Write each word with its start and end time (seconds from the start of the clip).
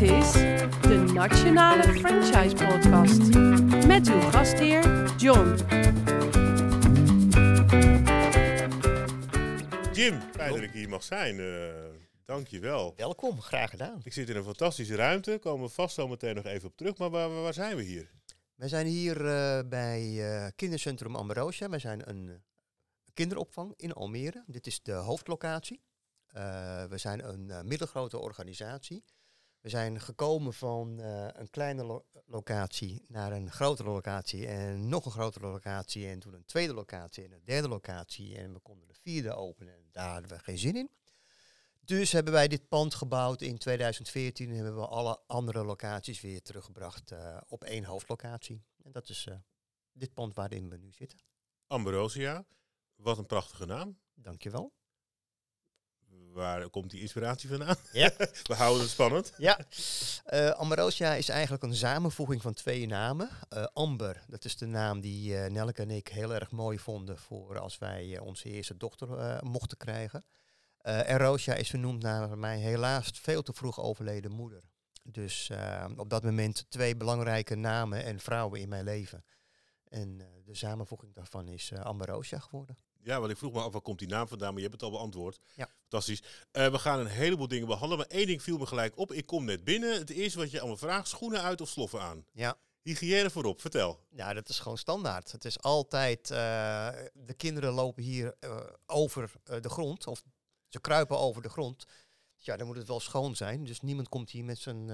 Dit 0.00 0.10
is 0.10 0.32
de 0.32 1.10
Nationale 1.14 1.82
Franchise 1.82 2.54
Podcast 2.54 3.36
met 3.86 4.08
uw 4.08 4.20
gastheer 4.20 5.14
John. 5.16 5.48
Jim, 9.92 10.20
fijn 10.20 10.52
dat 10.52 10.62
ik 10.62 10.70
hier 10.72 10.88
mag 10.88 11.02
zijn. 11.02 11.38
Uh, 11.38 11.72
Dank 12.24 12.46
je 12.46 12.58
wel. 12.58 12.92
Welkom, 12.96 13.40
graag 13.40 13.70
gedaan. 13.70 14.00
Ik 14.02 14.12
zit 14.12 14.28
in 14.28 14.36
een 14.36 14.44
fantastische 14.44 14.94
ruimte, 14.94 15.38
komen 15.40 15.66
we 15.66 15.72
vast 15.72 15.94
zo 15.94 16.08
meteen 16.08 16.34
nog 16.34 16.44
even 16.44 16.68
op 16.68 16.76
terug. 16.76 16.98
Maar 16.98 17.10
waar, 17.10 17.42
waar 17.42 17.54
zijn 17.54 17.76
we 17.76 17.82
hier? 17.82 18.10
Wij 18.54 18.68
zijn 18.68 18.86
hier 18.86 19.20
uh, 19.20 19.60
bij 19.68 20.02
uh, 20.02 20.46
Kindercentrum 20.56 21.16
Ambrosia. 21.16 21.68
Wij 21.68 21.78
zijn 21.78 22.08
een 22.08 22.42
kinderopvang 23.14 23.74
in 23.76 23.92
Almere. 23.92 24.44
Dit 24.46 24.66
is 24.66 24.82
de 24.82 24.92
hoofdlocatie. 24.92 25.82
Uh, 26.36 26.84
we 26.84 26.98
zijn 26.98 27.28
een 27.28 27.66
middelgrote 27.68 28.18
organisatie. 28.18 29.04
We 29.60 29.68
zijn 29.68 30.00
gekomen 30.00 30.54
van 30.54 30.98
een 30.98 31.50
kleine 31.50 31.84
lo 31.84 32.04
locatie 32.26 33.04
naar 33.08 33.32
een 33.32 33.50
grotere 33.50 33.90
locatie 33.90 34.46
en 34.46 34.88
nog 34.88 35.04
een 35.04 35.10
grotere 35.10 35.46
locatie 35.46 36.08
en 36.08 36.18
toen 36.18 36.34
een 36.34 36.44
tweede 36.44 36.74
locatie 36.74 37.24
en 37.24 37.32
een 37.32 37.44
derde 37.44 37.68
locatie 37.68 38.36
en 38.36 38.52
we 38.52 38.58
konden 38.60 38.88
de 38.88 38.94
vierde 38.94 39.34
openen 39.34 39.74
en 39.74 39.88
daar 39.90 40.12
hadden 40.12 40.30
we 40.30 40.38
geen 40.38 40.58
zin 40.58 40.76
in. 40.76 40.90
Dus 41.80 42.12
hebben 42.12 42.32
wij 42.32 42.48
dit 42.48 42.68
pand 42.68 42.94
gebouwd 42.94 43.42
in 43.42 43.58
2014 43.58 44.50
en 44.50 44.54
hebben 44.54 44.74
we 44.74 44.86
alle 44.86 45.20
andere 45.26 45.64
locaties 45.64 46.20
weer 46.20 46.42
teruggebracht 46.42 47.12
uh, 47.12 47.40
op 47.48 47.64
één 47.64 47.84
hoofdlocatie. 47.84 48.64
En 48.82 48.92
dat 48.92 49.08
is 49.08 49.26
uh, 49.26 49.34
dit 49.92 50.14
pand 50.14 50.34
waarin 50.34 50.68
we 50.68 50.76
nu 50.76 50.92
zitten. 50.92 51.18
Ambrosia, 51.66 52.44
wat 52.94 53.18
een 53.18 53.26
prachtige 53.26 53.66
naam. 53.66 53.98
Dankjewel. 54.14 54.72
Waar 56.32 56.68
komt 56.68 56.90
die 56.90 57.00
inspiratie 57.00 57.48
vandaan? 57.48 57.76
Ja. 57.92 58.10
we 58.50 58.54
houden 58.54 58.82
het 58.82 58.90
spannend. 58.90 59.32
Ja, 59.36 59.58
uh, 60.32 61.16
is 61.18 61.28
eigenlijk 61.28 61.62
een 61.62 61.74
samenvoeging 61.74 62.42
van 62.42 62.54
twee 62.54 62.86
namen. 62.86 63.30
Amber, 63.72 64.24
dat 64.28 64.44
is 64.44 64.56
de 64.56 64.66
naam 64.66 65.00
die 65.00 65.34
Nelke 65.34 65.82
en 65.82 65.90
ik 65.90 66.08
heel 66.08 66.34
erg 66.34 66.50
mooi 66.50 66.78
vonden 66.78 67.18
voor 67.18 67.58
als 67.58 67.78
wij 67.78 68.18
onze 68.18 68.48
eerste 68.48 68.76
dochter 68.76 69.38
mochten 69.44 69.76
krijgen. 69.76 70.24
Uh, 70.82 71.10
en 71.10 71.18
Roosja 71.18 71.54
is 71.54 71.70
vernoemd 71.70 72.02
naar 72.02 72.38
mijn 72.38 72.60
helaas 72.60 73.10
veel 73.12 73.42
te 73.42 73.52
vroeg 73.52 73.80
overleden 73.80 74.32
moeder. 74.32 74.62
Dus 75.02 75.48
uh, 75.52 75.84
op 75.96 76.10
dat 76.10 76.22
moment 76.22 76.66
twee 76.68 76.96
belangrijke 76.96 77.54
namen 77.54 78.04
en 78.04 78.20
vrouwen 78.20 78.60
in 78.60 78.68
mijn 78.68 78.84
leven. 78.84 79.24
En 79.84 80.18
uh, 80.18 80.26
de 80.44 80.54
samenvoeging 80.54 81.14
daarvan 81.14 81.48
is 81.48 81.70
uh, 81.70 81.80
Amber 81.80 82.08
Roosja 82.08 82.38
geworden. 82.38 82.78
Ja, 83.02 83.20
want 83.20 83.30
ik 83.30 83.38
vroeg 83.38 83.52
me 83.52 83.60
af, 83.60 83.72
waar 83.72 83.80
komt 83.80 83.98
die 83.98 84.08
naam 84.08 84.28
vandaan? 84.28 84.48
Maar 84.48 84.62
je 84.62 84.68
hebt 84.68 84.80
het 84.80 84.90
al 84.90 84.96
beantwoord. 84.96 85.38
Ja. 85.54 85.68
Fantastisch. 85.80 86.22
we 86.52 86.78
gaan 86.78 86.98
een 86.98 87.06
heleboel 87.06 87.48
dingen 87.48 87.66
behandelen. 87.66 87.98
Maar 87.98 88.16
één 88.16 88.26
ding 88.26 88.42
viel 88.42 88.58
me 88.58 88.66
gelijk 88.66 88.98
op. 88.98 89.12
Ik 89.12 89.26
kom 89.26 89.44
net 89.44 89.64
binnen. 89.64 89.98
Het 89.98 90.10
eerste 90.10 90.38
wat 90.38 90.50
je 90.50 90.58
allemaal 90.58 90.76
vraagt, 90.76 91.08
schoenen 91.08 91.42
uit 91.42 91.60
of 91.60 91.68
sloffen 91.68 92.00
aan? 92.00 92.24
Ja. 92.32 92.58
Hygiëne 92.82 93.30
voorop, 93.30 93.60
vertel. 93.60 94.00
Ja, 94.10 94.32
dat 94.32 94.48
is 94.48 94.58
gewoon 94.58 94.78
standaard. 94.78 95.32
Het 95.32 95.44
is 95.44 95.60
altijd, 95.60 96.28
de 96.28 97.34
kinderen 97.36 97.72
lopen 97.72 98.02
hier 98.02 98.34
over 98.86 99.32
de 99.44 99.68
grond, 99.68 100.06
of 100.06 100.22
ze 100.68 100.80
kruipen 100.80 101.18
over 101.18 101.42
de 101.42 101.48
grond. 101.48 101.84
Ja, 102.36 102.56
dan 102.56 102.66
moet 102.66 102.76
het 102.76 102.88
wel 102.88 103.00
schoon 103.00 103.36
zijn. 103.36 103.64
Dus 103.64 103.80
niemand 103.80 104.08
komt 104.08 104.30
hier 104.30 104.44
met 104.44 104.58
zijn, 104.58 104.86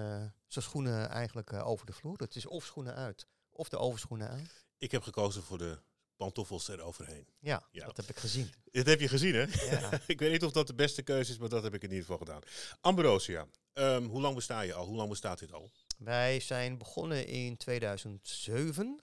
zijn 0.47 0.65
schoenen 0.65 1.09
eigenlijk 1.09 1.53
over 1.53 1.87
de 1.87 1.93
vloer. 1.93 2.19
Het 2.19 2.37
is 2.37 2.47
of 2.47 2.65
schoenen 2.65 2.95
uit, 2.95 3.27
of 3.51 3.69
de 3.69 3.79
overschoenen 3.79 4.31
aan. 4.31 4.49
Ik 4.79 4.91
heb 4.91 5.03
gekozen 5.03 5.43
voor 5.43 5.59
de 5.59 5.79
pantoffels 6.17 6.69
eroverheen. 6.69 7.27
Ja, 7.39 7.63
ja, 7.71 7.87
dat 7.87 7.97
heb 7.97 8.09
ik 8.09 8.17
gezien. 8.17 8.53
Dat 8.77 8.87
heb 8.87 9.01
je 9.01 9.09
gezien, 9.09 9.35
hè? 9.35 9.43
Ja. 9.71 10.01
ik 10.07 10.19
weet 10.19 10.33
niet 10.33 10.45
of 10.45 10.53
dat 10.53 10.67
de 10.67 10.75
beste 10.75 11.03
keuze 11.03 11.33
is, 11.33 11.39
maar 11.39 11.49
dat 11.49 11.63
heb 11.63 11.75
ik 11.75 11.83
in 11.83 11.89
ieder 11.89 12.05
geval 12.05 12.19
gedaan. 12.19 12.41
Ambrosia, 12.81 13.47
um, 13.75 14.07
hoe 14.07 14.21
lang 14.21 14.35
besta 14.35 14.61
je 14.61 14.75
al? 14.75 14.87
Hoe 14.87 14.97
lang 14.97 15.09
bestaat 15.09 15.39
dit 15.39 15.53
al? 15.53 15.71
Wij 15.99 16.41
zijn 16.41 16.79
begonnen 16.79 17.27
in 17.27 17.57
2007. 17.57 19.01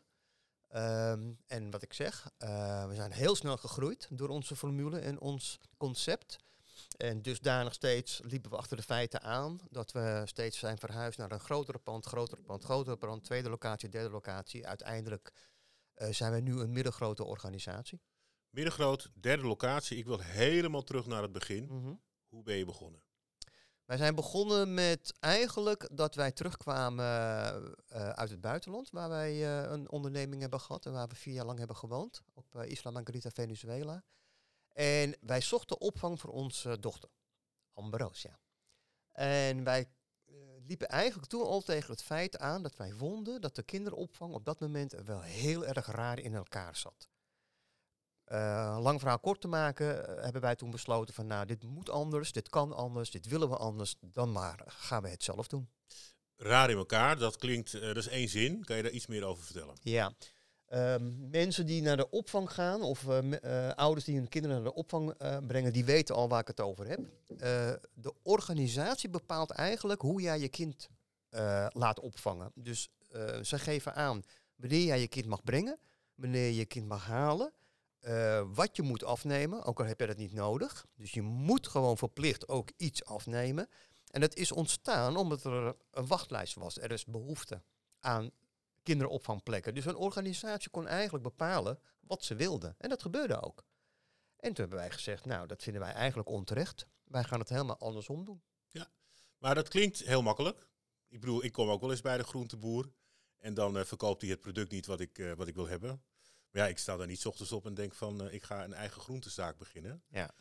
Um, 0.75 1.37
en 1.47 1.71
wat 1.71 1.81
ik 1.81 1.93
zeg, 1.93 2.29
uh, 2.39 2.87
we 2.87 2.95
zijn 2.95 3.11
heel 3.11 3.35
snel 3.35 3.57
gegroeid 3.57 4.07
door 4.09 4.29
onze 4.29 4.55
formule 4.55 4.99
en 4.99 5.19
ons 5.19 5.59
concept. 5.77 6.37
En 6.97 7.21
dusdanig 7.21 7.73
steeds 7.73 8.19
liepen 8.23 8.49
we 8.49 8.57
achter 8.57 8.77
de 8.77 8.83
feiten 8.83 9.21
aan 9.21 9.59
dat 9.69 9.91
we 9.91 10.21
steeds 10.25 10.59
zijn 10.59 10.77
verhuisd 10.77 11.17
naar 11.17 11.31
een 11.31 11.39
grotere 11.39 11.77
pand, 11.77 12.05
grotere 12.05 12.41
pand, 12.41 12.63
grotere 12.63 12.97
pand, 12.97 13.23
tweede 13.23 13.49
locatie, 13.49 13.89
derde 13.89 14.09
locatie. 14.09 14.67
Uiteindelijk 14.67 15.31
zijn 15.95 16.33
we 16.33 16.39
nu 16.39 16.59
een 16.59 16.71
middengrote 16.71 17.23
organisatie. 17.23 18.01
Middengroot, 18.49 19.09
derde 19.13 19.43
locatie. 19.43 19.97
Ik 19.97 20.05
wil 20.05 20.19
helemaal 20.19 20.83
terug 20.83 21.05
naar 21.05 21.21
het 21.21 21.31
begin. 21.31 21.63
Mm 21.63 21.83
-hmm. 21.83 22.01
Hoe 22.27 22.43
ben 22.43 22.55
je 22.55 22.65
begonnen? 22.65 23.03
Wij 23.85 23.97
zijn 23.97 24.15
begonnen 24.15 24.73
met 24.73 25.13
eigenlijk 25.19 25.89
dat 25.91 26.15
wij 26.15 26.31
terugkwamen 26.31 27.05
uh, 27.05 28.09
uit 28.09 28.29
het 28.29 28.41
buitenland, 28.41 28.89
waar 28.89 29.09
wij 29.09 29.33
uh, 29.33 29.71
een 29.71 29.91
onderneming 29.91 30.41
hebben 30.41 30.59
gehad 30.59 30.85
en 30.85 30.91
waar 30.91 31.07
we 31.07 31.15
vier 31.15 31.33
jaar 31.33 31.45
lang 31.45 31.57
hebben 31.57 31.75
gewoond, 31.75 32.21
op 32.33 32.55
uh, 32.55 32.69
Isla 32.69 32.91
Margarita, 32.91 33.29
Venezuela. 33.29 34.03
En 34.71 35.17
wij 35.21 35.41
zochten 35.41 35.81
opvang 35.81 36.19
voor 36.19 36.29
onze 36.29 36.79
dochter, 36.79 37.09
Ambrosia. 37.73 38.39
En 39.11 39.63
wij 39.63 39.89
liepen 40.65 40.87
eigenlijk 40.87 41.29
toen 41.29 41.45
al 41.45 41.61
tegen 41.61 41.91
het 41.91 42.03
feit 42.03 42.39
aan 42.39 42.63
dat 42.63 42.75
wij 42.75 42.91
vonden 42.91 43.41
dat 43.41 43.55
de 43.55 43.63
kinderopvang 43.63 44.33
op 44.33 44.45
dat 44.45 44.59
moment 44.59 44.95
wel 45.05 45.21
heel 45.21 45.65
erg 45.65 45.85
raar 45.85 46.19
in 46.19 46.33
elkaar 46.33 46.75
zat. 46.75 47.07
Uh, 48.27 48.77
lang 48.81 48.99
verhaal 48.99 49.19
kort 49.19 49.41
te 49.41 49.47
maken, 49.47 50.09
uh, 50.09 50.23
hebben 50.23 50.41
wij 50.41 50.55
toen 50.55 50.71
besloten 50.71 51.13
van 51.13 51.27
nou, 51.27 51.45
dit 51.45 51.63
moet 51.63 51.89
anders, 51.89 52.31
dit 52.31 52.49
kan 52.49 52.73
anders, 52.73 53.11
dit 53.11 53.27
willen 53.27 53.49
we 53.49 53.57
anders, 53.57 53.95
dan 53.99 54.31
maar 54.31 54.63
gaan 54.65 55.01
we 55.01 55.09
het 55.09 55.23
zelf 55.23 55.47
doen. 55.47 55.69
Raar 56.35 56.69
in 56.69 56.77
elkaar, 56.77 57.17
dat 57.17 57.37
klinkt, 57.37 57.73
uh, 57.73 57.81
dat 57.81 57.97
is 57.97 58.07
één 58.07 58.29
zin. 58.29 58.63
Kan 58.63 58.75
je 58.75 58.83
daar 58.83 58.91
iets 58.91 59.07
meer 59.07 59.23
over 59.23 59.43
vertellen? 59.43 59.75
Ja, 59.81 60.13
Um, 60.75 61.29
mensen 61.31 61.65
die 61.65 61.81
naar 61.81 61.97
de 61.97 62.09
opvang 62.09 62.51
gaan, 62.51 62.81
of 62.81 63.03
uh, 63.03 63.17
uh, 63.21 63.69
ouders 63.69 64.05
die 64.05 64.15
hun 64.15 64.29
kinderen 64.29 64.55
naar 64.55 64.65
de 64.65 64.73
opvang 64.73 65.21
uh, 65.21 65.37
brengen, 65.47 65.73
die 65.73 65.85
weten 65.85 66.15
al 66.15 66.29
waar 66.29 66.39
ik 66.39 66.47
het 66.47 66.61
over 66.61 66.87
heb. 66.87 66.99
de 67.93 68.13
organisatie 68.21 69.09
bepaalt 69.09 69.51
eigenlijk 69.51 70.01
hoe 70.01 70.21
jij 70.21 70.39
je 70.39 70.49
kind 70.49 70.89
laat 71.69 71.99
opvangen. 71.99 72.51
Dus 72.55 72.89
ze 73.41 73.59
geven 73.59 73.95
aan 73.95 74.23
wanneer 74.55 74.83
jij 74.85 74.99
je 74.99 75.07
kind 75.07 75.25
mag 75.25 75.43
brengen, 75.43 75.79
wanneer 76.15 76.45
je 76.45 76.55
je 76.55 76.65
kind 76.65 76.87
mag 76.87 77.05
halen, 77.05 77.53
wat 78.53 78.75
je 78.75 78.81
moet 78.81 79.03
afnemen, 79.03 79.63
ook 79.63 79.79
al 79.79 79.85
heb 79.85 79.99
je 79.99 80.07
dat 80.07 80.17
niet 80.17 80.33
nodig. 80.33 80.85
Dus 80.95 81.11
je 81.11 81.21
moet 81.21 81.67
gewoon 81.67 81.97
verplicht 81.97 82.47
ook 82.47 82.71
iets 82.77 83.05
afnemen. 83.05 83.69
En 84.09 84.21
dat 84.21 84.35
is 84.35 84.51
ontstaan 84.51 85.17
omdat 85.17 85.43
er 85.43 85.75
een 85.91 86.07
wachtlijst 86.07 86.55
was. 86.55 86.79
Er 86.79 86.91
is 86.91 87.05
behoefte 87.05 87.61
aan 87.99 88.31
kinderopvangplekken. 88.83 89.75
Dus 89.75 89.85
een 89.85 89.95
organisatie 89.95 90.69
kon 90.69 90.87
eigenlijk 90.87 91.23
bepalen 91.23 91.79
wat 91.99 92.23
ze 92.23 92.35
wilden. 92.35 92.75
En 92.77 92.89
dat 92.89 93.01
gebeurde 93.01 93.41
ook. 93.41 93.63
En 94.35 94.53
toen 94.53 94.65
hebben 94.65 94.77
wij 94.77 94.91
gezegd, 94.91 95.25
nou, 95.25 95.47
dat 95.47 95.63
vinden 95.63 95.81
wij 95.81 95.93
eigenlijk 95.93 96.29
onterecht. 96.29 96.87
Wij 97.03 97.23
gaan 97.23 97.39
het 97.39 97.49
helemaal 97.49 97.77
andersom 97.77 98.25
doen. 98.25 98.43
Ja, 98.69 98.91
maar 99.37 99.55
dat 99.55 99.67
klinkt 99.67 99.99
heel 99.99 100.21
makkelijk. 100.21 100.67
Ik 101.07 101.19
bedoel, 101.19 101.43
ik 101.43 101.51
kom 101.51 101.69
ook 101.69 101.81
wel 101.81 101.91
eens 101.91 102.01
bij 102.01 102.17
de 102.17 102.23
groenteboer. 102.23 102.93
En 103.37 103.53
dan 103.53 103.77
uh, 103.77 103.83
verkoopt 103.83 104.21
hij 104.21 104.29
het 104.31 104.39
product 104.39 104.71
niet 104.71 104.85
wat 104.85 104.99
ik, 104.99 105.17
uh, 105.17 105.33
wat 105.33 105.47
ik 105.47 105.55
wil 105.55 105.67
hebben. 105.67 106.03
Maar 106.51 106.61
ja, 106.61 106.67
ik 106.67 106.77
sta 106.77 106.97
daar 106.97 107.07
niet 107.07 107.19
s 107.19 107.25
ochtends 107.25 107.51
op 107.51 107.65
en 107.65 107.73
denk 107.73 107.93
van, 107.93 108.25
uh, 108.25 108.33
ik 108.33 108.43
ga 108.43 108.63
een 108.63 108.73
eigen 108.73 109.01
groentezaak 109.01 109.57
beginnen. 109.57 110.03
Ja. 110.09 110.35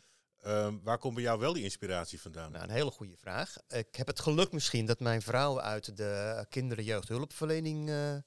Um, 0.45 0.83
waar 0.83 0.97
komt 0.97 1.13
bij 1.13 1.23
jou 1.23 1.39
wel 1.39 1.53
die 1.53 1.63
inspiratie 1.63 2.21
vandaan? 2.21 2.51
Nou, 2.51 2.63
een 2.63 2.69
hele 2.69 2.91
goede 2.91 3.17
vraag. 3.17 3.55
Ik 3.67 3.95
heb 3.95 4.07
het 4.07 4.19
geluk 4.19 4.51
misschien 4.51 4.85
dat 4.85 4.99
mijn 4.99 5.21
vrouw 5.21 5.59
uit 5.59 5.97
de 5.97 6.45
kinder- 6.49 6.81
jeugdhulpverlening 6.81 7.89
uh, 7.89 8.13
uh, 8.13 8.21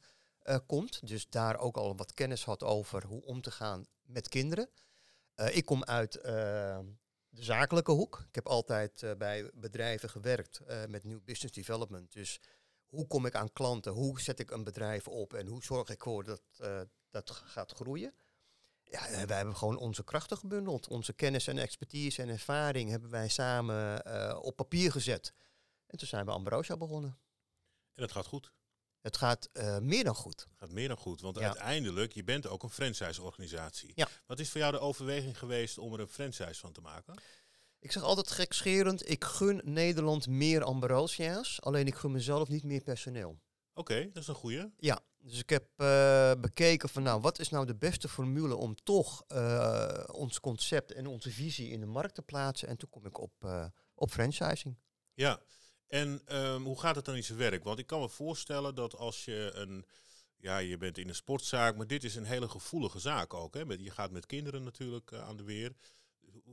komt. 0.66 1.06
Dus 1.06 1.28
daar 1.28 1.58
ook 1.58 1.76
al 1.76 1.96
wat 1.96 2.14
kennis 2.14 2.44
had 2.44 2.62
over 2.62 3.04
hoe 3.04 3.22
om 3.22 3.40
te 3.40 3.50
gaan 3.50 3.86
met 4.02 4.28
kinderen. 4.28 4.70
Uh, 5.36 5.56
ik 5.56 5.64
kom 5.64 5.84
uit 5.84 6.12
de 6.12 7.42
zakelijke 7.42 7.92
hoek. 7.92 8.24
Ik 8.28 8.34
heb 8.34 8.46
altijd 8.46 9.14
bij 9.18 9.50
bedrijven 9.54 10.10
gewerkt 10.10 10.60
met 10.88 11.04
nieuw 11.04 11.20
business 11.24 11.54
development. 11.54 12.12
Dus 12.12 12.40
hoe 12.86 13.06
kom 13.06 13.26
ik 13.26 13.34
aan 13.34 13.52
klanten? 13.52 13.92
Hoe 13.92 14.20
zet 14.20 14.38
ik 14.38 14.50
een 14.50 14.64
bedrijf 14.64 15.08
op? 15.08 15.34
En 15.34 15.46
hoe 15.46 15.62
zorg 15.62 15.88
ik 15.88 16.04
ervoor 16.04 16.24
dat 16.24 16.42
dat 17.10 17.30
gaat 17.30 17.72
groeien? 17.72 18.14
Ja, 18.90 19.26
wij 19.26 19.36
hebben 19.36 19.56
gewoon 19.56 19.76
onze 19.76 20.04
krachten 20.04 20.36
gebundeld. 20.36 20.88
Onze 20.88 21.12
kennis 21.12 21.46
en 21.46 21.58
expertise 21.58 22.22
en 22.22 22.28
ervaring 22.28 22.90
hebben 22.90 23.10
wij 23.10 23.28
samen 23.28 24.02
uh, 24.06 24.38
op 24.42 24.56
papier 24.56 24.92
gezet. 24.92 25.32
En 25.86 25.98
toen 25.98 26.08
zijn 26.08 26.24
we 26.24 26.30
Ambrosia 26.30 26.76
begonnen. 26.76 27.18
En 27.94 28.02
dat 28.02 28.12
gaat 28.12 28.26
goed? 28.26 28.52
Het 29.00 29.16
gaat 29.16 29.48
uh, 29.52 29.78
meer 29.78 30.04
dan 30.04 30.14
goed. 30.14 30.40
Het 30.40 30.58
gaat 30.58 30.70
meer 30.70 30.88
dan 30.88 30.96
goed, 30.96 31.20
want 31.20 31.38
ja. 31.38 31.44
uiteindelijk, 31.44 32.12
je 32.12 32.24
bent 32.24 32.46
ook 32.46 32.62
een 32.62 32.70
franchise-organisatie. 32.70 33.92
Ja. 33.94 34.08
Wat 34.26 34.38
is 34.38 34.50
voor 34.50 34.60
jou 34.60 34.72
de 34.72 34.78
overweging 34.78 35.38
geweest 35.38 35.78
om 35.78 35.92
er 35.92 36.00
een 36.00 36.08
franchise 36.08 36.60
van 36.60 36.72
te 36.72 36.80
maken? 36.80 37.14
Ik 37.78 37.92
zeg 37.92 38.02
altijd 38.02 38.30
gekscherend, 38.30 39.10
ik 39.10 39.24
gun 39.24 39.60
Nederland 39.64 40.26
meer 40.26 40.64
Ambrosia's, 40.64 41.60
alleen 41.60 41.86
ik 41.86 41.94
gun 41.94 42.12
mezelf 42.12 42.48
niet 42.48 42.64
meer 42.64 42.82
personeel. 42.82 43.38
Oké, 43.76 43.92
okay, 43.92 44.10
dat 44.12 44.22
is 44.22 44.28
een 44.28 44.34
goeie. 44.34 44.72
Ja, 44.78 45.00
dus 45.18 45.38
ik 45.38 45.50
heb 45.50 45.68
uh, 45.76 46.32
bekeken 46.40 46.88
van 46.88 47.02
nou, 47.02 47.20
wat 47.20 47.38
is 47.38 47.48
nou 47.48 47.66
de 47.66 47.74
beste 47.74 48.08
formule 48.08 48.54
om 48.56 48.74
toch 48.74 49.24
uh, 49.28 50.04
ons 50.12 50.40
concept 50.40 50.92
en 50.92 51.06
onze 51.06 51.30
visie 51.30 51.70
in 51.70 51.80
de 51.80 51.86
markt 51.86 52.14
te 52.14 52.22
plaatsen. 52.22 52.68
En 52.68 52.76
toen 52.76 52.90
kom 52.90 53.06
ik 53.06 53.18
op, 53.18 53.32
uh, 53.44 53.66
op 53.94 54.10
franchising. 54.10 54.76
Ja, 55.14 55.40
En 55.86 56.22
ehm, 56.24 56.62
hoe 56.62 56.80
gaat 56.80 56.96
het 56.96 57.04
dan 57.04 57.14
in 57.14 57.24
zijn 57.24 57.38
werk? 57.38 57.64
Want 57.64 57.78
ik 57.78 57.86
kan 57.86 58.00
me 58.00 58.08
voorstellen 58.08 58.74
dat 58.74 58.96
als 58.96 59.24
je 59.24 59.50
een, 59.54 59.84
ja, 60.36 60.58
je 60.58 60.76
bent 60.76 60.98
in 60.98 61.08
een 61.08 61.14
sportzaak, 61.14 61.76
maar 61.76 61.86
dit 61.86 62.04
is 62.04 62.14
een 62.14 62.24
hele 62.24 62.48
gevoelige 62.48 62.98
zaak 62.98 63.34
ook. 63.34 63.54
Hè? 63.54 63.64
Met, 63.64 63.80
je 63.80 63.90
gaat 63.90 64.10
met 64.10 64.26
kinderen 64.26 64.62
natuurlijk 64.62 65.10
eh, 65.10 65.28
aan 65.28 65.36
de 65.36 65.44
weer. 65.44 65.72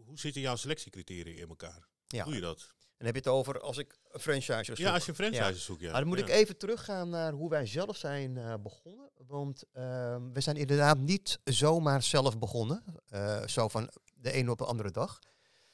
Hoe 0.06 0.20
zitten 0.20 0.42
jouw 0.42 0.56
selectiecriteria 0.56 1.42
in 1.42 1.50
elkaar? 1.50 1.88
Ja. 2.08 2.24
Hoe 2.24 2.32
doe 2.32 2.42
je 2.42 2.48
dat? 2.48 2.74
Dan 3.04 3.14
heb 3.14 3.24
je 3.24 3.30
het 3.30 3.40
over 3.40 3.60
als 3.60 3.78
ik 3.78 3.98
een 4.12 4.20
franchise 4.20 4.64
zoek. 4.64 4.78
Ja, 4.78 4.94
als 4.94 5.04
je 5.06 5.10
een 5.10 5.16
franchise 5.16 5.60
zoekt, 5.60 5.82
ja. 5.82 5.92
Maar 5.92 6.00
dan 6.00 6.10
moet 6.10 6.18
Ja. 6.20 6.24
ik 6.26 6.32
even 6.32 6.58
teruggaan 6.58 7.10
naar 7.10 7.32
hoe 7.34 7.50
wij 7.50 7.66
zelf 7.66 7.98
zijn 7.98 8.38
eh, 8.38 8.54
begonnen. 8.64 9.10
Want 9.28 9.64
ehm, 9.72 10.32
we 10.32 10.42
zijn 10.42 10.56
inderdaad 10.56 10.98
niet 10.98 11.40
zomaar 11.44 12.02
zelf 12.04 12.40
begonnen. 12.40 12.84
eh, 13.08 13.48
zo 13.48 13.68
van 13.68 13.90
de 14.16 14.32
ene 14.32 14.52
op 14.52 14.58
de 14.58 14.66
andere 14.66 14.92
dag. 14.92 15.20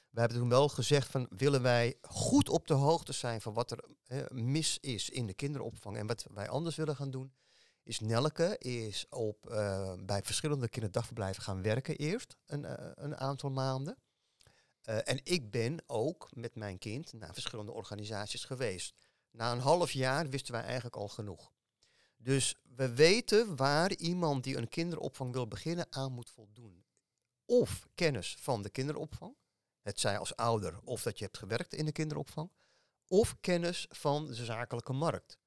We 0.10 0.20
hebben 0.20 0.38
toen 0.38 0.50
wel 0.50 0.70
gezegd 0.70 1.08
van 1.12 1.28
willen 1.30 1.62
wij 1.62 1.96
goed 2.02 2.50
op 2.50 2.68
de 2.68 2.74
hoogte 2.74 3.14
zijn 3.14 3.42
van 3.42 3.54
wat 3.54 3.72
er 3.72 3.84
eh, 4.06 4.20
mis 4.30 4.78
is 4.81 5.10
in 5.10 5.26
de 5.26 5.34
kinderopvang. 5.34 5.98
En 5.98 6.08
wat 6.08 6.26
wij 6.34 6.50
anders 6.50 6.76
willen 6.76 6.96
gaan 6.96 7.12
doen. 7.12 7.34
Is 7.84 8.00
Nelke 8.00 8.56
is 8.58 9.06
op, 9.10 9.38
bij 10.06 10.22
verschillende 10.24 10.70
kinderdagverblijven 10.70 11.44
gaan 11.44 11.62
werken 11.62 11.96
eerst 11.96 12.36
een, 12.46 12.66
een 13.04 13.18
aantal 13.18 13.50
maanden. 13.50 13.98
Eh, 14.89 14.97
en 15.03 15.19
ik 15.24 15.51
ben 15.51 15.83
ook 15.88 16.30
met 16.33 16.56
mijn 16.56 16.77
kind 16.77 17.13
naar 17.13 17.33
verschillende 17.33 17.71
organisaties 17.71 18.45
geweest. 18.45 18.95
Na 19.31 19.51
een 19.51 19.59
half 19.59 19.91
jaar 19.91 20.30
wisten 20.30 20.53
wij 20.53 20.63
eigenlijk 20.63 20.95
al 20.95 21.07
genoeg. 21.07 21.51
Dus 22.18 22.56
we 22.75 22.94
weten 22.94 23.56
waar 23.56 23.94
iemand 23.94 24.44
die 24.44 24.57
een 24.57 24.69
kinderopvang 24.69 25.33
wil 25.33 25.47
beginnen 25.47 25.88
aan 25.89 26.12
moet 26.12 26.30
voldoen. 26.30 26.86
Of 27.45 27.88
kennis 27.95 28.36
van 28.39 28.62
de 28.62 28.69
kinderopvang, 28.69 29.36
het 29.81 30.00
zij 30.00 30.18
als 30.18 30.36
ouder 30.36 30.80
of 30.83 31.01
dat 31.01 31.18
je 31.18 31.25
hebt 31.25 31.38
gewerkt 31.38 31.74
in 31.74 31.85
de 31.85 31.92
kinderopvang. 31.92 32.51
Of 33.07 33.38
kennis 33.42 33.85
van 33.89 34.27
de 34.27 34.33
zakelijke 34.45 34.94
markt. 34.94 35.38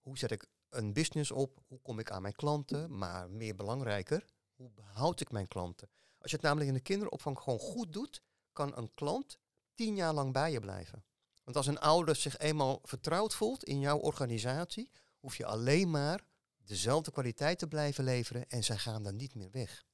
Hoe 0.00 0.18
zet 0.18 0.30
ik 0.30 0.46
een 0.68 0.92
business 0.92 1.30
op? 1.30 1.62
Hoe 1.66 1.80
kom 1.80 1.98
ik 1.98 2.10
aan 2.10 2.22
mijn 2.22 2.34
klanten? 2.34 2.98
Maar 2.98 3.30
meer 3.30 3.54
belangrijker, 3.54 4.24
hoe 4.54 4.70
behoud 4.70 5.20
ik 5.20 5.30
mijn 5.30 5.48
klanten? 5.48 5.90
Als 6.18 6.30
je 6.30 6.36
het 6.36 6.46
namelijk 6.46 6.68
in 6.68 6.76
de 6.76 6.82
kinderopvang 6.82 7.38
gewoon 7.38 7.58
goed 7.58 7.92
doet, 7.92 8.22
kan 8.56 8.76
een 8.76 8.94
klant 8.94 9.38
tien 9.74 9.96
jaar 9.96 10.14
lang 10.14 10.32
bij 10.32 10.52
je 10.52 10.60
blijven. 10.60 11.04
Want 11.44 11.56
als 11.56 11.66
een 11.66 11.78
ouder 11.78 12.16
zich 12.16 12.38
eenmaal 12.38 12.80
vertrouwd 12.82 13.34
voelt 13.34 13.64
in 13.64 13.80
jouw 13.80 13.98
organisatie, 13.98 14.90
hoef 15.18 15.36
je 15.36 15.44
alleen 15.46 15.90
maar 15.90 16.24
dezelfde 16.56 17.10
kwaliteit 17.10 17.58
te 17.58 17.66
blijven 17.68 18.04
leveren 18.04 18.48
en 18.48 18.64
zij 18.64 18.76
gaan 18.78 19.02
dan 19.02 19.16
niet 19.16 19.34
meer 19.34 19.50
weg. 19.50 19.84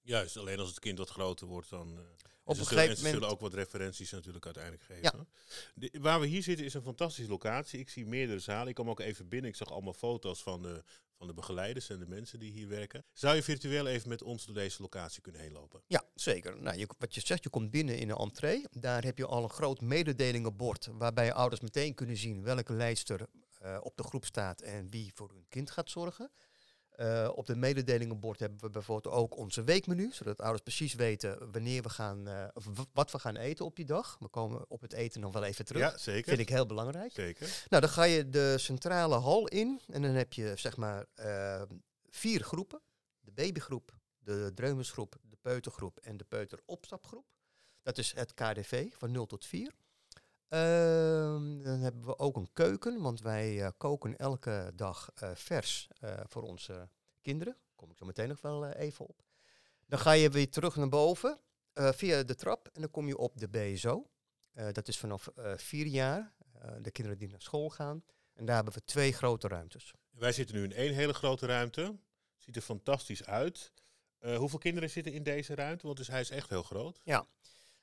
Juist, 0.00 0.36
alleen 0.36 0.58
als 0.58 0.68
het 0.68 0.78
kind 0.78 0.98
wat 0.98 1.08
groter 1.10 1.46
wordt, 1.46 1.70
dan... 1.70 1.98
eh, 1.98 2.04
Op 2.44 2.58
een 2.58 2.64
zullen, 2.64 2.82
en 2.82 2.88
gegeven 2.88 2.96
zullen 2.96 3.12
moment. 3.12 3.32
ook 3.32 3.40
wat 3.40 3.54
referenties 3.54 4.10
natuurlijk 4.10 4.44
uiteindelijk 4.44 4.84
geven. 4.84 5.28
De- 5.74 5.98
waar 6.00 6.20
we 6.20 6.26
hier 6.26 6.42
zitten 6.42 6.64
is 6.66 6.74
een 6.74 6.82
fantastische 6.82 7.30
locatie. 7.30 7.78
Ik 7.80 7.88
zie 7.88 8.06
meerdere 8.06 8.38
zalen. 8.38 8.68
Ik 8.68 8.74
kwam 8.74 8.90
ook 8.90 9.00
even 9.00 9.28
binnen. 9.28 9.50
Ik 9.50 9.56
zag 9.56 9.70
allemaal 9.70 9.92
foto's 9.92 10.42
van 10.42 10.62
de, 10.62 10.84
van 11.20 11.28
de 11.28 11.34
begeleiders 11.34 11.90
en 11.90 11.98
de 11.98 12.06
mensen 12.06 12.38
die 12.38 12.52
hier 12.52 12.68
werken. 12.68 13.04
Zou 13.12 13.36
je 13.36 13.42
virtueel 13.42 13.86
even 13.86 14.08
met 14.08 14.22
ons 14.22 14.44
door 14.46 14.54
deze 14.54 14.82
locatie 14.82 15.22
kunnen 15.22 15.40
heen 15.40 15.52
lopen? 15.52 15.82
Ja, 15.86 16.02
zeker. 16.14 16.62
Nou, 16.62 16.78
je, 16.78 16.88
wat 16.98 17.14
je 17.14 17.20
zegt, 17.24 17.42
je 17.42 17.50
komt 17.50 17.70
binnen 17.70 17.98
in 17.98 18.10
een 18.10 18.16
entree. 18.16 18.66
Daar 18.70 19.04
heb 19.04 19.18
je 19.18 19.26
al 19.26 19.42
een 19.42 19.50
groot 19.50 19.80
mededelingenbord 19.80 20.88
waarbij 20.92 21.32
ouders 21.32 21.60
meteen 21.60 21.94
kunnen 21.94 22.16
zien 22.16 22.42
welke 22.42 22.72
leidster 22.72 23.26
eh, 23.58 23.78
op 23.82 23.96
de 23.96 24.02
groep 24.02 24.24
staat 24.24 24.60
en 24.60 24.90
wie 24.90 25.12
voor 25.14 25.30
hun 25.30 25.46
kind 25.48 25.70
gaat 25.70 25.90
zorgen. 25.90 26.30
Eh, 27.00 27.30
op 27.34 27.46
de 27.46 27.56
mededelingenbord 27.56 28.40
hebben 28.40 28.58
we 28.60 28.70
bijvoorbeeld 28.70 29.14
ook 29.14 29.36
onze 29.36 29.64
weekmenu, 29.64 30.12
zodat 30.12 30.40
ouders 30.40 30.62
precies 30.62 30.94
weten 30.94 31.52
wanneer 31.52 31.82
we 31.82 31.88
gaan, 31.88 32.28
eh, 32.28 32.44
wat 32.92 33.10
we 33.10 33.18
gaan 33.18 33.36
eten 33.36 33.64
op 33.64 33.76
die 33.76 33.84
dag. 33.84 34.16
We 34.18 34.28
komen 34.28 34.64
op 34.68 34.80
het 34.80 34.92
eten 34.92 35.20
nog 35.20 35.32
wel 35.32 35.44
even 35.44 35.64
terug. 35.64 35.82
Ja, 35.82 35.98
zeker. 35.98 36.28
Vind 36.28 36.40
ik 36.40 36.48
heel 36.48 36.66
belangrijk. 36.66 37.12
Zeker. 37.12 37.64
Nou, 37.68 37.82
dan 37.82 37.90
ga 37.90 38.02
je 38.02 38.28
de 38.28 38.58
centrale 38.58 39.14
hal 39.14 39.48
in 39.48 39.80
en 39.86 40.02
dan 40.02 40.10
heb 40.10 40.32
je 40.32 40.52
zeg 40.56 40.76
maar 40.76 41.06
eh, 41.14 41.62
vier 42.08 42.42
groepen. 42.42 42.80
De 43.20 43.32
babygroep, 43.32 43.98
de 44.18 44.52
dreumesgroep, 44.54 45.16
de 45.22 45.36
peutergroep 45.40 45.98
en 45.98 46.16
de 46.16 46.24
peuteropstapgroep. 46.24 47.26
Dat 47.82 47.98
is 47.98 48.14
het 48.14 48.34
KDV 48.34 48.88
van 48.92 49.10
0 49.10 49.26
tot 49.26 49.46
4. 49.46 49.72
Ehm, 50.50 51.62
dan 51.62 51.78
hebben 51.78 52.04
we 52.04 52.18
ook 52.18 52.36
een 52.36 52.52
keuken, 52.52 53.00
want 53.00 53.20
wij 53.20 53.62
eh, 53.62 53.70
koken 53.76 54.16
elke 54.16 54.72
dag 54.74 55.10
eh, 55.14 55.30
vers 55.34 55.88
eh, 56.00 56.20
voor 56.26 56.42
onze 56.42 56.88
kinderen. 57.22 57.52
Daar 57.52 57.74
kom 57.76 57.90
ik 57.90 57.96
zo 57.96 58.06
meteen 58.06 58.28
nog 58.28 58.40
wel 58.40 58.66
even 58.66 59.06
op. 59.06 59.22
Dan 59.86 59.98
ga 59.98 60.12
je 60.12 60.30
weer 60.30 60.50
terug 60.50 60.76
naar 60.76 60.88
boven 60.88 61.40
via 61.74 62.22
de 62.22 62.34
trap 62.34 62.68
en 62.72 62.80
dan 62.80 62.90
kom 62.90 63.06
je 63.06 63.18
op 63.18 63.38
de 63.38 63.48
BSO. 63.48 64.10
Dat 64.72 64.88
is 64.88 64.98
vanaf 64.98 65.28
vier 65.56 65.86
jaar, 65.86 66.34
de 66.80 66.90
kinderen 66.90 67.18
die 67.18 67.28
naar 67.28 67.40
school 67.40 67.70
gaan. 67.70 68.04
En 68.34 68.44
daar 68.44 68.54
hebben 68.54 68.74
we 68.74 68.84
twee 68.84 69.12
grote 69.12 69.48
ruimtes. 69.48 69.94
Wij 70.10 70.32
zitten 70.32 70.56
nu 70.56 70.64
in 70.64 70.72
één 70.72 70.94
hele 70.94 71.12
grote 71.12 71.46
ruimte. 71.46 71.98
Ziet 72.36 72.56
er 72.56 72.62
fantastisch 72.62 73.24
uit. 73.24 73.72
Hoeveel 74.18 74.58
kinderen 74.58 74.90
zitten 74.90 75.12
in 75.12 75.22
deze 75.22 75.54
ruimte? 75.54 75.86
Want 75.86 75.98
dus 75.98 76.08
hij 76.08 76.20
is 76.20 76.30
echt 76.30 76.48
heel 76.50 76.62
groot. 76.62 77.00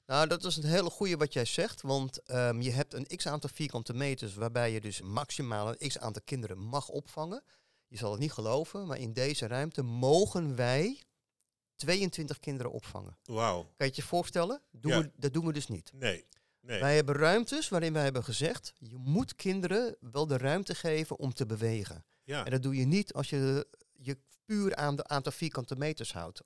Nou, 0.07 0.27
dat 0.27 0.43
is 0.43 0.57
een 0.57 0.63
hele 0.63 0.89
goede 0.89 1.17
wat 1.17 1.33
jij 1.33 1.45
zegt, 1.45 1.81
want 1.81 2.23
ehm, 2.23 2.61
je 2.61 2.71
hebt 2.71 2.93
een 2.93 3.05
x 3.15 3.27
aantal 3.27 3.49
vierkante 3.53 3.93
meters 3.93 4.35
waarbij 4.35 4.71
je 4.71 4.81
dus 4.81 5.01
maximaal 5.01 5.67
een 5.69 5.87
x 5.87 5.97
aantal 5.97 6.21
kinderen 6.25 6.57
mag 6.57 6.89
opvangen. 6.89 7.43
Je 7.87 7.97
zal 7.97 8.11
het 8.11 8.19
niet 8.19 8.31
geloven, 8.31 8.87
maar 8.87 8.97
in 8.97 9.13
deze 9.13 9.47
ruimte 9.47 9.81
mogen 9.83 10.55
wij 10.55 11.01
22 11.75 12.39
kinderen 12.39 12.71
opvangen. 12.71 13.17
Wauw. 13.23 13.61
Kan 13.61 13.73
je 13.77 13.83
het 13.85 13.95
je 13.95 14.01
voorstellen? 14.03 14.61
Doen 14.71 14.91
Ja. 14.91 15.01
we, 15.01 15.11
dat 15.15 15.33
doen 15.33 15.45
we 15.45 15.53
dus 15.53 15.67
niet. 15.67 15.91
Nee. 15.93 16.25
Nee. 16.61 16.79
Wij 16.79 16.95
hebben 16.95 17.15
ruimtes 17.15 17.69
waarin 17.69 17.93
wij 17.93 18.03
hebben 18.03 18.23
gezegd, 18.23 18.73
je 18.77 18.97
moet 18.97 19.35
kinderen 19.35 19.95
wel 19.99 20.27
de 20.27 20.37
ruimte 20.37 20.75
geven 20.75 21.17
om 21.19 21.33
te 21.33 21.45
bewegen. 21.45 22.05
Ja. 22.23 22.45
En 22.45 22.51
dat 22.51 22.63
doe 22.63 22.75
je 22.75 22.85
niet 22.85 23.13
als 23.13 23.29
je 23.29 23.67
je 23.93 24.17
puur 24.45 24.75
aan 24.75 24.95
de 24.95 25.07
aantal 25.07 25.31
vierkante 25.31 25.75
meters 25.75 26.13
houdt. 26.13 26.41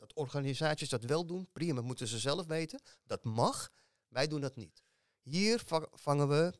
Dat 0.00 0.12
organisaties 0.14 0.88
dat 0.88 1.04
wel 1.04 1.26
doen, 1.26 1.48
prima, 1.52 1.80
moeten 1.80 2.08
ze 2.08 2.18
zelf 2.18 2.46
weten. 2.46 2.80
Dat 3.04 3.24
mag, 3.24 3.70
wij 4.08 4.26
doen 4.26 4.40
dat 4.40 4.56
niet. 4.56 4.82
Hier 5.22 5.62
va- 5.66 5.88
vangen 5.92 6.28
we 6.28 6.52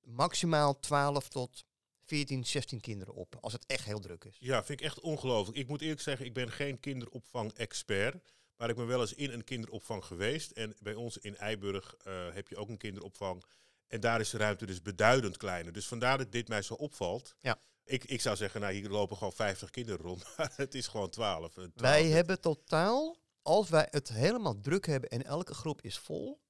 maximaal 0.00 0.78
12 0.80 1.28
tot 1.28 1.64
14, 2.04 2.44
16 2.46 2.80
kinderen 2.80 3.14
op, 3.14 3.36
als 3.40 3.52
het 3.52 3.66
echt 3.66 3.84
heel 3.84 4.00
druk 4.00 4.24
is. 4.24 4.36
Ja, 4.38 4.64
vind 4.64 4.80
ik 4.80 4.86
echt 4.86 5.00
ongelooflijk. 5.00 5.58
Ik 5.58 5.68
moet 5.68 5.80
eerlijk 5.80 6.00
zeggen, 6.00 6.26
ik 6.26 6.34
ben 6.34 6.50
geen 6.52 6.80
kinderopvang-expert. 6.80 8.34
Maar 8.56 8.68
ik 8.70 8.76
ben 8.76 8.86
wel 8.86 9.00
eens 9.00 9.14
in 9.14 9.30
een 9.30 9.44
kinderopvang 9.44 10.04
geweest. 10.04 10.50
En 10.50 10.74
bij 10.80 10.94
ons 10.94 11.18
in 11.18 11.36
Eiburg 11.36 11.94
eh, 11.96 12.34
heb 12.34 12.48
je 12.48 12.56
ook 12.56 12.68
een 12.68 12.76
kinderopvang. 12.76 13.44
En 13.88 14.00
daar 14.00 14.20
is 14.20 14.30
de 14.30 14.38
ruimte 14.38 14.66
dus 14.66 14.82
beduidend 14.82 15.36
kleiner. 15.36 15.72
Dus 15.72 15.86
vandaar 15.86 16.18
dat 16.18 16.32
dit 16.32 16.48
mij 16.48 16.62
zo 16.62 16.74
opvalt. 16.74 17.36
Ja. 17.40 17.60
Ik, 17.84 18.04
ik 18.04 18.20
zou 18.20 18.36
zeggen, 18.36 18.60
nou 18.60 18.72
hier 18.72 18.88
lopen 18.88 19.16
gewoon 19.16 19.32
50 19.32 19.70
kinderen 19.70 20.00
rond. 20.00 20.24
Maar 20.36 20.52
het 20.56 20.74
is 20.74 20.86
gewoon 20.86 21.10
12. 21.10 21.42
eh, 21.42 21.52
12. 21.52 21.70
Wij 21.74 22.04
hebben 22.04 22.40
totaal, 22.40 23.16
als 23.42 23.68
wij 23.68 23.88
het 23.90 24.08
helemaal 24.08 24.60
druk 24.60 24.86
hebben 24.86 25.10
en 25.10 25.24
elke 25.24 25.54
groep 25.54 25.82
is 25.82 25.98
vol, 25.98 26.40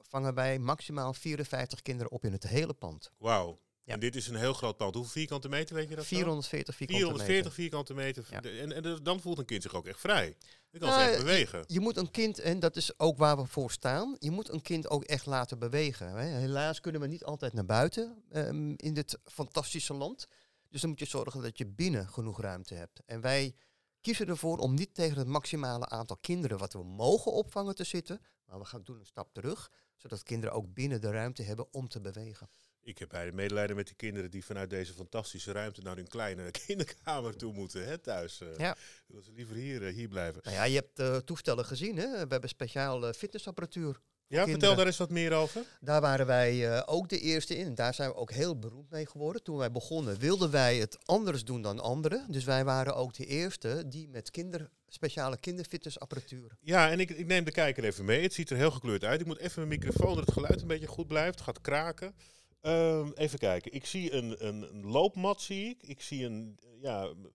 vangen 0.00 0.34
wij 0.34 0.58
maximaal 0.58 1.14
54 1.14 1.82
kinderen 1.82 2.12
op 2.12 2.24
in 2.24 2.32
het 2.32 2.42
hele 2.42 2.74
pand. 2.74 3.10
Wauw. 3.18 3.58
Ja. 3.84 3.92
En 3.94 4.00
dit 4.00 4.16
is 4.16 4.28
een 4.28 4.34
heel 4.36 4.52
groot 4.52 4.76
pand. 4.76 4.94
Hoeveel 4.94 5.12
vierkante 5.12 5.48
meter 5.48 5.74
weet 5.74 5.88
je 5.88 5.94
dat? 5.94 6.04
zo? 6.04 6.14
440 6.16 6.74
vierkante 6.74 7.04
440 7.24 7.36
meter. 7.36 7.52
vierkante 7.52 7.94
meter. 7.94 8.26
Ja. 8.30 8.40
De- 8.40 8.58
En, 8.60 8.72
en 8.84 9.02
dan 9.02 9.20
voelt 9.20 9.38
een 9.38 9.44
kind 9.44 9.62
zich 9.62 9.74
ook 9.74 9.86
echt 9.86 10.00
vrij. 10.00 10.36
Dan 10.70 10.80
kan 10.80 10.88
Nou, 10.88 11.00
ze 11.02 11.08
echt 11.08 11.18
je- 11.18 11.24
bewegen. 11.24 11.64
Je 11.66 11.80
moet 11.80 11.96
een 11.96 12.10
kind, 12.10 12.38
en 12.38 12.58
dat 12.58 12.76
is 12.76 12.98
ook 12.98 13.16
waar 13.18 13.36
we 13.36 13.46
voor 13.46 13.70
staan, 13.70 14.16
je 14.18 14.30
moet 14.30 14.48
een 14.48 14.62
kind 14.62 14.88
ook 14.88 15.04
echt 15.04 15.26
laten 15.26 15.58
bewegen. 15.58 16.06
Hè. 16.16 16.24
Helaas 16.26 16.80
kunnen 16.80 17.00
we 17.00 17.06
niet 17.06 17.24
altijd 17.24 17.52
naar 17.52 17.66
buiten 17.66 18.22
ehm, 18.30 18.72
in 18.76 18.94
dit 18.94 19.18
fantastische 19.24 19.94
land. 19.94 20.26
Dus 20.68 20.80
dan 20.80 20.90
moet 20.90 20.98
je 20.98 21.04
zorgen 21.06 21.42
dat 21.42 21.58
je 21.58 21.66
binnen 21.66 22.08
genoeg 22.08 22.40
ruimte 22.40 22.74
hebt. 22.74 23.00
En 23.06 23.20
wij 23.20 23.54
kiezen 24.00 24.28
ervoor 24.28 24.58
om 24.58 24.74
niet 24.74 24.94
tegen 24.94 25.18
het 25.18 25.26
maximale 25.26 25.88
aantal 25.88 26.16
kinderen 26.16 26.58
wat 26.58 26.72
we 26.72 26.84
mogen 26.84 27.32
opvangen 27.32 27.74
te 27.74 27.84
zitten. 27.84 28.20
Maar 28.46 28.58
we 28.58 28.64
gaan 28.64 28.82
doen 28.84 28.98
een 28.98 29.06
stap 29.06 29.32
terug, 29.32 29.70
zodat 29.96 30.22
kinderen 30.22 30.54
ook 30.56 30.74
binnen 30.74 31.00
de 31.00 31.10
ruimte 31.10 31.42
hebben 31.42 31.72
om 31.72 31.88
te 31.88 32.00
bewegen. 32.00 32.48
Ik 32.82 32.98
heb 32.98 33.32
medelijden 33.32 33.76
met 33.76 33.86
die 33.86 33.96
kinderen 33.96 34.30
die 34.30 34.44
vanuit 34.44 34.70
deze 34.70 34.92
fantastische 34.92 35.52
ruimte 35.52 35.80
naar 35.82 35.96
hun 35.96 36.08
kleine 36.08 36.50
kinderkamer 36.66 37.36
toe 37.36 37.52
moeten, 37.52 37.86
hè, 37.86 37.98
thuis. 37.98 38.40
eh. 38.40 38.48
Ja. 38.56 38.76
Dat 39.06 39.24
ze 39.24 39.32
liever 39.32 39.54
hier, 39.56 39.86
eh, 39.86 39.94
hier 39.94 40.08
blijven. 40.08 40.40
Nou 40.44 40.56
ja, 40.56 40.64
je 40.64 40.74
hebt 40.74 40.96
de 40.96 41.22
toestellen 41.24 41.64
gezien. 41.64 41.96
Hè? 41.96 42.10
We 42.10 42.26
hebben 42.28 42.48
speciaal 42.48 43.06
eh, 43.06 43.12
fitnessapparatuur. 43.12 44.00
Ja, 44.26 44.46
vertel 44.46 44.74
daar 44.76 44.86
eens 44.86 44.96
wat 44.96 45.10
meer 45.10 45.32
over. 45.32 45.64
Daar 45.80 46.00
waren 46.00 46.26
wij 46.26 46.68
eh, 46.76 46.82
ook 46.86 47.08
de 47.08 47.18
eerste 47.20 47.56
in. 47.56 47.66
En 47.66 47.74
daar 47.74 47.94
zijn 47.94 48.08
we 48.10 48.14
ook 48.16 48.30
heel 48.32 48.58
beroemd 48.58 48.90
mee 48.90 49.06
geworden. 49.06 49.42
Toen 49.42 49.56
wij 49.56 49.70
begonnen 49.70 50.18
wilden 50.18 50.50
wij 50.50 50.76
het 50.76 50.98
anders 51.04 51.44
doen 51.44 51.62
dan 51.62 51.80
anderen. 51.80 52.26
Dus 52.32 52.44
wij 52.44 52.64
waren 52.64 52.96
ook 52.96 53.14
de 53.14 53.26
eerste 53.26 53.82
die 53.86 54.08
met 54.08 54.30
kinder, 54.30 54.70
speciale 54.88 55.38
kinderfitnessapparatuur. 55.40 56.56
Ja, 56.60 56.90
en 56.90 57.00
ik, 57.00 57.10
ik 57.10 57.26
neem 57.26 57.44
de 57.44 57.50
kijker 57.52 57.84
even 57.84 58.04
mee. 58.04 58.22
Het 58.22 58.34
ziet 58.34 58.50
er 58.50 58.56
heel 58.56 58.70
gekleurd 58.70 59.04
uit. 59.04 59.20
Ik 59.20 59.26
moet 59.26 59.38
even 59.38 59.66
mijn 59.68 59.80
microfoon, 59.80 60.14
dat 60.14 60.24
het 60.24 60.34
geluid 60.34 60.60
een 60.60 60.66
beetje 60.68 60.86
goed 60.86 61.06
blijft. 61.06 61.34
Het 61.34 61.44
gaat 61.44 61.60
kraken. 61.60 62.14
Ehm, 62.60 63.10
even 63.14 63.38
kijken. 63.38 63.72
Ik 63.72 63.86
zie 63.86 64.12
een, 64.12 64.46
een, 64.46 64.84
loopmat, 64.84 65.42
zie 65.42 65.68
ik. 65.68 65.82
Ik 65.82 66.02
zie 66.02 66.24
een, 66.24 66.58
ja, 66.80 67.02
even 67.02 67.32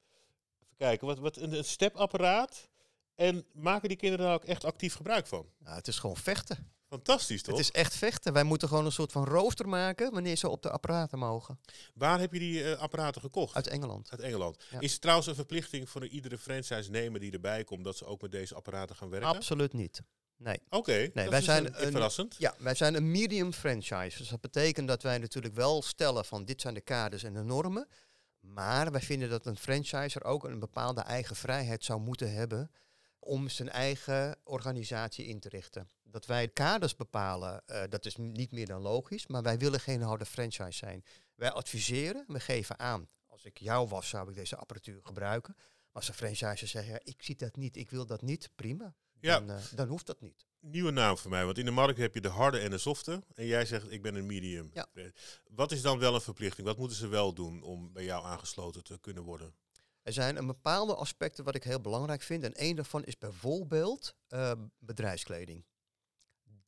kijken, 0.77 1.07
wat, 1.07 1.19
wat, 1.19 1.37
een, 1.37 1.53
een 1.53 1.65
stepapparaat. 1.65 2.69
En 3.15 3.45
maken 3.53 3.87
die 3.87 3.97
kinderen 3.97 4.25
daar 4.25 4.35
ook 4.35 4.45
echt 4.45 4.63
actief 4.63 4.95
gebruik 4.95 5.27
van? 5.27 5.49
Nou, 5.57 5.75
het 5.75 5.87
is 5.87 5.99
gewoon 5.99 6.17
vechten. 6.17 6.73
Fantastisch 6.89 7.41
toch? 7.41 7.57
Het 7.57 7.63
is 7.65 7.71
echt 7.71 7.95
vechten. 7.95 8.33
Wij 8.33 8.43
moeten 8.43 8.67
gewoon 8.67 8.85
een 8.85 8.91
soort 8.91 9.11
van 9.11 9.25
rooster 9.25 9.67
maken 9.69 10.11
wanneer 10.11 10.35
ze 10.35 10.49
op 10.49 10.61
de 10.61 10.69
apparaten 10.71 11.19
mogen. 11.19 11.59
Waar 11.93 12.19
heb 12.19 12.33
je 12.33 12.39
die 12.39 12.63
eh, 12.73 12.79
apparaten 12.79 13.21
gekocht? 13.21 13.55
Uit 13.55 13.67
Engeland. 13.67 14.11
Uit 14.11 14.19
Engeland. 14.21 14.63
Ja. 14.71 14.79
Is 14.79 14.91
het 14.91 15.01
trouwens 15.01 15.27
een 15.27 15.35
verplichting 15.35 15.89
voor 15.89 16.07
iedere 16.07 16.37
franchise-nemer 16.37 17.19
die 17.19 17.31
erbij 17.31 17.63
komt 17.63 17.83
dat 17.83 17.97
ze 17.97 18.05
ook 18.05 18.21
met 18.21 18.31
deze 18.31 18.55
apparaten 18.55 18.95
gaan 18.95 19.09
werken? 19.09 19.29
Absoluut 19.29 19.73
niet. 19.73 20.01
Nee. 20.37 20.59
Oké, 20.69 21.01
dat 21.01 21.13
wij 21.13 21.29
dus 21.29 21.45
zijn 21.45 21.65
een- 21.65 21.85
een- 21.85 21.91
verrassend. 21.91 22.35
Ja, 22.37 22.55
wij 22.57 22.75
zijn 22.75 22.95
een 22.95 23.11
medium 23.11 23.53
franchise. 23.53 24.17
Dus 24.17 24.29
dat 24.29 24.41
betekent 24.41 24.87
dat 24.87 25.03
wij 25.03 25.17
natuurlijk 25.17 25.55
wel 25.55 25.81
stellen 25.81 26.25
van 26.25 26.45
dit 26.45 26.61
zijn 26.61 26.73
de 26.73 26.81
kaders 26.81 27.23
en 27.23 27.33
de 27.33 27.43
normen. 27.43 27.87
Maar 28.39 28.91
wij 28.91 29.01
vinden 29.01 29.29
dat 29.29 29.45
een 29.45 29.57
franchiser 29.57 30.23
ook 30.23 30.43
een 30.43 30.59
bepaalde 30.59 31.01
eigen 31.01 31.35
vrijheid 31.35 31.83
zou 31.83 31.99
moeten 31.99 32.33
hebben 32.33 32.71
om 33.25 33.49
zijn 33.49 33.69
eigen 33.69 34.37
organisatie 34.43 35.25
in 35.25 35.39
te 35.39 35.49
richten. 35.49 35.89
Dat 36.03 36.25
wij 36.25 36.47
kaders 36.47 36.95
bepalen, 36.95 37.61
eh, 37.65 37.83
dat 37.89 38.05
is 38.05 38.15
niet 38.15 38.51
meer 38.51 38.65
dan 38.65 38.81
logisch, 38.81 39.27
maar 39.27 39.41
wij 39.41 39.57
willen 39.57 39.79
geen 39.79 40.01
harde 40.01 40.25
franchise 40.25 40.71
zijn. 40.77 41.03
Wij 41.35 41.51
adviseren, 41.51 42.23
we 42.27 42.39
geven 42.39 42.79
aan. 42.79 43.07
Als 43.25 43.45
ik 43.45 43.57
jou 43.57 43.87
was, 43.87 44.09
zou 44.09 44.29
ik 44.29 44.35
deze 44.35 44.55
apparatuur 44.55 44.99
gebruiken. 45.03 45.53
Maar 45.57 45.65
als 45.91 46.07
een 46.07 46.13
franchiser 46.13 46.67
zegt, 46.67 46.87
ja, 46.87 46.99
ik 47.03 47.23
zie 47.23 47.35
dat 47.35 47.55
niet, 47.55 47.77
ik 47.77 47.89
wil 47.89 48.05
dat 48.05 48.21
niet, 48.21 48.49
prima. 48.55 48.95
Ja. 49.19 49.39
Dan, 49.39 49.57
eh, 49.57 49.63
dan 49.75 49.87
hoeft 49.87 50.05
dat 50.05 50.21
niet. 50.21 50.45
Nieuwe 50.59 50.91
naam 50.91 51.17
voor 51.17 51.31
mij, 51.31 51.45
want 51.45 51.57
in 51.57 51.65
de 51.65 51.71
markt 51.71 51.97
heb 51.97 52.13
je 52.13 52.21
de 52.21 52.27
harde 52.29 52.59
en 52.59 52.69
de 52.69 52.77
softe. 52.77 53.23
En 53.33 53.45
jij 53.45 53.65
zegt, 53.65 53.91
ik 53.91 54.01
ben 54.01 54.15
een 54.15 54.25
medium. 54.25 54.69
Ja. 54.73 54.87
Eh, 54.93 55.05
Wat 55.49 55.71
is 55.71 55.81
dan 55.81 55.99
wel 55.99 56.15
een 56.15 56.21
verplichting? 56.21 56.67
Wat 56.67 56.77
moeten 56.77 56.97
ze 56.97 57.07
wel 57.07 57.33
doen 57.33 57.63
om 57.63 57.93
bij 57.93 58.03
jou 58.03 58.25
aangesloten 58.25 58.83
te 58.83 58.97
kunnen 58.99 59.23
worden? 59.23 59.53
Er 60.05 60.13
zijn 60.13 60.37
een 60.37 60.47
bepaalde 60.47 60.95
aspecten 60.95 61.43
wat 61.43 61.55
ik 61.55 61.63
heel 61.63 61.81
belangrijk 61.81 62.21
vind. 62.21 62.43
En 62.43 62.53
één 62.53 62.75
daarvan 62.75 63.03
is 63.03 63.17
bijvoorbeeld 63.17 64.15
eh, 64.27 64.51
bedrijfskleding. 64.79 65.65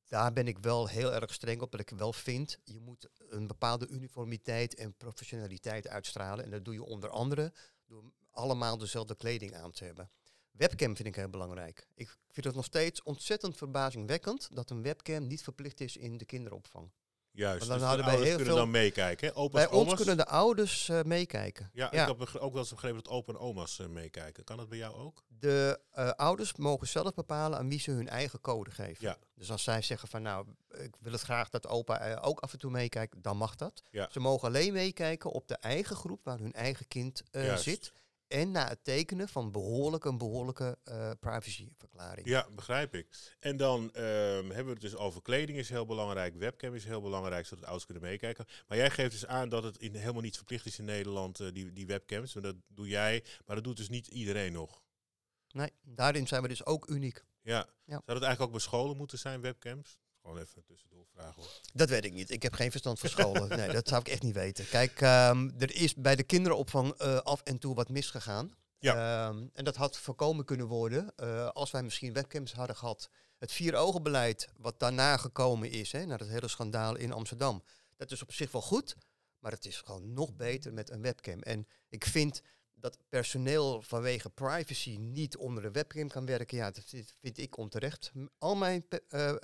Daar 0.08 0.34
ben 0.34 0.48
ik 0.48 0.58
wel 0.58 0.88
heel 0.88 1.13
erg 1.13 1.34
streng 1.34 1.62
op. 1.62 1.72
Dat 1.72 1.79
ik 1.79 1.89
wel 1.89 2.13
vind, 2.13 2.60
je 2.63 2.79
moet 2.79 3.10
een 3.17 3.48
bepaalde 3.48 3.88
uniformiteit 3.88 4.75
en 4.75 4.96
professionaliteit 4.96 5.88
uitstralen. 5.88 6.46
En 6.46 6.51
dat 6.51 6.65
doe 6.65 6.74
je 6.74 6.84
onder 6.84 7.10
andere 7.10 7.53
door 7.86 8.12
allemaal 8.32 8.77
dezelfde 8.77 9.15
kleding 9.15 9.56
aan 9.56 9.72
te 9.72 9.86
hebben. 9.86 10.10
Webcam 10.51 10.96
vind 10.96 11.08
ik 11.08 11.15
heel 11.15 11.29
belangrijk. 11.29 11.88
Ik 11.94 12.17
vind 12.27 12.46
het 12.46 12.56
nog 12.56 12.65
steeds 12.65 13.03
ontzettend 13.03 13.58
verbazingwekkend 13.58 14.56
dat 14.56 14.70
een 14.70 14.82
webcam 14.82 15.27
niet 15.27 15.44
verplicht 15.44 15.79
is 15.79 15.98
in 15.98 16.17
de 16.17 16.25
kinderopvang. 16.25 16.91
Juist, 17.38 17.58
Want 17.58 17.70
dan 17.70 17.79
dus 17.79 17.88
hadden 17.88 18.06
de 18.06 18.12
wij 18.12 18.20
heel 18.20 18.29
kunnen 18.36 18.46
veel- 18.53 18.56
dan 18.63 18.72
meekijken. 18.72 19.36
Opa's, 19.36 19.62
Bij 19.62 19.67
ons 19.72 19.86
oma's. 19.86 19.96
kunnen 19.96 20.17
de 20.17 20.25
ouders 20.25 20.89
eh, 20.89 21.01
meekijken. 21.03 21.70
Ja, 21.74 21.88
Ja. 21.91 22.01
ik 22.01 22.08
heb 22.17 22.36
ook 22.41 22.51
wel 22.51 22.62
eens 22.62 22.70
begrepen 22.70 23.03
dat 23.03 23.12
opa 23.12 23.34
en 23.34 23.39
oma's 23.39 23.79
eh, 23.79 23.88
meekijken. 23.88 24.44
Kan 24.44 24.58
dat 24.58 24.70
bij 24.70 24.77
jou 24.77 24.96
ook? 24.96 25.24
De 25.27 25.79
eh, 25.91 26.10
ouders 26.10 26.56
mogen 26.56 26.88
zelf 26.88 27.13
bepalen 27.13 27.60
aan 27.60 27.70
wie 27.70 27.79
ze 27.79 27.91
hun 27.91 28.10
eigen 28.10 28.41
code 28.41 28.72
geven. 28.72 28.98
Ja. 29.08 29.17
Dus 29.36 29.51
als 29.51 29.63
zij 29.63 29.82
zeggen 29.82 30.08
van 30.08 30.22
nou, 30.22 30.46
ik 30.70 30.96
wil 31.00 31.12
het 31.12 31.22
graag 31.22 31.50
dat 31.50 31.67
opa 31.67 32.15
ook 32.22 32.39
af 32.39 32.53
en 32.53 32.60
toe 32.60 32.72
meekijkt, 32.72 33.15
dan 33.24 33.38
mag 33.38 33.56
dat. 33.56 33.84
Ja. 33.91 34.08
Ze 34.12 34.20
mogen 34.20 34.48
alleen 34.48 34.74
meekijken 34.74 35.32
op 35.32 35.48
de 35.48 35.56
eigen 35.58 35.96
groep 35.96 36.24
waar 36.24 36.39
hun 36.39 36.53
eigen 36.53 36.88
kind 36.88 37.24
zit. 37.56 37.94
En 38.27 38.51
na 38.51 38.67
het 38.67 38.84
tekenen 38.84 39.29
van 39.29 39.51
behoorlijk 39.51 40.05
een 40.05 40.17
behoorlijke 40.17 40.77
eh, 40.84 41.12
privacyverklaring. 41.19 42.27
Ja, 42.27 42.48
begrijp 42.55 42.96
ik. 42.96 43.36
En 43.39 43.57
dan 43.57 43.93
ehm, 43.93 44.46
hebben 44.46 44.65
we 44.65 44.72
het 44.72 44.81
dus 44.81 44.96
over 44.96 45.22
kleding 45.22 45.57
is 45.57 45.69
heel 45.69 45.86
belangrijk, 45.86 46.36
webcam 46.36 46.74
is 46.74 46.86
heel 46.86 47.01
belangrijk, 47.01 47.46
zodat 47.46 47.63
ouders 47.63 47.86
kunnen 47.86 48.03
meekijken. 48.03 48.46
Maar 48.67 48.77
jij 48.77 48.89
geeft 48.89 49.12
dus 49.12 49.25
aan 49.25 49.50
dat 49.50 49.63
het 49.63 49.77
in, 49.77 49.96
helemaal 49.96 50.22
niet 50.22 50.36
verplicht 50.36 50.65
is 50.65 50.79
in 50.79 50.86
Nederland, 50.86 51.39
eh, 51.39 51.48
die, 51.53 51.74
die 51.74 51.86
webcams. 51.86 52.34
Want 52.34 52.46
dat 52.46 52.55
doe 52.67 52.88
jij, 52.88 53.24
maar 53.46 53.55
dat 53.55 53.65
doet 53.65 53.77
dus 53.77 53.89
niet 53.89 54.07
iedereen 54.07 54.51
nog. 54.51 54.81
Nee, 55.51 55.72
daarin 55.81 56.27
zijn 56.27 56.41
we 56.41 56.48
dus 56.48 56.65
ook 56.65 56.88
uniek. 56.88 57.25
Ja. 57.41 57.69
Ja. 57.84 58.01
Zou 58.05 58.19
dat 58.19 58.22
eigenlijk 58.22 58.41
ook 58.41 58.51
bij 58.51 58.60
scholen 58.60 58.98
moeten 58.98 59.19
zijn, 59.19 59.41
webcams? 59.41 59.98
Gewoon 60.27 60.41
even 60.41 60.63
tussendoor 60.65 61.05
vragen 61.13 61.41
hoor. 61.41 61.51
Dat 61.74 61.89
weet 61.89 62.05
ik 62.05 62.13
niet. 62.13 62.29
Ik 62.29 62.43
heb 62.43 62.53
geen 62.53 62.72
verstand 62.72 63.00
van 63.00 63.10
scholen. 63.10 63.50
nee, 63.57 63.72
dat 63.72 63.88
zou 63.88 64.01
ik 64.01 64.07
echt 64.07 64.22
niet 64.22 64.34
weten. 64.34 64.67
Kijk, 64.69 65.01
ehm, 65.01 65.50
er 65.57 65.75
is 65.75 65.96
bij 65.96 66.15
de 66.15 66.24
kinderopvang 66.24 66.93
eh, 66.93 67.17
af 67.17 67.41
en 67.41 67.57
toe 67.57 67.75
wat 67.75 67.89
misgegaan. 67.89 68.55
Ehm, 68.79 69.48
en 69.53 69.63
dat 69.63 69.75
had 69.75 69.98
voorkomen 69.98 70.46
kunnen 70.46 70.67
worden 70.67 71.15
eh, 71.15 71.48
als 71.50 71.72
wij 71.72 71.84
misschien 71.84 72.13
webcams 72.13 72.53
hadden 72.53 72.75
gehad. 72.75 73.10
Het 73.38 73.51
vier-ogen-beleid 73.51 74.50
wat 74.57 74.79
daarna 74.79 75.17
gekomen 75.17 75.72
is, 75.72 75.91
hè, 75.91 76.05
na 76.05 76.17
dat 76.17 76.27
hele 76.27 76.48
schandaal 76.48 76.96
in 76.96 77.12
Amsterdam. 77.12 77.63
Dat 77.96 78.12
is 78.12 78.22
op 78.22 78.34
zich 78.34 78.51
wel 78.51 78.62
goed, 78.62 78.96
maar 79.39 79.51
het 79.51 79.65
is 79.65 79.77
gewoon 79.77 80.13
nog 80.13 80.36
beter 80.36 80.74
met 80.74 80.89
een 80.89 81.01
webcam. 81.01 81.39
En 81.41 81.67
ik 81.89 82.05
vind 82.05 82.41
dat 82.79 82.98
personeel 83.10 83.81
vanwege 83.81 84.29
privacy 84.29 84.98
niet 84.98 85.38
onder 85.38 85.65
een 85.65 85.72
webcam 85.72 86.07
kan 86.07 86.25
werken. 86.25 86.57
Ja, 86.57 86.72
dat 86.72 86.84
vind- 87.19 87.38
ik 87.38 87.57
onterecht. 87.57 88.12
Al 88.38 88.55
mijn 88.55 88.86
eh, 89.07 89.36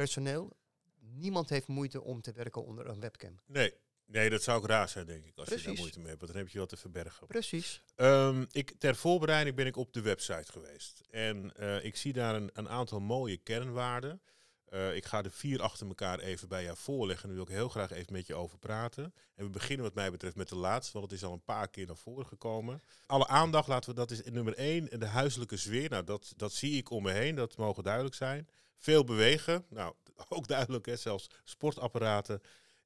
personeel, 0.00 0.56
niemand 0.98 1.48
heeft 1.48 1.66
moeite 1.66 2.02
om 2.02 2.20
te 2.20 2.32
werken 2.32 2.64
onder 2.64 2.86
een 2.86 3.00
webcam. 3.00 3.40
Nee. 3.46 3.74
nee, 4.06 4.30
dat 4.30 4.42
zou 4.42 4.58
ook 4.58 4.66
raar 4.66 4.88
zijn 4.88 5.06
denk 5.06 5.24
ik, 5.24 5.38
als 5.38 5.48
je 5.48 5.62
daar 5.62 5.74
moeite 5.74 5.98
mee 5.98 6.08
hebt. 6.08 6.20
Want 6.20 6.32
dan 6.32 6.42
heb 6.42 6.50
je 6.50 6.58
wat 6.58 6.68
te 6.68 6.76
verbergen. 6.76 7.26
Precies. 7.26 7.82
Ehm, 7.96 8.44
ik, 8.50 8.74
ter 8.78 8.96
voorbereiding 8.96 9.56
ben 9.56 9.66
ik 9.66 9.76
op 9.76 9.92
de 9.92 10.00
website 10.00 10.52
geweest. 10.52 11.00
En 11.10 11.56
eh, 11.56 11.84
ik 11.84 11.96
zie 11.96 12.12
daar 12.12 12.34
een, 12.34 12.50
een 12.52 12.68
aantal 12.68 13.00
mooie 13.00 13.36
kernwaarden. 13.36 14.20
Eh, 14.64 14.94
ik 14.96 15.04
ga 15.04 15.22
de 15.22 15.30
vier 15.30 15.62
achter 15.62 15.86
elkaar 15.86 16.18
even 16.18 16.48
bij 16.48 16.62
jou 16.64 16.76
voorleggen. 16.76 17.28
En 17.28 17.34
daar 17.34 17.44
wil 17.44 17.54
ik 17.54 17.60
heel 17.60 17.68
graag 17.68 17.90
even 17.90 18.12
met 18.12 18.26
je 18.26 18.34
over 18.34 18.58
praten. 18.58 19.14
En 19.34 19.44
we 19.44 19.50
beginnen 19.50 19.84
wat 19.84 19.94
mij 19.94 20.10
betreft 20.10 20.36
met 20.36 20.48
de 20.48 20.56
laatste, 20.56 20.98
want 20.98 21.10
het 21.10 21.20
is 21.20 21.26
al 21.26 21.32
een 21.32 21.44
paar 21.44 21.68
keer 21.68 21.86
naar 21.86 21.96
voren 21.96 22.26
gekomen. 22.26 22.82
Alle 23.06 23.26
aandacht 23.26 23.68
laten 23.68 23.90
we, 23.90 23.96
dat 23.96 24.10
is 24.10 24.22
nummer 24.22 24.54
één, 24.54 25.00
de 25.00 25.06
huiselijke 25.06 25.56
sfeer. 25.56 25.90
Nou, 25.90 26.04
dat, 26.04 26.32
dat 26.36 26.52
zie 26.52 26.76
ik 26.76 26.90
om 26.90 27.02
me 27.02 27.10
heen, 27.10 27.34
dat 27.34 27.56
mogen 27.56 27.82
duidelijk 27.82 28.14
zijn. 28.14 28.48
Veel 28.80 29.04
bewegen, 29.04 29.64
nou, 29.68 29.94
ook 30.28 30.48
duidelijk, 30.48 30.86
hè, 30.86 30.96
zelfs 30.96 31.30
sportapparaten. 31.44 32.42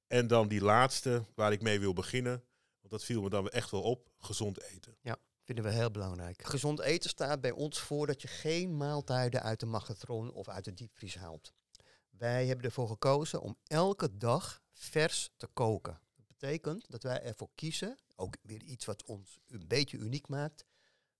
En 0.07 0.27
dan 0.27 0.49
die 0.49 0.61
laatste, 0.61 1.25
waar 1.35 1.53
ik 1.53 1.63
mee 1.63 1.81
wil 1.81 1.93
beginnen, 1.93 2.45
want 2.81 2.91
dat 2.91 3.05
viel 3.05 3.23
me 3.23 3.31
dan 3.31 3.49
echt 3.49 3.71
wel 3.71 3.83
op, 3.83 4.11
gezond 4.19 4.61
eten. 4.63 4.97
Vinden 5.45 5.65
we 5.65 5.71
heel 5.71 5.91
belangrijk. 5.91 6.45
Gezond 6.45 6.81
eten 6.81 7.11
staat 7.11 7.41
bij 7.41 7.51
ons 7.51 7.81
voor 7.81 8.07
dat 8.07 8.23
je 8.23 8.29
geen 8.29 8.77
maaltijden 8.77 9.43
uit 9.43 9.61
de 9.61 9.67
magnetron 9.67 10.33
of 10.33 10.49
uit 10.49 10.65
de 10.65 10.75
diepvries 10.75 11.15
haalt. 11.15 11.53
Wij 12.11 12.47
hebben 12.47 12.65
ervoor 12.65 12.89
gekozen 12.89 13.41
om 13.41 13.57
elke 13.67 14.17
dag 14.17 14.63
vers 14.73 15.31
te 15.37 15.47
koken. 15.47 16.01
Dat 16.17 16.27
betekent 16.27 16.91
dat 16.91 17.03
wij 17.03 17.23
ervoor 17.23 17.51
kiezen, 17.55 17.99
ook 18.17 18.37
weer 18.43 18.63
iets 18.63 18.85
wat 18.85 19.05
ons 19.05 19.41
een 19.47 19.67
beetje 19.67 19.99
uniek 19.99 20.29
maakt. 20.29 20.65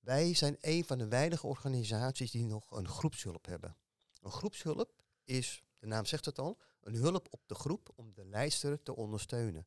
Wij 0.01 0.35
zijn 0.35 0.57
een 0.61 0.85
van 0.85 0.99
de 0.99 1.09
weinige 1.09 1.47
organisaties 1.47 2.31
die 2.31 2.45
nog 2.45 2.71
een 2.71 2.89
groepshulp 2.89 3.47
hebben. 3.47 3.77
Een 4.25 4.31
groepshulp 4.31 5.03
is, 5.25 5.63
de 5.79 5.87
naam 5.87 6.05
zegt 6.05 6.25
het 6.25 6.39
al, 6.39 6.59
een 6.81 6.95
hulp 6.95 7.27
op 7.31 7.41
de 7.47 7.55
groep 7.55 7.93
om 7.95 8.15
de 8.15 8.25
lijster 8.25 8.83
te 8.83 8.97
ondersteunen. 8.97 9.67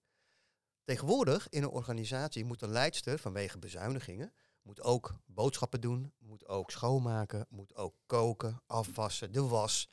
Tegenwoordig 0.84 1.50
in 1.50 1.64
een 1.64 1.70
organisatie 1.70 2.46
moet 2.46 2.62
een 2.62 2.72
leidster 2.72 3.20
vanwege 3.20 3.60
bezuinigingen 3.60 4.34
moet 4.68 4.82
ook 4.82 5.16
boodschappen 5.26 5.82
doen, 5.82 6.14
moet 6.18 6.48
ook 6.48 6.72
schoonmaken, 6.72 7.46
moet 7.50 7.76
ook 7.76 7.96
koken, 8.06 8.62
afwassen, 8.66 9.32
de 9.32 9.42
was. 9.42 9.90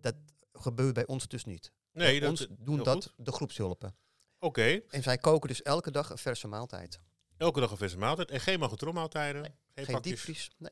Dat 0.00 0.14
gebeurt 0.52 0.94
bij 0.94 1.06
ons 1.06 1.28
dus 1.28 1.44
niet. 1.44 1.72
Nee, 1.92 2.20
bij 2.20 2.28
dat 2.28 2.48
doen 2.58 2.82
dat 2.82 3.04
goed. 3.04 3.26
de 3.26 3.32
groepshulpen. 3.32 3.96
Oké, 4.38 4.82
En 4.88 5.02
zij 5.02 5.18
koken 5.18 5.48
dus 5.48 5.62
elke 5.62 5.90
dag 5.90 6.10
een 6.10 6.18
verse 6.18 6.48
maaltijd. 6.48 7.00
elke 7.36 7.60
dag 7.60 7.70
een 7.70 7.76
verse 7.76 7.98
maaltijd. 7.98 8.30
En 8.30 8.40
geen 8.40 8.58
magnetronmaaltijden. 8.58 9.42
Nee, 9.42 9.54
geen, 9.74 9.84
Geen 9.84 10.02
diepvries. 10.02 10.50
Nee. 10.56 10.70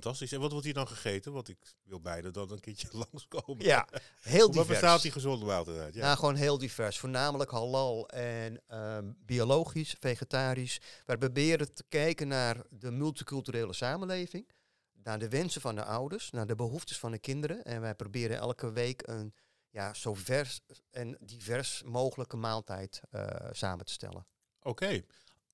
Fantastisch. 0.00 0.32
En 0.32 0.40
wat 0.40 0.50
wordt 0.50 0.64
hier 0.64 0.74
dan 0.74 0.88
gegeten? 0.88 1.32
Want 1.32 1.48
ik 1.48 1.58
wil 1.84 2.00
beide 2.00 2.30
dan 2.30 2.50
een 2.50 2.60
keertje 2.60 2.88
langskomen. 3.10 3.64
Ja, 3.64 3.88
heel 4.20 4.40
Wat 4.40 4.52
divers. 4.52 4.68
bestaat 4.68 5.02
die 5.02 5.10
gezonde 5.12 5.46
maaltijd 5.46 5.78
uit? 5.78 5.94
Ja. 5.94 6.00
Nou, 6.04 6.16
gewoon 6.18 6.34
heel 6.34 6.58
divers. 6.58 6.98
Voornamelijk 6.98 7.50
halal 7.50 8.08
en 8.08 8.62
ehm, 8.66 9.12
biologisch, 9.18 9.96
vegetarisch. 10.00 10.80
Wij 11.06 11.16
proberen 11.16 11.74
te 11.74 11.84
kijken 11.88 12.28
naar 12.28 12.62
de 12.70 12.90
multiculturele 12.90 13.72
samenleving. 13.72 14.48
Naar 14.92 15.18
de 15.18 15.28
wensen 15.28 15.60
van 15.60 15.74
de 15.74 15.84
ouders, 15.84 16.30
naar 16.30 16.46
de 16.46 16.54
behoeftes 16.54 16.98
van 16.98 17.10
de 17.10 17.18
kinderen. 17.18 17.64
En 17.64 17.80
wij 17.80 17.94
proberen 17.94 18.36
elke 18.36 18.72
week 18.72 19.06
een 19.06 19.34
ja, 19.70 19.94
zo 19.94 20.14
vers 20.14 20.60
en 20.90 21.16
divers 21.20 21.82
mogelijke 21.84 22.36
maaltijd 22.36 23.00
eh, 23.10 23.26
samen 23.50 23.84
te 23.84 23.92
stellen. 23.92 24.26
Oké. 24.62 25.02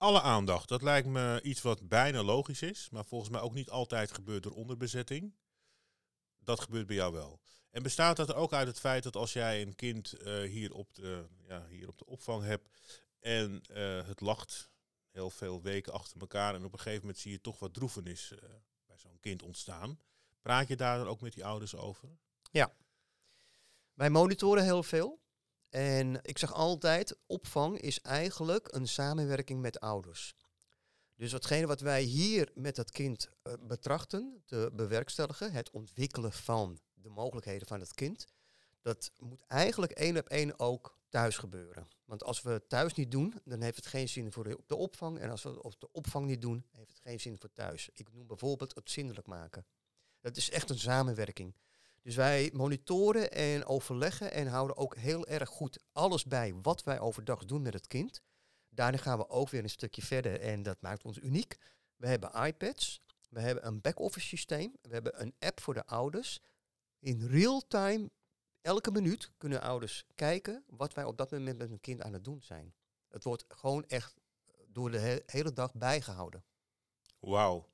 Alle 0.04 0.20
aandacht. 0.20 0.68
Dat 0.68 0.82
lijkt 0.82 1.06
me 1.06 1.40
iets 1.42 1.62
wat 1.62 1.88
bijna 1.88 2.22
logisch 2.22 2.62
is. 2.62 2.88
Maar 2.90 3.04
volgens 3.04 3.30
mij 3.30 3.40
ook 3.40 3.54
niet 3.54 3.70
altijd 3.70 4.12
gebeurt 4.12 4.42
door 4.42 4.52
onderbezetting. 4.52 5.34
Dat 6.38 6.60
gebeurt 6.60 6.86
bij 6.86 6.96
jou 6.96 7.12
wel. 7.12 7.40
En 7.70 7.82
bestaat 7.82 8.16
dat 8.16 8.34
ook 8.34 8.52
uit 8.52 8.66
het 8.66 8.80
feit 8.80 9.02
dat 9.02 9.16
als 9.16 9.32
jij 9.32 9.62
een 9.62 9.74
kind 9.74 10.12
eh, 10.12 10.42
hier, 10.42 10.72
op 10.72 10.94
de, 10.94 11.26
ja, 11.46 11.66
hier 11.68 11.88
op 11.88 11.98
de 11.98 12.06
opvang 12.06 12.44
hebt 12.44 12.68
en 13.20 13.62
eh, 13.72 14.06
het 14.06 14.20
lacht 14.20 14.70
heel 15.10 15.30
veel 15.30 15.62
weken 15.62 15.92
achter 15.92 16.20
elkaar 16.20 16.54
en 16.54 16.64
op 16.64 16.72
een 16.72 16.78
gegeven 16.78 17.00
moment 17.00 17.18
zie 17.18 17.32
je 17.32 17.40
toch 17.40 17.58
wat 17.58 17.74
droevenis 17.74 18.32
eh, 18.32 18.48
bij 18.86 18.98
zo'n 18.98 19.20
kind 19.20 19.42
ontstaan. 19.42 20.00
Praat 20.42 20.68
je 20.68 20.76
daar 20.76 20.98
dan 20.98 21.08
ook 21.08 21.20
met 21.20 21.32
die 21.32 21.44
ouders 21.44 21.76
over? 21.76 22.08
Wij 23.94 24.10
monitoren 24.10 24.64
heel 24.64 24.82
veel. 24.82 25.22
En 25.74 26.18
ik 26.22 26.38
zeg 26.38 26.52
altijd, 26.52 27.16
opvang 27.26 27.80
is 27.80 28.00
eigenlijk 28.00 28.74
een 28.74 28.88
samenwerking 28.88 29.60
met 29.60 29.80
ouders. 29.80 30.34
Dus 31.14 31.32
watgene 31.32 31.66
wat 31.66 31.80
wij 31.80 32.02
hier 32.02 32.50
met 32.54 32.76
dat 32.76 32.90
kind 32.90 33.28
eh, 33.42 33.52
betrachten, 33.60 34.42
te 34.46 34.70
bewerkstelligen, 34.72 35.52
het 35.52 35.70
ontwikkelen 35.70 36.32
van 36.32 36.80
de 36.94 37.08
mogelijkheden 37.08 37.66
van 37.66 37.80
het 37.80 37.94
kind. 37.94 38.26
Dat 38.82 39.10
moet 39.18 39.44
eigenlijk 39.46 39.92
één 39.92 40.16
op 40.16 40.28
één 40.28 40.58
ook 40.58 40.98
thuis 41.08 41.36
gebeuren. 41.36 41.88
Want 42.04 42.24
als 42.24 42.42
we 42.42 42.50
het 42.50 42.68
thuis 42.68 42.94
niet 42.94 43.10
doen, 43.10 43.34
dan 43.44 43.60
heeft 43.60 43.76
het 43.76 43.86
geen 43.86 44.08
zin 44.08 44.32
voor 44.32 44.44
de, 44.44 44.58
op 44.58 44.68
de 44.68 44.76
opvang. 44.76 45.18
En 45.18 45.30
als 45.30 45.42
we 45.42 45.48
het 45.48 45.76
de 45.78 45.92
opvang 45.92 46.26
niet 46.26 46.42
doen, 46.42 46.66
heeft 46.70 46.90
het 46.90 47.00
geen 47.00 47.20
zin 47.20 47.38
voor 47.38 47.52
thuis. 47.52 47.88
Ik 47.94 48.12
noem 48.12 48.26
bijvoorbeeld 48.26 48.74
het 48.74 48.90
zindelijk 48.90 49.26
maken. 49.26 49.66
Dat 50.20 50.36
is 50.36 50.50
echt 50.50 50.70
een 50.70 50.78
samenwerking. 50.78 51.54
Dus 52.04 52.16
wij 52.16 52.50
monitoren 52.52 53.32
en 53.32 53.66
overleggen 53.66 54.32
en 54.32 54.46
houden 54.46 54.76
ook 54.76 54.96
heel 54.96 55.26
erg 55.26 55.48
goed 55.48 55.78
alles 55.92 56.24
bij 56.24 56.54
wat 56.62 56.82
wij 56.82 57.00
overdag 57.00 57.44
doen 57.44 57.62
met 57.62 57.74
het 57.74 57.86
kind. 57.86 58.22
Daarna 58.68 58.98
gaan 58.98 59.18
we 59.18 59.28
ook 59.28 59.48
weer 59.50 59.62
een 59.62 59.70
stukje 59.70 60.02
verder 60.02 60.40
en 60.40 60.62
dat 60.62 60.80
maakt 60.80 61.04
ons 61.04 61.18
uniek. 61.18 61.58
We 61.96 62.06
hebben 62.06 62.44
iPads, 62.46 63.00
we 63.28 63.40
hebben 63.40 63.66
een 63.66 63.80
back-office 63.80 64.26
systeem, 64.26 64.76
we 64.82 64.92
hebben 64.92 65.20
een 65.20 65.34
app 65.38 65.60
voor 65.60 65.74
de 65.74 65.86
ouders. 65.86 66.40
In 66.98 67.26
real 67.26 67.66
time, 67.66 68.10
elke 68.60 68.90
minuut 68.90 69.30
kunnen 69.36 69.60
ouders 69.60 70.04
kijken 70.14 70.64
wat 70.66 70.94
wij 70.94 71.04
op 71.04 71.16
dat 71.16 71.30
moment 71.30 71.58
met 71.58 71.68
hun 71.68 71.80
kind 71.80 72.02
aan 72.02 72.12
het 72.12 72.24
doen 72.24 72.42
zijn. 72.42 72.74
Het 73.08 73.24
wordt 73.24 73.44
gewoon 73.48 73.84
echt 73.86 74.14
door 74.66 74.90
de 74.90 74.98
he- 74.98 75.22
hele 75.26 75.52
dag 75.52 75.74
bijgehouden. 75.74 76.44
Wauw. 77.18 77.72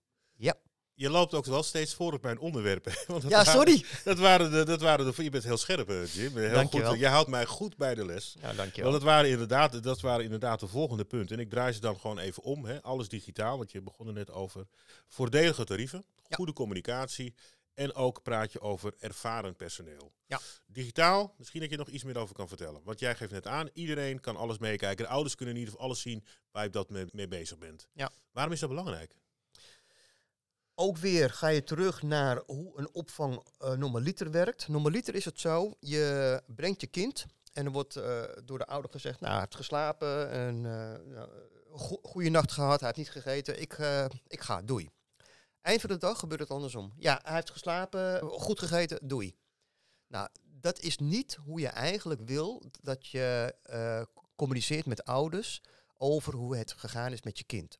Je 1.00 1.10
loopt 1.10 1.34
ook 1.34 1.44
wel 1.44 1.62
steeds 1.62 1.94
voor 1.94 2.12
op 2.12 2.22
mijn 2.22 2.38
onderwerpen. 2.38 2.92
Want 3.06 3.22
dat 3.22 3.30
Ja, 3.30 3.36
waren- 3.44 3.52
sorry. 3.52 3.84
Dat 4.04 4.18
waren 4.18 4.50
de, 4.50 4.64
dat 4.64 4.80
waren 4.80 5.14
de, 5.16 5.22
je 5.22 5.30
bent 5.30 5.44
heel 5.44 5.56
scherp, 5.56 5.88
Jim. 6.12 6.36
Heel 6.36 6.52
Dankjewel. 6.52 6.90
goed. 6.90 6.98
Je 6.98 7.06
houdt 7.06 7.28
mij 7.28 7.46
goed 7.46 7.76
bij 7.76 7.94
de 7.94 8.04
les. 8.06 8.36
Ja, 8.40 8.52
dankjewel. 8.52 8.90
Want 8.90 9.02
dat 9.02 9.12
waren, 9.12 9.30
inderdaad, 9.30 9.82
dat 9.82 10.00
waren 10.00 10.24
inderdaad 10.24 10.60
de 10.60 10.66
volgende 10.66 11.04
punten. 11.04 11.36
En 11.36 11.42
ik 11.42 11.50
draai 11.50 11.72
ze 11.72 11.80
dan 11.80 11.98
gewoon 12.00 12.18
even 12.18 12.42
om. 12.42 12.64
Hè. 12.64 12.82
Alles 12.82 13.08
digitaal, 13.08 13.56
want 13.58 13.72
je 13.72 13.82
begon 13.82 14.06
er 14.06 14.12
net 14.12 14.30
over. 14.30 14.66
Voordelige 15.08 15.64
tarieven, 15.64 16.04
Ja. 16.28 16.36
goede 16.36 16.52
communicatie. 16.52 17.34
En 17.74 17.94
ook 17.94 18.22
praat 18.22 18.52
je 18.52 18.60
over 18.60 18.94
ervaren 18.98 19.56
personeel. 19.56 20.12
Ja. 20.26 20.40
Digitaal, 20.66 21.34
misschien 21.38 21.60
dat 21.60 21.70
je 21.70 21.76
nog 21.76 21.88
iets 21.88 22.04
meer 22.04 22.18
over 22.18 22.34
kan 22.34 22.48
vertellen. 22.48 22.80
Want 22.84 23.00
jij 23.00 23.14
geeft 23.14 23.32
net 23.32 23.46
aan, 23.46 23.68
iedereen 23.72 24.20
kan 24.20 24.36
alles 24.36 24.58
meekijken. 24.58 25.04
De 25.04 25.10
ouders 25.10 25.34
kunnen 25.34 25.54
in 25.54 25.60
ieder 25.60 25.74
geval 25.74 25.88
alles 25.88 26.00
zien 26.02 26.24
waar 26.52 26.62
je 26.62 26.68
op 26.68 26.74
dat 26.74 26.90
moment 26.90 27.12
mee 27.12 27.28
bezig 27.28 27.58
bent. 27.58 27.88
Ja. 27.92 28.10
Waarom 28.32 28.52
is 28.52 28.60
dat 28.60 28.68
belangrijk? 28.68 29.14
Ook 30.82 30.96
weer 30.96 31.30
ga 31.30 31.48
je 31.48 31.64
terug 31.64 32.02
naar 32.02 32.42
hoe 32.46 32.72
een 32.78 32.94
opvang 32.94 33.42
eh 33.58 33.72
normaliter 33.72 34.30
werkt. 34.30 34.68
Normaliter 34.68 35.14
is 35.14 35.24
het 35.24 35.40
zo, 35.40 35.72
je 35.80 36.42
brengt 36.46 36.80
je 36.80 36.86
kind 36.86 37.26
en 37.52 37.64
er 37.64 37.72
wordt 37.72 37.96
eh, 37.96 38.22
door 38.44 38.58
de 38.58 38.66
ouder 38.66 38.90
gezegd, 38.90 39.20
nou, 39.20 39.32
hij 39.32 39.40
heeft 39.40 39.54
geslapen, 39.54 40.30
en, 40.30 40.66
eh 40.66 41.22
go 41.72 41.98
goede 42.02 42.28
nacht 42.28 42.52
gehad, 42.52 42.80
hij 42.80 42.92
heeft 42.94 42.98
niet 42.98 43.22
gegeten, 43.22 43.60
ik, 43.60 43.78
ik 44.26 44.40
ga, 44.40 44.62
doei. 44.62 44.90
Eind 45.62 45.80
van 45.80 45.90
de 45.90 45.96
dag 45.96 46.18
gebeurt 46.18 46.40
het 46.40 46.50
andersom. 46.50 46.92
Ja, 46.96 47.20
hij 47.22 47.34
heeft 47.34 47.50
geslapen, 47.50 48.20
goed 48.20 48.58
gegeten, 48.58 49.08
doei. 49.08 49.36
Nou, 50.06 50.28
dat 50.44 50.78
is 50.78 50.98
niet 50.98 51.38
hoe 51.44 51.60
je 51.60 51.68
eigenlijk 51.68 52.20
wil 52.24 52.62
dat 52.82 53.06
je 53.06 53.54
communiceert 54.36 54.86
met 54.86 55.04
ouders 55.04 55.62
over 55.96 56.34
hoe 56.34 56.56
het 56.56 56.72
gegaan 56.72 57.12
is 57.12 57.22
met 57.22 57.38
je 57.38 57.44
kind. 57.44 57.78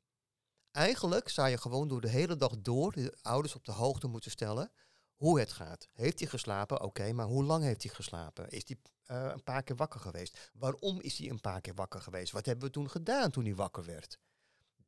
Eigenlijk 0.71 1.29
zou 1.29 1.49
je 1.49 1.59
gewoon 1.59 1.89
door 1.89 2.01
de 2.01 2.09
hele 2.09 2.37
dag 2.37 2.59
door 2.59 2.93
de 2.93 3.19
ouders 3.23 3.55
op 3.55 3.65
de 3.65 3.73
hoogte 3.73 4.07
moeten 4.07 4.31
stellen 4.31 4.71
hoe 5.15 5.39
het 5.41 5.53
gaat. 5.53 5.89
Heeft 5.93 6.19
hij 6.19 6.29
geslapen? 6.29 6.81
Oké, 6.83 7.13
maar 7.13 7.27
hoe 7.27 7.45
lang 7.45 7.65
heeft 7.65 7.83
hij 7.83 7.95
geslapen? 7.95 8.49
Is 8.49 8.63
hij 8.67 8.77
eh, 9.05 9.31
een 9.33 9.43
paar 9.43 9.63
keer 9.63 9.77
wakker 9.77 10.01
geweest? 10.01 10.51
Waarom 10.55 11.01
is 11.01 11.19
hij 11.19 11.29
een 11.31 11.41
paar 11.41 11.61
keer 11.61 11.75
wakker 11.75 12.01
geweest? 12.01 12.33
Wat 12.33 12.47
hebben 12.47 12.65
we 12.65 12.71
toen 12.73 12.91
gedaan 12.91 13.31
toen 13.31 13.45
hij 13.45 13.55
wakker 13.55 13.85
werd? 13.85 14.19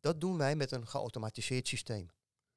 Dat 0.00 0.20
doen 0.20 0.36
wij 0.36 0.56
met 0.56 0.70
een 0.72 0.86
geautomatiseerd 0.86 1.68
systeem. 1.68 2.10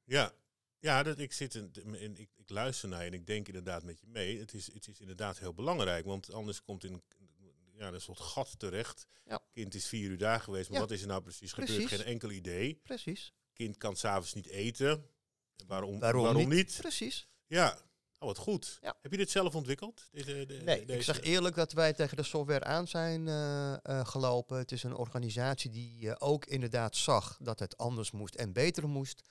Ja, 0.04 0.34
ja 0.80 1.04
dat, 1.04 1.20
ik, 1.20 1.34
zit 1.34 1.56
in, 1.56 1.96
in- 1.96 2.18
ik, 2.18 2.30
ik 2.36 2.50
luister 2.50 2.90
naar 2.90 3.02
je 3.02 3.08
en 3.08 3.14
ik 3.14 3.26
denk 3.28 3.48
inderdaad 3.48 3.84
met 3.84 4.00
je 4.00 4.08
mee. 4.08 4.40
Het 4.40 4.54
is, 4.54 4.74
het 4.74 4.88
is 4.88 5.00
inderdaad 5.00 5.40
heel 5.40 5.54
belangrijk, 5.54 6.06
want 6.06 6.34
anders 6.34 6.62
komt 6.62 6.84
in 6.84 7.04
ja, 7.78 7.92
een 7.92 8.02
soort 8.02 8.20
gat 8.20 8.60
terecht. 8.60 9.08
Ja. 9.26 9.40
Kind 9.52 9.74
is 9.76 9.88
vier 9.88 10.10
uur 10.10 10.18
daar 10.18 10.40
geweest, 10.40 10.70
maar 10.70 10.80
Ja. 10.80 10.86
wat 10.86 10.92
is 10.96 11.02
er 11.02 11.08
nou 11.08 11.22
precies 11.22 11.52
gebeurd? 11.54 11.88
Geen 11.88 12.04
enkel 12.04 12.32
idee. 12.32 12.80
Precies. 12.84 13.34
Kind 13.54 13.78
kan 13.78 13.96
s'avonds 13.96 14.34
niet 14.34 14.48
eten. 14.48 15.10
Waarom, 15.68 16.00
Waarom, 16.00 16.48
niet? 16.48 16.78
Precies. 16.82 17.28
Ja, 17.48 17.74
oh, 18.20 18.28
wat 18.28 18.38
goed. 18.38 18.78
Ja. 18.82 18.98
Heb 19.02 19.12
je 19.12 19.18
dit 19.18 19.30
zelf 19.30 19.56
ontwikkeld? 19.56 20.08
Deze, 20.12 20.46
de- 20.46 20.54
Nee, 20.64 20.86
ik 20.86 21.02
zeg 21.04 21.22
eerlijk 21.22 21.56
dat 21.56 21.72
wij 21.72 21.94
tegen 21.94 22.18
de 22.18 22.24
software 22.24 22.66
aan 22.66 22.88
zijn 22.88 23.28
eh, 23.28 23.74
eh, 23.86 24.06
gelopen. 24.08 24.58
Het 24.58 24.72
is 24.72 24.84
een 24.84 24.96
organisatie 24.96 25.70
die 25.72 26.10
eh, 26.10 26.16
ook 26.28 26.46
inderdaad 26.46 26.96
zag 26.96 27.38
dat 27.42 27.60
het 27.60 27.78
anders 27.78 28.12
moest 28.12 28.36
en 28.36 28.54
beter 28.54 28.88
moest. 28.90 29.22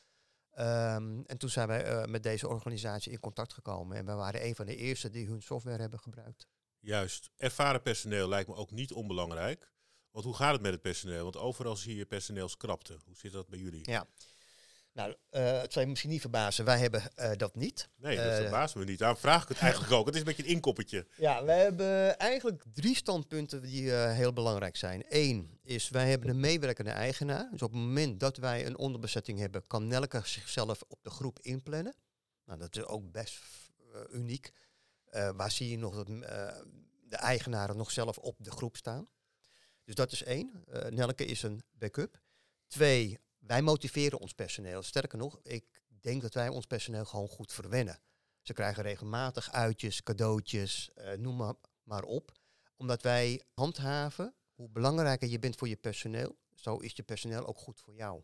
Ehm, 0.51 1.21
en 1.27 1.39
toen 1.39 1.49
zijn 1.51 1.69
wij 1.69 2.07
met 2.07 2.23
deze 2.23 2.49
organisatie 2.49 3.13
in 3.13 3.21
contact 3.21 3.53
gekomen. 3.53 3.97
En 3.97 4.05
wij 4.05 4.15
waren 4.17 4.45
een 4.47 4.55
van 4.55 4.67
de 4.67 4.77
eerste 4.77 5.11
die 5.11 5.27
hun 5.27 5.43
software 5.43 5.81
hebben 5.81 5.99
gebruikt. 6.01 6.47
Juist. 6.85 7.31
Ervaren 7.37 7.83
personeel 7.83 8.29
lijkt 8.29 8.49
me 8.49 8.55
ook 8.55 8.71
niet 8.71 8.93
onbelangrijk. 8.93 9.73
Want 10.11 10.25
hoe 10.25 10.35
gaat 10.35 10.53
het 10.53 10.63
met 10.63 10.73
het 10.73 10.83
personeel? 10.83 11.23
Want 11.23 11.37
overal 11.37 11.77
zie 11.77 11.97
je 11.97 12.07
personeelskrapte. 12.07 12.99
Hoe 13.05 13.17
zit 13.17 13.33
dat 13.33 13.49
bij 13.49 13.59
jullie? 13.59 13.91
Ja. 13.91 14.07
Nou, 14.93 15.15
eh, 15.31 15.61
het 15.61 15.73
zou 15.73 15.85
je 15.85 15.91
misschien 15.91 16.11
niet 16.11 16.21
verbazen. 16.21 16.65
Wij 16.65 16.79
hebben 16.79 17.15
eh, 17.15 17.31
dat 17.37 17.55
niet. 17.55 17.89
Nee, 17.97 18.17
dat 18.17 18.27
Eh, 18.27 18.37
verbaast 18.37 18.75
me 18.75 18.85
niet. 18.85 18.99
Daarom 18.99 19.19
vraag 19.19 19.43
ik 19.43 19.49
het 19.49 19.59
eigenlijk 19.59 19.93
ook. 19.93 20.07
Het 20.07 20.15
is 20.15 20.21
een 20.21 20.27
beetje 20.27 20.43
een 20.43 20.49
inkoppertje. 20.49 21.07
Ja, 21.17 21.45
wij 21.45 21.59
hebben 21.59 22.19
eigenlijk 22.19 22.65
drie 22.73 22.97
standpunten 22.97 23.63
die 23.63 23.91
heel 23.93 24.33
belangrijk 24.33 24.77
zijn. 24.77 25.05
Eén 25.09 25.59
is, 25.63 25.89
wij 25.89 26.11
hebben 26.11 26.29
een 26.29 26.41
meewerkende 26.41 26.91
eigenaar. 26.91 27.49
Dus 27.51 27.63
op 27.63 27.73
het 27.73 27.81
moment 27.81 28.21
dat 28.21 28.37
wij 28.37 28.67
een 28.67 28.79
onderbezetting 28.79 29.39
hebben, 29.39 29.67
kan 29.67 29.87
Nelke 29.87 30.21
zichzelf 30.25 30.83
op 30.89 31.03
de 31.03 31.11
groep 31.11 31.39
inplannen. 31.41 31.95
Nou, 32.45 32.59
dat 32.59 32.77
is 32.77 32.85
ook 32.85 33.13
best 33.13 33.41
uniek. 34.13 34.53
Eh, 35.15 35.31
waar 35.37 35.51
zie 35.51 35.71
je 35.71 35.79
nog 35.79 35.95
dat 35.95 36.09
eh, 36.09 36.57
de 37.05 37.17
eigenaren 37.17 37.77
nog 37.77 37.91
zelf 37.91 38.19
op 38.19 38.37
de 38.45 38.51
groep 38.51 38.77
staan? 38.77 39.09
Dus 39.85 39.95
dat 39.95 40.13
is 40.13 40.23
één. 40.23 40.65
Eh, 40.67 40.91
Nelke 40.91 41.25
is 41.25 41.43
een 41.43 41.63
backup. 41.73 42.21
Twee, 42.67 43.19
wij 43.39 43.63
motiveren 43.63 44.19
ons 44.19 44.33
personeel. 44.33 44.83
Sterker 44.83 45.19
nog, 45.19 45.39
ik 45.43 45.83
denk 46.01 46.23
dat 46.23 46.35
wij 46.35 46.49
ons 46.49 46.67
personeel 46.67 47.05
gewoon 47.05 47.29
goed 47.29 47.53
verwennen. 47.53 48.01
Ze 48.43 48.53
krijgen 48.53 48.83
regelmatig 48.83 49.53
uitjes, 49.53 50.03
cadeautjes, 50.03 50.91
noem 51.17 51.37
maar, 51.37 51.55
maar 51.83 52.03
op. 52.03 52.33
Omdat 52.77 53.03
wij 53.03 53.43
handhaven 53.53 54.35
hoe 54.55 54.69
belangrijker 54.69 55.29
je 55.29 55.39
bent 55.39 55.57
voor 55.57 55.69
je 55.69 55.77
personeel, 55.77 56.39
zo 56.55 56.77
is 56.77 56.93
je 56.93 57.03
personeel 57.03 57.47
ook 57.47 57.59
goed 57.59 57.81
voor 57.81 57.95
jou. 57.95 58.23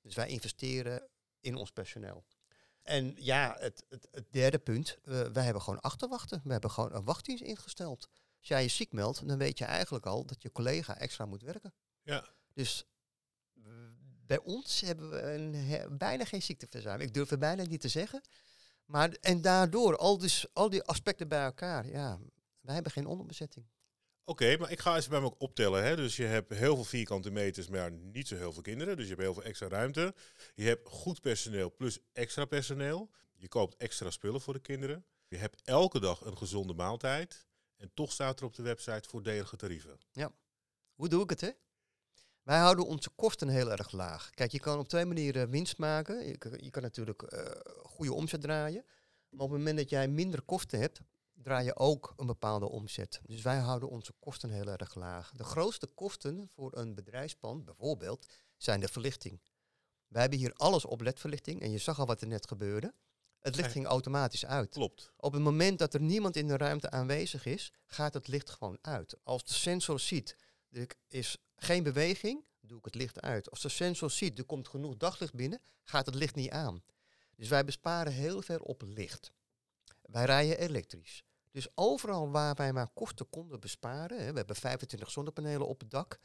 Dus 0.00 0.14
wij 0.14 0.28
investeren 0.28 1.08
in 1.40 1.54
ons 1.54 1.70
personeel. 1.70 2.24
En 2.88 3.14
ja, 3.16 3.56
het, 3.58 3.84
het, 3.88 4.08
het 4.10 4.32
derde 4.32 4.58
punt, 4.58 4.98
eh, 5.04 5.20
wij 5.20 5.44
hebben 5.44 5.62
gewoon 5.62 5.80
achterwachten. 5.80 6.40
We 6.44 6.52
hebben 6.52 6.70
gewoon 6.70 6.94
een 6.94 7.04
wachtdienst 7.04 7.42
ingesteld. 7.42 8.08
Als 8.38 8.48
jij 8.48 8.62
je 8.62 8.68
ziek 8.68 8.92
meldt, 8.92 9.28
dan 9.28 9.38
weet 9.38 9.58
je 9.58 9.64
eigenlijk 9.64 10.06
al 10.06 10.24
dat 10.26 10.42
je 10.42 10.52
collega 10.52 10.98
extra 10.98 11.24
moet 11.26 11.42
werken. 11.42 11.74
Ja. 12.02 12.28
Dus 12.52 12.84
bij 14.26 14.38
ons 14.38 14.80
hebben 14.80 15.10
we 15.10 15.22
een, 15.22 15.54
he- 15.54 15.90
bijna 15.90 16.24
geen 16.24 16.42
ziekteverzuim. 16.42 17.00
Ik 17.00 17.14
durf 17.14 17.28
het 17.28 17.38
bijna 17.38 17.62
niet 17.62 17.80
te 17.80 17.88
zeggen. 17.88 18.20
Maar, 18.84 19.10
en 19.10 19.40
daardoor, 19.42 19.96
al, 19.96 20.18
dus, 20.18 20.46
al 20.52 20.70
die 20.70 20.82
aspecten 20.82 21.28
bij 21.28 21.44
elkaar, 21.44 21.86
ja, 21.86 22.18
wij 22.60 22.74
hebben 22.74 22.92
geen 22.92 23.06
onderbezetting. 23.06 23.66
Oké, 24.28 24.56
maar 24.56 24.70
ik 24.70 24.78
ga 24.80 24.94
eens 24.96 25.08
bij 25.08 25.20
me 25.20 25.26
ook 25.26 25.34
optellen. 25.40 25.84
Hè. 25.84 25.96
Dus 25.96 26.16
je 26.16 26.24
hebt 26.24 26.54
heel 26.54 26.74
veel 26.74 26.84
vierkante 26.84 27.30
meters, 27.30 27.68
maar 27.68 27.90
niet 27.92 28.28
zo 28.28 28.36
heel 28.36 28.52
veel 28.52 28.62
kinderen. 28.62 28.96
Dus 28.96 29.04
je 29.04 29.10
hebt 29.10 29.22
heel 29.22 29.34
veel 29.34 29.42
extra 29.42 29.68
ruimte. 29.68 30.14
Je 30.54 30.64
hebt 30.64 30.88
goed 30.88 31.20
personeel 31.20 31.74
plus 31.76 31.98
extra 32.12 32.44
personeel. 32.44 33.10
Je 33.36 33.48
koopt 33.48 33.76
extra 33.76 34.10
spullen 34.10 34.40
voor 34.40 34.52
de 34.52 34.60
kinderen. 34.60 35.04
Je 35.28 35.36
hebt 35.36 35.62
elke 35.64 36.00
dag 36.00 36.20
een 36.24 36.36
gezonde 36.36 36.74
maaltijd. 36.74 37.46
En 37.76 37.90
toch 37.94 38.12
staat 38.12 38.40
er 38.40 38.46
op 38.46 38.54
de 38.54 38.62
website 38.62 39.08
voordelige 39.08 39.56
tarieven. 39.56 39.98
Hoe 40.94 41.08
doe 41.08 41.22
ik 41.22 41.30
het, 41.30 41.40
hè? 41.40 41.50
Wij 42.42 42.58
houden 42.58 42.86
onze 42.86 43.10
kosten 43.10 43.48
heel 43.48 43.70
erg 43.70 43.92
laag. 43.92 44.30
Kijk, 44.30 44.52
je 44.52 44.60
kan 44.60 44.78
op 44.78 44.88
twee 44.88 45.04
manieren 45.04 45.50
winst 45.50 45.78
maken. 45.78 46.26
Je, 46.26 46.38
kan- 46.38 46.58
je 46.62 46.70
kan 46.70 46.82
natuurlijk 46.82 47.22
eh, 47.22 47.50
goede 47.82 48.12
omzet 48.12 48.40
draaien. 48.40 48.84
Maar 49.28 49.44
op 49.44 49.50
het 49.50 49.58
moment 49.58 49.76
dat 49.78 49.90
jij 49.90 50.08
minder 50.08 50.42
kosten 50.42 50.80
hebt, 50.80 51.00
draai 51.42 51.64
je 51.64 51.76
ook 51.76 52.12
een 52.16 52.26
bepaalde 52.26 52.68
omzet. 52.68 53.20
Dus 53.22 53.42
wij 53.42 53.58
houden 53.58 53.88
onze 53.88 54.12
kosten 54.18 54.50
heel 54.50 54.66
erg 54.66 54.94
laag. 54.94 55.32
De 55.32 55.44
grootste 55.44 55.86
kosten 55.86 56.48
voor 56.54 56.76
een 56.76 56.94
bedrijfspand, 56.94 57.64
bijvoorbeeld, 57.64 58.26
zijn 58.56 58.80
de 58.80 58.88
verlichting. 58.88 59.40
Wij 60.08 60.20
hebben 60.20 60.38
hier 60.38 60.52
alles 60.52 60.84
op 60.84 61.00
ledverlichting. 61.00 61.60
En 61.60 61.70
je 61.70 61.78
zag 61.78 61.98
al 61.98 62.06
wat 62.06 62.20
er 62.20 62.26
net 62.26 62.48
gebeurde. 62.48 62.94
Het 63.38 63.56
licht 63.56 63.72
ging 63.72 63.86
automatisch 63.86 64.46
uit. 64.46 64.70
Klopt. 64.70 65.12
Op 65.16 65.32
het 65.32 65.42
moment 65.42 65.78
dat 65.78 65.94
er 65.94 66.00
niemand 66.00 66.36
in 66.36 66.46
de 66.46 66.56
ruimte 66.56 66.90
aanwezig 66.90 67.44
is, 67.46 67.72
gaat 67.86 68.14
het 68.14 68.28
licht 68.28 68.50
gewoon 68.50 68.78
uit. 68.80 69.16
Als 69.22 69.44
de 69.44 69.52
sensor 69.52 70.00
ziet, 70.00 70.36
er 70.70 70.86
is 71.08 71.36
geen 71.56 71.82
beweging, 71.82 72.44
doe 72.60 72.78
ik 72.78 72.84
het 72.84 72.94
licht 72.94 73.20
uit. 73.20 73.50
Als 73.50 73.60
de 73.60 73.68
sensor 73.68 74.10
ziet, 74.10 74.38
er 74.38 74.44
komt 74.44 74.68
genoeg 74.68 74.96
daglicht 74.96 75.34
binnen, 75.34 75.60
gaat 75.84 76.06
het 76.06 76.14
licht 76.14 76.34
niet 76.34 76.50
aan. 76.50 76.82
Dus 77.36 77.48
wij 77.48 77.64
besparen 77.64 78.12
heel 78.12 78.42
veel 78.42 78.58
op 78.58 78.82
licht. 78.82 79.32
Wij 80.02 80.24
rijden 80.24 80.58
elektrisch. 80.58 81.24
Dus 81.50 81.68
overal 81.74 82.30
waar 82.30 82.54
wij 82.54 82.72
maar 82.72 82.88
kosten 82.88 83.28
konden 83.30 83.60
besparen, 83.60 84.18
hè, 84.24 84.30
we 84.30 84.36
hebben 84.38 84.56
25 84.56 85.10
zonnepanelen 85.10 85.66
op 85.68 85.80
het 85.80 85.90
dak. 85.90 86.18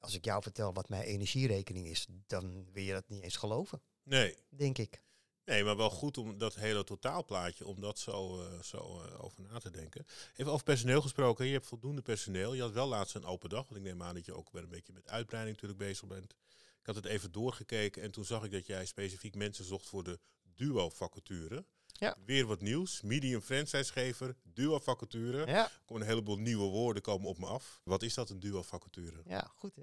Als 0.00 0.14
ik 0.14 0.24
jou 0.24 0.42
vertel 0.42 0.72
wat 0.72 0.88
mijn 0.88 1.02
energierekening 1.02 1.86
is, 1.86 2.06
dan 2.26 2.72
wil 2.72 2.82
je 2.82 2.92
dat 2.92 3.08
niet 3.08 3.22
eens 3.22 3.36
geloven, 3.36 3.82
Nee. 4.02 4.36
denk 4.48 4.78
ik. 4.78 5.04
Nee, 5.44 5.64
maar 5.64 5.76
wel 5.76 5.90
goed 5.90 6.18
om 6.18 6.38
dat 6.38 6.54
hele 6.54 6.84
totaalplaatje, 6.84 7.66
om 7.66 7.80
dat 7.80 7.98
zo, 7.98 8.42
eh, 8.42 8.60
zo 8.62 9.02
eh, 9.02 9.24
over 9.24 9.42
na 9.42 9.58
te 9.58 9.70
denken. 9.70 10.06
Even 10.36 10.52
over 10.52 10.64
personeel 10.64 11.00
gesproken. 11.02 11.46
Je 11.46 11.52
hebt 11.52 11.66
voldoende 11.66 12.02
personeel. 12.02 12.54
Je 12.54 12.60
had 12.62 12.72
wel 12.72 12.86
laatst 12.88 13.14
een 13.14 13.24
open 13.24 13.48
dag. 13.48 13.68
Want 13.68 13.76
ik 13.80 13.82
neem 13.86 14.02
aan 14.02 14.14
dat 14.14 14.24
je 14.24 14.34
ook 14.34 14.50
wel 14.50 14.62
een 14.62 14.68
beetje 14.68 14.92
met 14.92 15.08
uitbreiding 15.08 15.54
natuurlijk 15.54 15.88
bezig 15.88 16.06
bent. 16.08 16.32
Ik 16.80 16.86
had 16.86 16.94
het 16.94 17.04
even 17.04 17.32
doorgekeken 17.32 18.02
en 18.02 18.10
toen 18.10 18.24
zag 18.24 18.44
ik 18.44 18.50
dat 18.50 18.66
jij 18.66 18.86
specifiek 18.86 19.34
mensen 19.34 19.64
zocht 19.64 19.86
voor 19.88 20.04
de 20.04 20.18
duo-vacature. 20.54 21.64
Ja. 21.98 22.16
Weer 22.26 22.46
wat 22.46 22.60
nieuws. 22.60 23.02
Medium 23.02 23.40
franchisegever, 23.40 24.36
duo-vacature. 24.42 25.46
Ja, 25.46 25.64
Er 25.64 25.80
komen 25.86 26.02
een 26.02 26.08
heleboel 26.08 26.36
nieuwe 26.36 26.68
woorden 26.70 27.02
komen 27.02 27.28
op 27.28 27.38
me 27.38 27.46
af. 27.46 27.80
Wat 27.84 28.02
is 28.02 28.14
dat, 28.14 28.30
een 28.30 28.40
duo-vacature? 28.40 29.22
ja 29.24 29.50
goed 29.56 29.76
hè. 29.76 29.82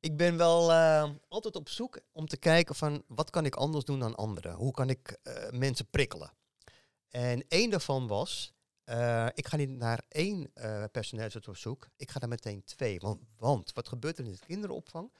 Ik 0.00 0.16
ben 0.16 0.36
wel 0.36 0.72
eh, 0.72 1.10
altijd 1.28 1.56
op 1.56 1.68
zoek 1.68 2.00
om 2.12 2.26
te 2.26 2.36
kijken 2.36 2.74
van 2.74 3.02
wat 3.06 3.30
kan 3.30 3.44
ik 3.44 3.54
anders 3.54 3.84
doen 3.84 3.98
dan 3.98 4.14
anderen? 4.14 4.54
Hoe 4.54 4.72
kan 4.72 4.90
ik 4.90 5.18
eh, 5.22 5.50
mensen 5.50 5.90
prikkelen? 5.90 6.32
En 7.08 7.44
één 7.48 7.70
daarvan 7.70 8.06
was, 8.06 8.52
eh, 8.84 9.26
ik 9.34 9.46
ga 9.46 9.56
niet 9.56 9.70
naar 9.70 10.04
één 10.08 10.52
personeelsarts 10.92 11.48
op 11.48 11.56
zoek, 11.56 11.88
ik 11.96 12.10
ga 12.10 12.20
er 12.20 12.28
meteen 12.28 12.64
twee. 12.64 13.00
Want, 13.00 13.20
want 13.36 13.72
wat 13.72 13.88
gebeurt 13.88 14.18
er 14.18 14.24
in 14.24 14.32
de 14.32 14.38
kinderopvang? 14.46 15.12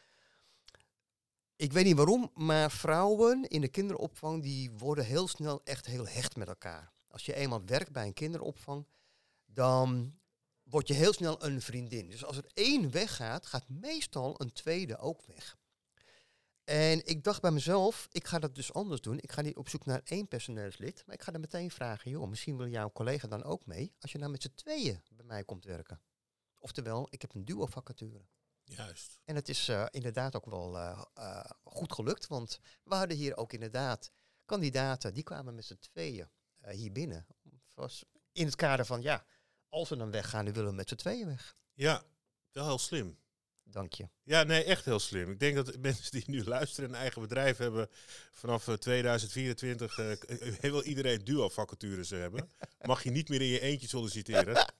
Ik 1.57 1.73
weet 1.73 1.85
niet 1.85 1.97
waarom, 1.97 2.31
maar 2.35 2.71
vrouwen 2.71 3.49
in 3.49 3.61
de 3.61 3.69
kinderopvang 3.69 4.43
die 4.43 4.71
worden 4.71 5.05
heel 5.05 5.29
snel 5.29 5.61
echt 5.65 5.87
heel 5.87 6.09
hecht 6.09 6.37
met 6.37 6.49
elkaar. 6.49 6.93
Als 7.09 7.27
je 7.27 7.35
eenmaal 7.35 7.65
werkt 7.65 7.93
bij 7.93 8.07
een 8.07 8.13
kinderopvang, 8.13 8.87
dan 9.45 10.19
word 10.63 10.89
je 10.89 10.95
heel 10.95 11.13
snel 11.13 11.45
een 11.45 11.63
vriendin. 11.63 12.09
Dus 12.11 12.25
als 12.25 12.37
er 12.37 12.51
één 12.53 12.91
weggaat, 12.91 13.47
gaat 13.47 13.69
meestal 13.69 14.41
een 14.41 14.53
tweede 14.53 14.99
ook 14.99 15.23
weg. 15.23 15.57
En 16.65 17.07
ik 17.07 17.25
dacht 17.25 17.41
bij 17.41 17.51
mezelf, 17.51 18.09
ik 18.11 18.27
ga 18.27 18.39
dat 18.39 18.55
dus 18.55 18.73
anders 18.73 19.01
doen. 19.01 19.19
Ik 19.21 19.33
ga 19.33 19.41
niet 19.41 19.57
op 19.57 19.69
zoek 19.69 19.85
naar 19.85 20.01
één 20.05 20.29
personeelslid, 20.29 21.03
maar 21.07 21.15
ik 21.15 21.23
ga 21.23 21.33
er 21.33 21.41
meteen 21.41 21.71
vragen, 21.71 22.11
joh, 22.11 22.29
misschien 22.29 22.57
wil 22.57 22.69
jouw 22.69 22.93
collega 22.93 23.29
dan 23.29 23.43
ook 23.45 23.67
mee, 23.67 23.95
als 24.01 24.13
je 24.13 24.19
nou 24.19 24.31
met 24.31 24.43
z'n 24.43 24.55
tweeën 24.55 25.03
bij 25.11 25.25
mij 25.25 25.45
komt 25.45 25.65
werken. 25.65 26.01
Oftewel, 26.59 27.07
ik 27.11 27.21
heb 27.21 27.35
een 27.35 27.45
duo-vacature. 27.45 28.27
Juist. 28.69 29.19
En 29.25 29.35
het 29.35 29.49
is 29.49 29.69
eh, 29.69 29.87
inderdaad 29.91 30.37
ook 30.37 30.47
wel 30.47 30.77
eh, 30.79 31.03
eh, 31.15 31.45
goed 31.65 31.93
gelukt, 31.93 32.27
want 32.27 32.59
we 32.85 32.95
hadden 32.95 33.17
hier 33.17 33.37
ook 33.37 33.53
inderdaad 33.53 34.11
kandidaten, 34.45 35.15
die 35.15 35.23
kwamen 35.23 35.55
met 35.55 35.65
z'n 35.65 35.79
tweeën 35.93 36.29
hier 36.71 36.93
binnen. 36.93 37.27
Was 37.75 38.05
in 38.33 38.45
het 38.47 38.57
kader 38.57 38.87
van, 38.87 39.03
ja, 39.03 39.25
als 39.69 39.89
we 39.89 39.97
dan 39.97 40.11
weggaan, 40.11 40.45
dan 40.45 40.55
willen 40.55 40.71
we 40.71 40.77
met 40.77 40.89
z'n 40.89 40.95
tweeën 40.95 41.27
weg. 41.27 41.55
Ja, 41.75 42.03
wel 42.53 42.65
heel 42.67 42.79
slim. 42.79 43.19
Dank 43.69 43.93
je. 43.93 44.09
Ja, 44.23 44.43
nee, 44.43 44.65
echt 44.65 44.85
heel 44.85 44.99
slim. 44.99 45.31
Ik 45.31 45.41
denk 45.41 45.57
dat 45.57 45.77
mensen 45.89 46.11
die 46.11 46.25
nu 46.27 46.45
luisteren 46.45 46.89
en 46.89 46.95
een 46.95 47.01
eigen 47.01 47.21
bedrijf 47.23 47.57
hebben 47.57 47.89
vanaf 48.31 48.69
eh, 48.69 48.75
2024 48.75 49.99
eh, 49.99 50.13
k- 50.13 50.25
eh, 50.25 50.53
wil 50.71 50.83
iedereen 50.83 51.25
duo-vacatures 51.25 52.11
hebben. 52.11 52.51
Mag 52.81 53.03
je 53.03 53.11
niet 53.11 53.29
meer 53.29 53.41
in 53.41 53.47
je 53.47 53.61
eentje 53.61 53.89
solliciteren. 53.89 54.75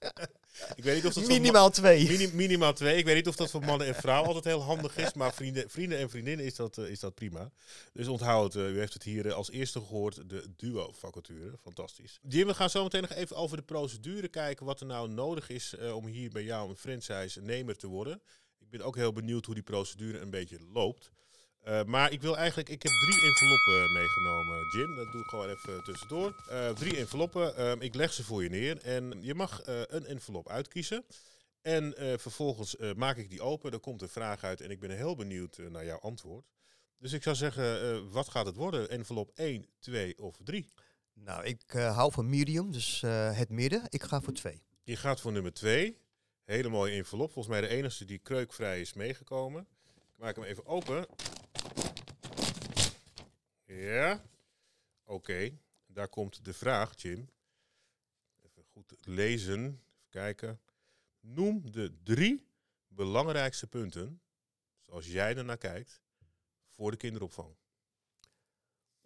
Ik 0.75 0.85
weet 0.85 0.95
niet 0.95 1.07
of 1.07 1.13
dat 1.13 1.27
Minimaal 1.27 1.71
twee. 1.71 2.09
Mini- 2.09 2.31
minimaal 2.33 2.73
twee. 2.73 2.97
Ik 2.97 3.05
weet 3.05 3.15
niet 3.15 3.29
of 3.29 3.37
dat 3.37 3.51
voor 3.51 3.65
mannen 3.65 3.87
en 3.87 3.95
vrouwen 3.95 4.27
altijd 4.27 4.45
heel 4.45 4.63
handig 4.63 4.97
is, 4.97 5.13
maar 5.13 5.35
vrienden, 5.35 5.71
vrienden 5.71 5.99
en 5.99 6.11
vriendinnen 6.11 6.47
is 6.47 6.55
dat, 6.55 6.79
eh, 6.79 6.89
is 6.89 7.01
dat 7.01 7.15
prima. 7.15 7.51
Dus 7.93 8.07
onthoud 8.09 8.53
het, 8.55 8.63
eh, 8.63 8.71
u 8.71 8.79
heeft 8.79 8.93
het 8.93 9.03
hier 9.03 9.27
eh, 9.27 9.33
als 9.33 9.51
eerste 9.51 9.81
gehoord, 9.81 10.29
de 10.29 10.45
duo-vacature. 10.57 11.59
Fantastisch. 11.63 12.19
Jim, 12.29 12.47
we 12.47 12.55
gaan 12.55 12.71
zo 12.71 12.83
meteen 12.83 13.01
nog 13.01 13.13
even 13.13 13.37
over 13.37 13.57
de 13.57 13.63
procedure 13.63 14.29
kijken, 14.29 14.67
wat 14.67 14.81
er 14.81 14.87
nou 14.87 15.09
nodig 15.09 15.49
is 15.49 15.75
om 15.95 16.07
hier 16.07 16.31
bij 16.31 16.45
jou 16.45 16.71
een 16.71 16.77
franchise-nemer 16.77 17.77
te 17.77 17.87
worden. 17.87 18.23
Ik 18.59 18.71
ben 18.71 18.81
ook 18.83 18.97
heel 18.97 19.13
benieuwd 19.13 19.45
hoe 19.45 19.55
die 19.55 19.63
procedure 19.65 20.19
een 20.19 20.31
beetje 20.31 20.59
loopt. 20.73 21.11
Eh, 21.67 21.85
maar 21.85 22.13
ik 22.13 22.21
wil 22.21 22.37
eigenlijk, 22.37 22.69
ik 22.69 22.83
heb 22.83 22.93
drie 22.93 23.23
enveloppen 23.23 23.93
meegenomen, 23.93 24.67
Jim. 24.77 24.95
Dat 24.97 25.13
doe 25.13 25.21
ik 25.21 25.29
gewoon 25.29 25.49
even 25.49 25.85
tussendoor. 25.85 26.35
Eh, 26.49 26.71
drie 26.71 26.97
enveloppen. 26.97 27.57
Ehm, 27.57 27.81
ik 27.81 27.95
leg 27.95 28.13
ze 28.13 28.25
voor 28.25 28.43
je 28.43 28.49
neer. 28.49 28.79
En 28.83 29.19
je 29.23 29.35
mag 29.35 29.63
eh, 29.63 29.81
een 29.87 30.07
envelop 30.07 30.49
uitkiezen. 30.49 31.05
En 31.63 31.97
eh, 31.97 32.19
vervolgens 32.19 32.77
eh, 32.77 32.95
maak 32.95 33.17
ik 33.17 33.31
die 33.31 33.41
open. 33.43 33.73
Er 33.73 33.79
komt 33.79 34.03
een 34.03 34.09
vraag 34.09 34.45
uit. 34.45 34.61
En 34.61 34.71
ik 34.71 34.81
ben 34.81 34.91
heel 34.91 35.15
benieuwd 35.17 35.59
eh, 35.59 35.67
naar 35.67 35.85
jouw 35.85 35.99
antwoord. 35.99 36.45
Dus 36.99 37.13
ik 37.13 37.23
zou 37.23 37.37
zeggen, 37.37 37.81
eh, 37.83 37.99
wat 38.11 38.29
gaat 38.29 38.47
het 38.47 38.57
worden? 38.57 38.91
Envelop 38.91 39.31
1, 39.35 39.67
2 39.79 40.19
of 40.19 40.37
3? 40.45 40.71
Nou, 41.15 41.45
ik 41.45 41.63
eh, 41.67 41.95
hou 41.97 42.13
van 42.13 42.29
medium, 42.29 42.73
dus 42.73 43.03
eh, 43.03 43.37
het 43.37 43.49
midden. 43.51 43.83
Ik 43.89 44.03
ga 44.03 44.21
voor 44.21 44.33
twee. 44.33 44.63
Je 44.83 44.97
gaat 44.97 45.21
voor 45.21 45.33
nummer 45.33 45.53
2. 45.53 45.99
Hele 46.45 46.69
mooie 46.69 46.93
envelop. 46.97 47.33
Volgens 47.33 47.59
mij 47.59 47.69
de 47.69 47.75
enige 47.75 48.05
die 48.05 48.19
kreukvrij 48.19 48.81
is 48.81 48.93
meegekomen. 48.93 49.67
Ik 49.95 50.23
maak 50.23 50.37
hem 50.37 50.45
even 50.45 50.67
open. 50.67 51.07
Ja. 53.67 54.23
Oké. 55.05 55.59
Daar 55.87 56.09
komt 56.09 56.45
de 56.45 56.53
vraag, 56.53 57.03
Jim. 57.03 57.29
Even 58.43 58.65
goed 58.65 58.95
lezen. 59.07 59.65
Even 59.65 60.09
kijken. 60.09 60.61
Noem 61.21 61.71
de 61.71 62.03
drie 62.03 62.47
belangrijkste 62.89 63.67
punten, 63.67 64.23
zoals 64.81 65.07
jij 65.07 65.37
ernaar 65.37 65.59
kijkt, 65.59 66.01
voor 66.75 66.91
de 66.91 66.97
kinderopvang. 66.97 67.57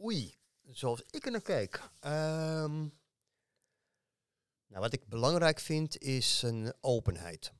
Oei, 0.00 0.34
zoals 0.62 1.02
ik 1.10 1.24
er 1.24 1.30
naar 1.30 1.40
kijk. 1.40 1.90
Ehm, 2.00 2.88
nou, 4.66 4.82
wat 4.82 4.92
ik 4.92 5.06
belangrijk 5.06 5.58
vind 5.58 5.98
is 5.98 6.42
een 6.42 6.72
openheid. 6.80 7.52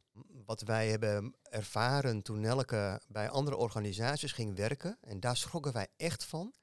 Wat 0.45 0.61
wij 0.61 0.89
hebben 0.89 1.35
ervaren 1.43 2.23
toen 2.23 2.41
Nelke 2.41 3.01
bij 3.09 3.29
andere 3.29 3.57
organisaties 3.57 4.33
ging 4.33 4.57
werken, 4.57 4.99
en 5.01 5.21
daar 5.21 5.37
schrokken 5.37 5.73
wij 5.73 5.89
echt 5.97 6.25
van, 6.25 6.55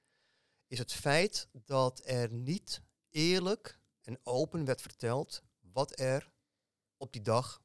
is 0.67 0.77
het 0.77 0.93
feit 0.93 1.47
dat 1.51 2.01
er 2.05 2.31
niet 2.31 2.81
eerlijk 3.09 3.79
en 4.01 4.19
open 4.23 4.65
werd 4.65 4.81
verteld 4.81 5.41
wat 5.59 5.99
er 5.99 6.31
op 6.97 7.13
die 7.13 7.21
dag 7.21 7.61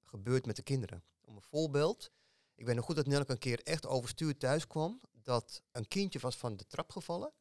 gebeurt 0.00 0.46
met 0.46 0.56
de 0.56 0.62
kinderen. 0.62 1.04
Om 1.20 1.36
een 1.36 1.42
voorbeeld, 1.42 2.12
ik 2.54 2.66
weet 2.66 2.74
nog 2.74 2.84
goed 2.84 2.96
dat 2.96 3.06
Nelke 3.06 3.32
een 3.32 3.38
keer 3.38 3.62
echt 3.62 3.86
overstuur 3.86 4.36
thuis 4.36 4.66
kwam, 4.66 5.00
dat 5.12 5.62
een 5.72 5.88
kindje 5.88 6.18
was 6.18 6.36
van 6.36 6.56
de 6.56 6.66
trap 6.66 6.90
gevallen, 6.90 7.32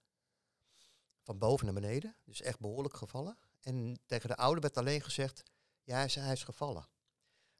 van 1.21 1.37
boven 1.37 1.65
naar 1.65 1.73
beneden, 1.73 2.15
dus 2.23 2.41
echt 2.41 2.59
behoorlijk 2.59 2.95
gevallen. 2.95 3.37
En 3.59 3.99
tegen 4.05 4.29
de 4.29 4.35
ouder 4.35 4.61
werd 4.61 4.77
alleen 4.77 5.01
gezegd, 5.01 5.43
ja, 5.83 6.07
hij 6.07 6.33
is 6.33 6.43
gevallen. 6.43 6.87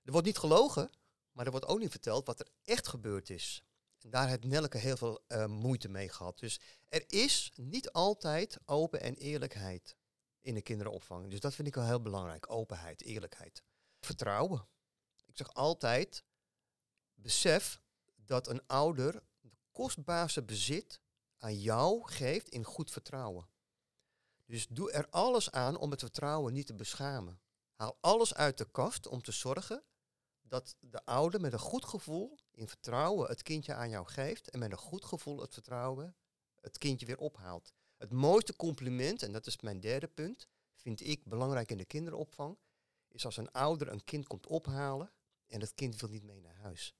Er 0.03 0.11
wordt 0.11 0.27
niet 0.27 0.37
gelogen, 0.37 0.89
maar 1.31 1.45
er 1.45 1.51
wordt 1.51 1.67
ook 1.67 1.79
niet 1.79 1.91
verteld 1.91 2.25
wat 2.25 2.39
er 2.39 2.47
echt 2.63 2.87
gebeurd 2.87 3.29
is. 3.29 3.63
Daar 3.99 4.27
heeft 4.27 4.43
Nelke 4.43 4.77
heel 4.77 4.97
veel 4.97 5.23
eh, 5.27 5.45
moeite 5.45 5.89
mee 5.89 6.09
gehad. 6.09 6.39
Dus 6.39 6.59
er 6.89 7.03
is 7.07 7.51
niet 7.55 7.91
altijd 7.91 8.57
open 8.65 9.01
en 9.01 9.15
eerlijkheid 9.15 9.95
in 10.41 10.53
de 10.53 10.61
kinderopvang. 10.61 11.29
Dus 11.29 11.39
dat 11.39 11.55
vind 11.55 11.67
ik 11.67 11.75
wel 11.75 11.85
heel 11.85 12.01
belangrijk. 12.01 12.51
Openheid, 12.51 13.01
eerlijkheid. 13.01 13.63
Vertrouwen. 13.99 14.67
Ik 15.25 15.37
zeg 15.37 15.53
altijd, 15.53 16.23
besef 17.13 17.81
dat 18.15 18.47
een 18.47 18.67
ouder 18.67 19.23
de 19.39 19.57
kostbaarste 19.71 20.43
bezit 20.43 21.01
aan 21.37 21.59
jou 21.59 22.11
geeft 22.11 22.49
in 22.49 22.63
goed 22.63 22.91
vertrouwen. 22.91 23.49
Dus 24.45 24.67
doe 24.67 24.91
er 24.91 25.09
alles 25.09 25.51
aan 25.51 25.77
om 25.77 25.91
het 25.91 25.99
vertrouwen 25.99 26.53
niet 26.53 26.67
te 26.67 26.75
beschamen. 26.75 27.41
Haal 27.73 27.97
alles 28.01 28.33
uit 28.33 28.57
de 28.57 28.71
kast 28.71 29.07
om 29.07 29.21
te 29.21 29.31
zorgen 29.31 29.83
dat 30.47 30.75
de 30.79 31.05
ouder 31.05 31.41
met 31.41 31.53
een 31.53 31.59
goed 31.59 31.85
gevoel 31.85 32.37
in 32.51 32.67
vertrouwen 32.67 33.27
het 33.27 33.41
kindje 33.41 33.73
aan 33.73 33.89
jou 33.89 34.07
geeft 34.07 34.49
en 34.49 34.59
met 34.59 34.71
een 34.71 34.77
goed 34.77 35.05
gevoel 35.05 35.41
het 35.41 35.53
vertrouwen 35.53 36.15
het 36.61 36.77
kindje 36.77 37.05
weer 37.05 37.17
ophaalt. 37.17 37.73
Het 37.97 38.11
mooiste 38.11 38.55
compliment, 38.55 39.23
en 39.23 39.31
dat 39.31 39.47
is 39.47 39.61
mijn 39.61 39.79
derde 39.79 40.07
punt, 40.07 40.47
vind 40.75 41.01
ik 41.01 41.25
belangrijk 41.25 41.71
in 41.71 41.77
de 41.77 41.85
kinderopvang, 41.85 42.57
is 43.07 43.25
als 43.25 43.37
een 43.37 43.51
ouder 43.51 43.87
een 43.87 44.03
kind 44.03 44.27
komt 44.27 44.47
ophalen 44.47 45.11
en 45.47 45.61
het 45.61 45.73
kind 45.73 45.99
wil 45.99 46.09
niet 46.09 46.23
mee 46.23 46.41
naar 46.41 46.55
huis. 46.55 46.95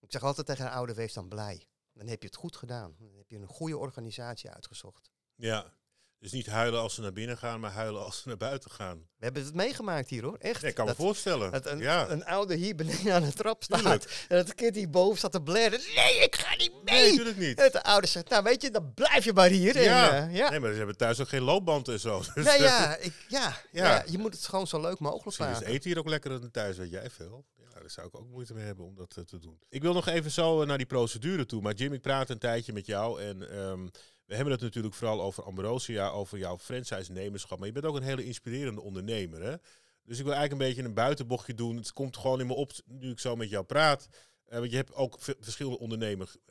Ik 0.00 0.12
zeg 0.12 0.22
altijd 0.22 0.46
tegen 0.46 0.64
een 0.64 0.72
ouder, 0.72 0.94
wees 0.94 1.12
dan 1.12 1.28
blij. 1.28 1.68
Dan 1.92 2.06
heb 2.06 2.20
je 2.20 2.26
het 2.26 2.36
goed 2.36 2.56
gedaan. 2.56 2.94
Dan 2.98 3.14
heb 3.14 3.30
je 3.30 3.36
een 3.36 3.46
goede 3.46 3.78
organisatie 3.78 4.50
uitgezocht. 4.50 5.10
Ja, 5.34 5.74
dus 6.20 6.32
niet 6.32 6.46
huilen 6.46 6.80
als 6.80 6.94
ze 6.94 7.00
naar 7.00 7.12
binnen 7.12 7.38
gaan, 7.38 7.60
maar 7.60 7.70
huilen 7.70 8.04
als 8.04 8.20
ze 8.20 8.28
naar 8.28 8.36
buiten 8.36 8.70
gaan. 8.70 8.96
We 8.96 9.24
hebben 9.24 9.44
het 9.44 9.54
meegemaakt 9.54 10.08
hier 10.08 10.22
hoor, 10.22 10.36
echt. 10.38 10.60
Nee, 10.60 10.70
ik 10.70 10.76
kan 10.76 10.86
dat, 10.86 10.98
me 10.98 11.04
voorstellen. 11.04 11.52
dat 11.52 11.66
een, 11.66 11.78
ja, 11.78 12.08
een 12.08 12.24
ouder 12.24 12.56
hier 12.56 12.74
beneden 12.74 13.14
aan 13.14 13.22
de 13.22 13.32
trap 13.32 13.62
staat. 13.62 13.78
Tuurlijk. 13.80 14.04
En 14.28 14.36
dat 14.36 14.46
het 14.46 14.54
kind 14.54 14.74
hierboven 14.74 15.18
staat 15.18 15.32
te 15.32 15.42
blaren. 15.42 15.80
Nee, 15.96 16.18
ik 16.18 16.36
ga 16.36 16.56
niet 16.56 16.72
mee. 16.84 17.00
nee, 17.00 17.10
natuurlijk 17.10 17.36
niet. 17.38 17.60
En 17.60 17.70
de 17.72 17.82
ouder 17.82 18.10
zegt, 18.10 18.28
nou 18.28 18.42
weet 18.42 18.62
je, 18.62 18.70
dan 18.70 18.94
blijf 18.94 19.24
je 19.24 19.32
maar 19.32 19.48
hier. 19.48 19.82
Ja. 19.82 20.16
En, 20.16 20.28
eh, 20.28 20.36
ja. 20.36 20.50
Nee, 20.50 20.60
maar 20.60 20.70
ze 20.70 20.76
hebben 20.76 20.96
thuis 20.96 21.20
ook 21.20 21.28
geen 21.28 21.42
loopband 21.42 21.88
en 21.88 22.00
zo. 22.00 22.22
Dus, 22.34 22.44
Nee, 22.44 22.60
ja, 22.72 22.96
ik, 22.96 23.12
ja, 23.28 23.56
Ja. 23.72 23.84
ja. 23.84 24.04
je 24.06 24.18
moet 24.18 24.34
het 24.34 24.46
gewoon 24.46 24.66
zo 24.66 24.80
leuk 24.80 24.98
mogelijk 24.98 25.38
maken. 25.38 25.66
eten 25.66 25.90
hier 25.90 25.98
ook 25.98 26.08
lekkerder 26.08 26.40
dan 26.40 26.50
thuis, 26.50 26.76
weet 26.76 26.90
jij 26.90 27.10
veel. 27.10 27.44
Ja, 27.56 27.80
daar 27.80 27.90
zou 27.90 28.06
ik 28.06 28.16
ook 28.16 28.28
moeite 28.28 28.54
mee 28.54 28.64
hebben 28.64 28.84
om 28.84 28.94
dat 28.94 29.14
eh, 29.16 29.24
te 29.24 29.38
doen. 29.38 29.58
Ik 29.68 29.82
wil 29.82 29.92
nog 29.92 30.06
even 30.06 30.30
zo 30.30 30.60
eh, 30.60 30.66
naar 30.66 30.78
die 30.78 30.86
procedure 30.86 31.46
toe. 31.46 31.62
Maar 31.62 31.74
Jim, 31.74 31.92
ik 31.92 32.02
praat 32.02 32.30
een 32.30 32.38
tijdje 32.38 32.72
met 32.72 32.86
jou 32.86 33.22
en 33.22 33.50
ehm, 33.50 33.86
we 34.28 34.34
hebben 34.34 34.52
het 34.52 34.62
natuurlijk 34.62 34.94
vooral 34.94 35.22
over 35.22 35.42
Ambrosia, 35.42 36.08
over 36.08 36.38
jouw 36.38 36.58
franchise-nemerschap. 36.58 37.58
Maar 37.58 37.66
je 37.66 37.72
bent 37.72 37.84
ook 37.84 37.96
een 37.96 38.02
hele 38.02 38.24
inspirerende 38.24 38.80
ondernemer, 38.80 39.42
hè? 39.42 39.56
Dus 40.04 40.18
ik 40.18 40.24
wil 40.24 40.34
eigenlijk 40.34 40.52
een 40.52 40.68
beetje 40.68 40.88
een 40.88 40.94
buitenbochtje 40.94 41.54
doen. 41.54 41.76
Het 41.76 41.92
komt 41.92 42.16
gewoon 42.16 42.40
in 42.40 42.46
me 42.46 42.54
op 42.54 42.72
nu 42.86 43.10
ik 43.10 43.18
zo 43.18 43.36
met 43.36 43.50
jou 43.50 43.64
praat. 43.64 44.08
Eh, 44.44 44.58
want 44.58 44.70
je 44.70 44.76
hebt 44.76 44.94
ook 44.94 45.18
verschillende 45.20 45.78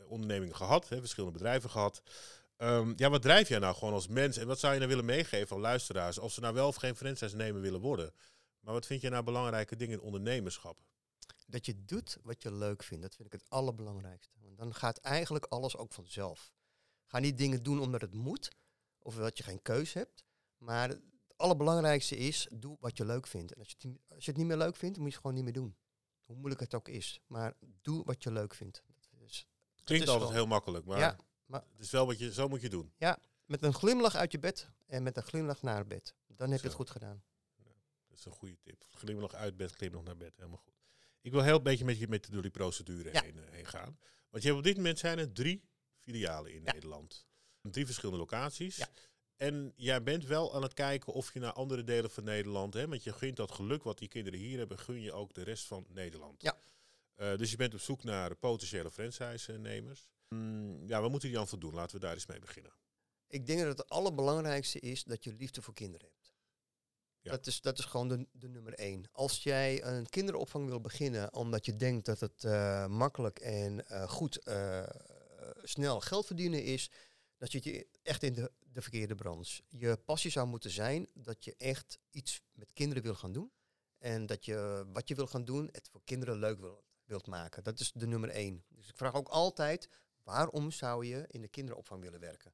ondernemingen 0.08 0.56
gehad, 0.56 0.90
hè, 0.90 1.00
verschillende 1.00 1.38
bedrijven 1.38 1.70
gehad. 1.70 2.02
Ehm, 2.58 2.94
ja, 2.96 3.10
wat 3.10 3.22
drijf 3.22 3.48
jij 3.48 3.60
nou 3.60 3.76
gewoon 3.76 3.94
als 3.94 4.08
mens? 4.08 4.38
En 4.38 4.48
wat 4.48 4.60
zou 4.60 4.74
je 4.74 4.80
nou 4.80 4.90
willen 4.90 5.06
meegeven 5.06 5.56
aan 5.56 5.62
luisteraars? 5.62 6.18
Of 6.18 6.32
ze 6.32 6.40
nou 6.40 6.54
wel 6.54 6.68
of 6.68 6.76
geen 6.76 6.96
franchise 6.96 7.36
nemen 7.36 7.62
willen 7.62 7.82
worden. 7.82 8.14
Maar 8.60 8.74
wat 8.74 8.86
vind 8.86 9.02
je 9.02 9.10
nou 9.10 9.24
belangrijke 9.24 9.76
dingen 9.76 10.00
in 10.00 10.06
ondernemerschap? 10.06 10.78
Dat 11.48 11.66
je 11.66 11.86
doet 11.86 12.18
wat 12.24 12.42
je 12.44 12.52
leuk 12.52 12.84
vindt. 12.84 13.04
Dat 13.04 13.16
vind 13.16 13.34
ik 13.34 13.40
het 13.40 13.50
allerbelangrijkste. 13.50 14.36
Want 14.42 14.58
dan 14.58 14.74
gaat 14.74 14.98
eigenlijk 14.98 15.46
alles 15.46 15.78
ook 15.78 15.94
vanzelf. 15.94 16.52
Ga 17.08 17.20
niet 17.20 17.38
dingen 17.38 17.64
doen 17.64 17.80
omdat 17.80 18.02
het 18.02 18.14
moet. 18.14 18.52
Of 19.00 19.16
dat 19.16 19.38
je 19.38 19.44
geen 19.44 19.62
keus 19.62 19.94
hebt. 19.94 20.24
Maar 20.58 20.90
het 20.90 21.02
allerbelangrijkste 21.36 22.18
is, 22.18 22.48
doe 22.54 22.78
wat 22.80 22.98
je 22.98 23.06
leuk 23.06 23.28
vindt. 23.28 23.54
En 23.54 23.60
als 23.60 23.68
je, 23.68 23.74
het, 23.78 23.84
niet- 23.84 24.02
als 24.08 24.26
je 24.26 24.32
het 24.32 24.40
niet 24.40 24.48
meer 24.50 24.58
leuk 24.58 24.76
vindt, 24.76 24.98
moet 24.98 25.06
je 25.08 25.12
het 25.14 25.22
gewoon 25.22 25.36
niet 25.36 25.44
meer 25.46 25.54
doen. 25.54 25.76
Hoe 26.26 26.36
moeilijk 26.36 26.62
het 26.62 26.74
ook 26.76 26.88
is. 26.88 27.20
Maar 27.28 27.54
doe 27.82 28.04
wat 28.06 28.24
je 28.24 28.32
leuk 28.32 28.54
vindt. 28.54 28.84
Dat 29.18 29.30
is, 29.30 29.48
Klinkt 29.84 30.06
is 30.06 30.12
altijd 30.12 30.30
wel- 30.30 30.40
heel 30.40 30.48
makkelijk, 30.48 30.86
maar, 30.86 31.00
Ja, 31.00 31.18
maar- 31.46 31.64
het 31.72 31.80
is 31.86 31.92
wel 31.92 32.06
wat 32.06 32.20
je, 32.20 32.34
zo 32.34 32.48
moet 32.48 32.62
je 32.62 32.70
doen. 32.70 32.94
met 33.46 33.64
een 33.64 33.74
glimlach 33.74 34.16
uit 34.16 34.32
je 34.32 34.40
bed 34.40 34.70
en 34.86 35.04
met 35.04 35.18
een 35.18 35.24
glimlach 35.24 35.62
naar 35.62 35.88
bed. 35.88 36.16
Dan 36.28 36.52
heb 36.52 36.60
je 36.60 36.66
het 36.68 36.76
goed 36.76 36.90
gedaan. 36.90 37.24
Dat 38.08 38.18
is 38.18 38.26
een 38.26 38.32
goede 38.32 38.58
tip. 38.62 38.84
Glimlach 38.90 39.34
uit 39.34 39.58
bed, 39.58 39.72
glimlach 39.72 40.04
naar 40.04 40.18
bed. 40.18 40.36
Helemaal 40.36 40.58
goed. 40.58 40.74
Ik 41.22 41.32
wil 41.32 41.42
heel 41.44 41.56
een 41.58 41.64
beetje 41.64 41.86
met 41.86 41.98
je 41.98 42.08
met, 42.08 42.32
door 42.32 42.42
die 42.42 42.52
procedure 42.52 43.12
Ja. 43.14 43.22
heen, 43.22 43.38
eh, 43.38 43.44
heen 43.52 43.66
gaan. 43.66 43.98
Want 44.30 44.44
je 44.44 44.50
hebt 44.50 44.60
op 44.60 44.64
dit 44.66 44.76
moment 44.76 45.00
zijn 45.00 45.18
er 45.20 45.32
drie 45.32 45.64
filialen 46.08 46.54
in 46.54 46.64
Ja. 46.64 46.72
Nederland. 46.72 47.26
Drie 47.62 47.86
verschillende 47.86 48.20
locaties. 48.20 48.76
Ja. 48.76 48.88
En 49.36 49.74
jij 49.76 50.04
bent 50.04 50.26
wel 50.26 50.56
aan 50.56 50.62
het 50.62 50.74
kijken 50.74 51.14
of 51.14 51.34
je 51.34 51.40
naar 51.40 51.54
andere 51.54 51.84
delen 51.84 52.12
van 52.12 52.24
Nederland, 52.24 52.74
hè, 52.74 52.88
want 52.88 53.04
je 53.04 53.14
gunt 53.14 53.36
dat 53.36 53.52
geluk 53.52 53.84
wat 53.84 53.98
die 53.98 54.08
kinderen 54.08 54.40
hier 54.40 54.58
hebben, 54.58 54.80
gun 54.80 55.02
je 55.02 55.14
ook 55.14 55.34
de 55.34 55.44
rest 55.44 55.66
van 55.66 55.86
Nederland. 55.90 56.42
Ja. 56.42 56.58
Eh, 57.16 57.38
dus 57.38 57.52
je 57.52 57.58
bent 57.58 57.74
op 57.74 57.80
zoek 57.80 58.04
naar 58.04 58.36
potentiële 58.36 58.92
franchise-nemers. 58.92 60.08
Mm, 60.30 60.88
ja, 60.88 61.02
wat 61.02 61.10
moeten 61.10 61.30
die 61.30 61.38
dan 61.38 61.48
voor 61.48 61.60
doen? 61.60 61.74
Laten 61.74 61.96
we 61.96 62.02
daar 62.02 62.14
eens 62.14 62.26
mee 62.26 62.40
beginnen. 62.40 62.72
Ik 63.28 63.46
denk 63.46 63.60
dat 63.60 63.78
het 63.78 63.90
allerbelangrijkste 63.90 64.80
is 64.80 65.04
dat 65.04 65.24
je 65.24 65.34
liefde 65.34 65.62
voor 65.62 65.74
kinderen 65.74 66.08
hebt. 66.08 66.34
Ja. 67.22 67.32
Dat, 67.32 67.48
is, 67.48 67.62
dat 67.62 67.80
is 67.80 67.86
gewoon 67.86 68.08
de, 68.08 68.28
de 68.32 68.48
nummer 68.48 68.74
één. 68.74 69.10
Als 69.12 69.44
jij 69.44 69.84
een 69.84 70.10
kinderopvang 70.10 70.68
wil 70.68 70.82
beginnen 70.82 71.34
omdat 71.34 71.66
je 71.66 71.76
denkt 71.76 72.06
dat 72.06 72.20
het 72.20 72.44
eh, 72.44 72.88
makkelijk 72.88 73.40
en 73.40 73.88
eh, 73.88 74.10
goed 74.10 74.40
snel 75.64 76.00
geld 76.00 76.26
verdienen 76.26 76.64
is, 76.64 76.92
dan 77.38 77.48
zit 77.48 77.64
je 77.64 77.88
echt 78.04 78.24
in 78.24 78.34
de, 78.34 78.52
de 78.60 78.82
verkeerde 78.82 79.16
branche. 79.16 79.64
Je 79.68 79.98
passie 79.98 80.32
zou 80.32 80.48
moeten 80.48 80.70
zijn 80.72 81.08
dat 81.14 81.46
je 81.46 81.56
echt 81.58 82.00
iets 82.10 82.42
met 82.52 82.74
kinderen 82.74 83.04
wil 83.04 83.16
gaan 83.16 83.32
doen. 83.32 83.52
En 83.98 84.26
dat 84.26 84.46
je 84.46 84.86
wat 84.94 85.08
je 85.08 85.16
wil 85.16 85.28
gaan 85.28 85.46
doen, 85.46 85.70
het 85.72 85.90
voor 85.92 86.02
kinderen 86.04 86.40
leuk 86.40 86.60
wil, 86.60 86.84
wilt 87.06 87.28
maken. 87.28 87.64
Dat 87.64 87.80
is 87.80 87.92
de 87.92 88.08
nummer 88.08 88.30
één. 88.30 88.64
Dus 88.70 88.90
ik 88.90 88.98
vraag 88.98 89.14
ook 89.14 89.28
altijd, 89.28 89.90
waarom 90.24 90.72
zou 90.72 91.06
je 91.06 91.26
in 91.28 91.42
de 91.42 91.48
kinderopvang 91.48 92.02
willen 92.02 92.20
werken? 92.20 92.54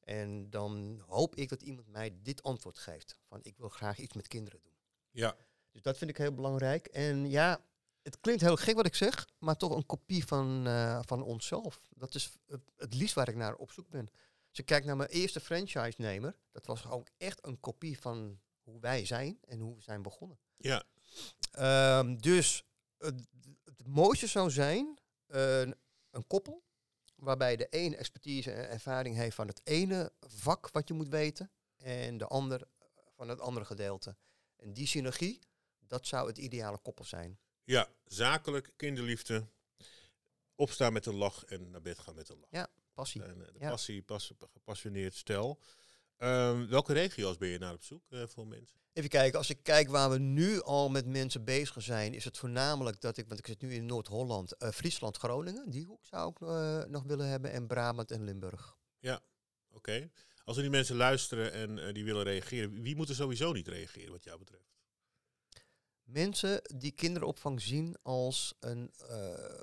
En 0.00 0.50
dan 0.50 1.02
hoop 1.06 1.36
ik 1.36 1.48
dat 1.48 1.62
iemand 1.62 1.88
mij 1.88 2.18
dit 2.22 2.42
antwoord 2.42 2.78
geeft. 2.78 3.18
Van 3.28 3.40
ik 3.42 3.56
wil 3.56 3.68
graag 3.68 3.98
iets 3.98 4.14
met 4.14 4.28
kinderen 4.28 4.60
doen. 4.60 4.78
Ja, 5.10 5.36
Dus 5.70 5.82
dat 5.82 5.98
vind 5.98 6.10
ik 6.10 6.16
heel 6.16 6.34
belangrijk. 6.34 6.86
En 6.86 7.30
ja, 7.30 7.64
het 8.04 8.20
klinkt 8.20 8.42
heel 8.42 8.56
gek 8.56 8.76
wat 8.76 8.86
ik 8.86 8.94
zeg, 8.94 9.28
maar 9.38 9.56
toch 9.56 9.76
een 9.76 9.86
kopie 9.86 10.26
van, 10.26 10.66
eh, 10.66 11.00
van 11.06 11.22
onszelf. 11.22 11.80
Dat 11.88 12.14
is 12.14 12.30
het, 12.46 12.60
het 12.76 12.94
liefst 12.94 13.14
waar 13.14 13.28
ik 13.28 13.36
naar 13.36 13.54
op 13.54 13.72
zoek 13.72 13.88
ben. 13.88 14.08
Als 14.48 14.58
ik 14.58 14.66
kijk 14.66 14.84
naar 14.84 14.96
mijn 14.96 15.10
eerste 15.10 15.40
franchise-nemer, 15.40 16.36
dat 16.50 16.66
was 16.66 16.86
ook 16.86 17.08
echt 17.16 17.46
een 17.46 17.60
kopie 17.60 18.00
van 18.00 18.40
hoe 18.62 18.80
wij 18.80 19.06
zijn 19.06 19.38
en 19.46 19.58
hoe 19.58 19.74
we 19.74 19.82
zijn 19.82 20.02
begonnen. 20.02 20.38
ja, 20.56 20.84
Ehm, 21.50 22.16
dus 22.16 22.64
het, 22.98 23.26
het 23.64 23.86
mooiste 23.86 24.26
zou 24.26 24.50
zijn 24.50 24.98
een, 25.26 25.74
een 26.10 26.26
koppel 26.26 26.62
waarbij 27.16 27.56
de 27.56 27.68
ene 27.68 27.96
expertise 27.96 28.52
en 28.52 28.68
ervaring 28.68 29.16
heeft 29.16 29.34
van 29.34 29.46
het 29.46 29.60
ene 29.64 30.12
vak 30.20 30.70
wat 30.70 30.88
je 30.88 30.94
moet 30.94 31.08
weten 31.08 31.50
en 31.76 32.18
de 32.18 32.26
ander 32.26 32.68
van 33.16 33.28
het 33.28 33.40
andere 33.40 33.64
gedeelte. 33.64 34.16
En 34.56 34.72
die 34.72 34.86
synergie, 34.86 35.38
dat 35.78 36.06
zou 36.06 36.28
het 36.28 36.38
ideale 36.38 36.78
koppel 36.78 37.04
zijn. 37.04 37.38
Ja. 37.64 37.88
Zakelijk, 38.04 38.72
kinderliefde, 38.76 39.46
opstaan 40.54 40.92
met 40.92 41.06
een 41.06 41.14
lach 41.14 41.44
en 41.44 41.70
naar 41.70 41.82
bed 41.82 41.98
gaan 41.98 42.14
met 42.14 42.28
een 42.28 42.38
lach. 42.50 42.66
Passie. 42.94 43.22
En, 43.22 43.46
eh, 43.46 43.52
de 43.52 43.58
Ja. 43.58 43.68
passie, 43.70 44.02
pas, 44.02 44.32
gepassioneerd 44.52 45.14
stel. 45.14 45.60
Ehm, 46.16 46.66
welke 46.66 46.92
regio's 46.92 47.36
ben 47.36 47.48
je 47.48 47.58
naar 47.58 47.72
op 47.72 47.82
zoek 47.82 48.02
eh, 48.10 48.26
voor 48.26 48.46
mensen? 48.46 48.78
Even 48.92 49.10
kijken, 49.10 49.38
als 49.38 49.50
ik 49.50 49.62
kijk 49.62 49.88
waar 49.88 50.10
we 50.10 50.18
nu 50.18 50.62
al 50.62 50.88
met 50.88 51.06
mensen 51.06 51.44
bezig 51.44 51.82
zijn, 51.82 52.14
is 52.14 52.24
het 52.24 52.38
voornamelijk 52.38 53.00
dat 53.00 53.16
ik, 53.16 53.26
want 53.28 53.38
ik 53.38 53.46
zit 53.46 53.60
nu 53.60 53.72
in 53.74 53.86
Noord-Holland, 53.86 54.56
eh, 54.56 54.70
Friesland, 54.70 55.16
Groningen, 55.16 55.70
die 55.70 55.84
hoek 55.84 56.04
zou 56.04 56.30
ik 56.30 56.38
nog 56.88 57.02
willen 57.02 57.28
hebben, 57.28 57.52
en 57.52 57.66
Brabant 57.66 58.10
en 58.10 58.24
Limburg. 58.24 58.76
Oké. 59.70 60.10
Als 60.44 60.56
er 60.56 60.62
die 60.62 60.70
mensen 60.70 60.96
luisteren 60.96 61.52
en 61.52 61.94
die 61.94 62.04
willen 62.04 62.22
reageren, 62.22 62.82
wie 62.82 62.96
moet 62.96 63.08
er 63.08 63.14
sowieso 63.14 63.52
niet 63.52 63.68
reageren 63.68 64.10
wat 64.12 64.24
jou 64.24 64.38
betreft? 64.38 64.74
Mensen 66.04 66.60
die 66.76 66.92
kinderopvang 66.92 67.60
zien 67.62 67.96
als 68.02 68.54
een 68.60 68.92
eh, 69.08 69.16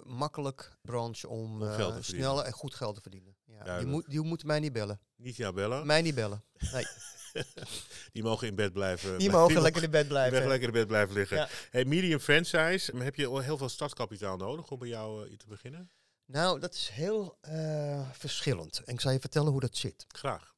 makkelijk 0.03 0.77
branche 0.81 1.27
om 1.27 1.61
Om 1.61 1.67
eh, 1.67 1.95
snel 1.99 2.45
en 2.45 2.51
goed 2.51 2.75
geld 2.75 2.95
te 2.95 3.01
verdienen. 3.01 3.35
Ja, 3.45 3.77
die, 3.77 3.87
moet, 3.87 4.09
die 4.09 4.21
moeten 4.21 4.47
mij 4.47 4.59
niet 4.59 4.73
bellen. 4.73 4.99
Niet 5.15 5.35
jou 5.35 5.53
bellen. 5.53 5.85
Mij 5.85 6.01
niet 6.01 6.15
bellen. 6.15 6.43
Nee, 6.71 6.85
Die 8.11 8.23
mogen 8.23 8.47
in 8.47 8.55
bed 8.55 8.73
blijven. 8.73 9.17
die 9.19 9.29
mogen 9.29 9.53
die 9.53 9.61
lekker 9.61 9.83
in 9.83 9.89
bed 9.91 10.01
Die 10.01 10.09
blijven. 10.09 10.33
mogen 10.33 10.49
lekker 10.49 10.67
in 10.67 10.73
bed 10.73 10.87
blijven 10.87 11.13
liggen. 11.15 11.37
Ja. 11.37 11.49
Hey, 11.69 11.85
medium 11.85 12.19
franchise, 12.19 12.97
heb 12.97 13.15
je 13.15 13.27
al 13.27 13.39
heel 13.39 13.57
veel 13.57 13.69
startkapitaal 13.69 14.37
nodig 14.37 14.71
om 14.71 14.79
bij 14.79 14.87
jou 14.87 15.29
eh, 15.29 15.37
te 15.37 15.47
beginnen? 15.47 15.91
Nou, 16.25 16.59
dat 16.59 16.73
is 16.73 16.89
heel 16.89 17.37
verschillend. 18.11 18.81
En 18.85 18.93
ik 18.93 19.01
zal 19.01 19.11
je 19.11 19.19
vertellen 19.19 19.51
hoe 19.51 19.59
dat 19.59 19.77
zit. 19.77 20.05
Graag. 20.07 20.53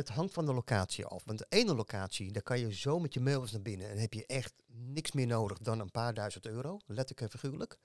Het 0.00 0.08
hangt 0.08 0.34
van 0.34 0.46
de 0.46 0.54
locatie 0.54 1.04
af. 1.04 1.24
Want 1.24 1.38
de 1.38 1.46
ene 1.48 1.74
locatie, 1.74 2.32
daar 2.32 2.42
kan 2.42 2.58
je 2.58 2.74
zo 2.74 2.98
met 2.98 3.14
je 3.14 3.20
mails 3.20 3.52
naar 3.52 3.62
binnen. 3.62 3.90
En 3.90 3.98
heb 3.98 4.12
je 4.12 4.26
echt 4.26 4.52
niks 4.66 5.12
meer 5.12 5.26
nodig 5.26 5.58
dan 5.58 5.80
een 5.80 5.90
paar 5.90 6.14
duizend 6.14 6.46
euro. 6.46 6.78
Letterlijk 6.86 7.20
en 7.20 7.38
figuurlijk. 7.38 7.78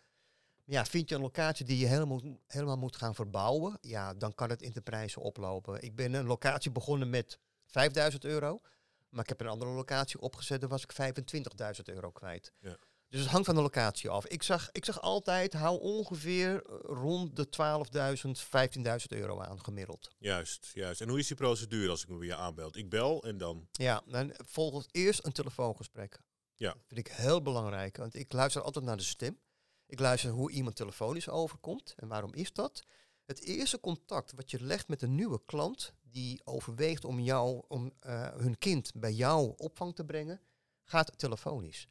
Maar 0.65 0.75
ja, 0.75 0.85
vind 0.85 1.09
je 1.09 1.15
een 1.15 1.21
locatie 1.21 1.65
die 1.65 1.77
je 1.77 1.85
helemaal, 1.85 2.21
helemaal 2.47 2.77
moet 2.77 2.95
gaan 2.95 3.15
verbouwen. 3.15 3.77
Ja, 3.81 4.13
dan 4.13 4.35
kan 4.35 4.49
het 4.49 4.61
in 4.61 4.71
de 4.71 4.81
prijzen 4.81 5.21
oplopen. 5.21 5.81
Ik 5.81 5.95
ben 5.95 6.13
een 6.13 6.25
locatie 6.25 6.71
begonnen 6.71 7.09
met 7.09 7.39
5000 7.65 8.25
euro. 8.25 8.61
Maar 9.09 9.23
ik 9.23 9.29
heb 9.29 9.41
een 9.41 9.47
andere 9.47 9.71
locatie 9.71 10.19
opgezet. 10.19 10.61
Daar 10.61 10.69
was 10.69 10.83
ik 10.83 10.93
25.000 10.93 11.83
euro 11.83 12.11
kwijt. 12.11 12.53
Ja. 12.59 12.77
Dus 13.15 13.23
het 13.23 13.33
hangt 13.33 13.47
van 13.47 13.55
de 13.55 13.61
locatie 13.61 14.09
af. 14.09 14.25
Ik 14.25 14.43
zag, 14.43 14.69
ik 14.71 14.85
zag 14.85 15.01
altijd, 15.01 15.53
hou 15.53 15.79
ongeveer 15.79 16.63
rond 16.81 17.35
de 17.35 17.47
12.000, 18.25 18.31
15.000 18.77 18.85
euro 19.07 19.41
aan 19.41 19.63
gemiddeld. 19.63 20.09
Juist, 20.17 20.71
juist. 20.73 21.01
En 21.01 21.09
hoe 21.09 21.19
is 21.19 21.27
die 21.27 21.35
procedure 21.35 21.89
als 21.89 22.01
ik 22.01 22.09
me 22.09 22.17
bij 22.17 22.27
je 22.27 22.35
aanbeld? 22.35 22.75
Ik 22.75 22.89
bel 22.89 23.23
en 23.23 23.37
dan... 23.37 23.67
Ja, 23.71 24.01
dan 24.05 24.33
volgt 24.37 24.87
eerst 24.91 25.25
een 25.25 25.31
telefoongesprek. 25.31 26.19
Ja. 26.55 26.71
Dat 26.71 26.83
vind 26.87 26.99
ik 26.99 27.07
heel 27.07 27.41
belangrijk, 27.41 27.97
want 27.97 28.15
ik 28.15 28.33
luister 28.33 28.61
altijd 28.61 28.85
naar 28.85 28.97
de 28.97 29.03
stem. 29.03 29.39
Ik 29.85 29.99
luister 29.99 30.29
hoe 30.29 30.51
iemand 30.51 30.75
telefonisch 30.75 31.29
overkomt. 31.29 31.93
En 31.97 32.07
waarom 32.07 32.33
is 32.33 32.53
dat? 32.53 32.83
Het 33.25 33.43
eerste 33.43 33.79
contact 33.79 34.31
wat 34.31 34.51
je 34.51 34.63
legt 34.63 34.87
met 34.87 35.01
een 35.01 35.15
nieuwe 35.15 35.41
klant 35.45 35.93
die 36.01 36.41
overweegt 36.43 37.05
om, 37.05 37.19
jou, 37.19 37.63
om 37.67 37.93
eh, 37.99 38.33
hun 38.33 38.57
kind 38.57 38.91
bij 38.95 39.13
jou 39.13 39.53
opvang 39.57 39.95
te 39.95 40.05
brengen, 40.05 40.41
gaat 40.83 41.17
telefonisch. 41.17 41.87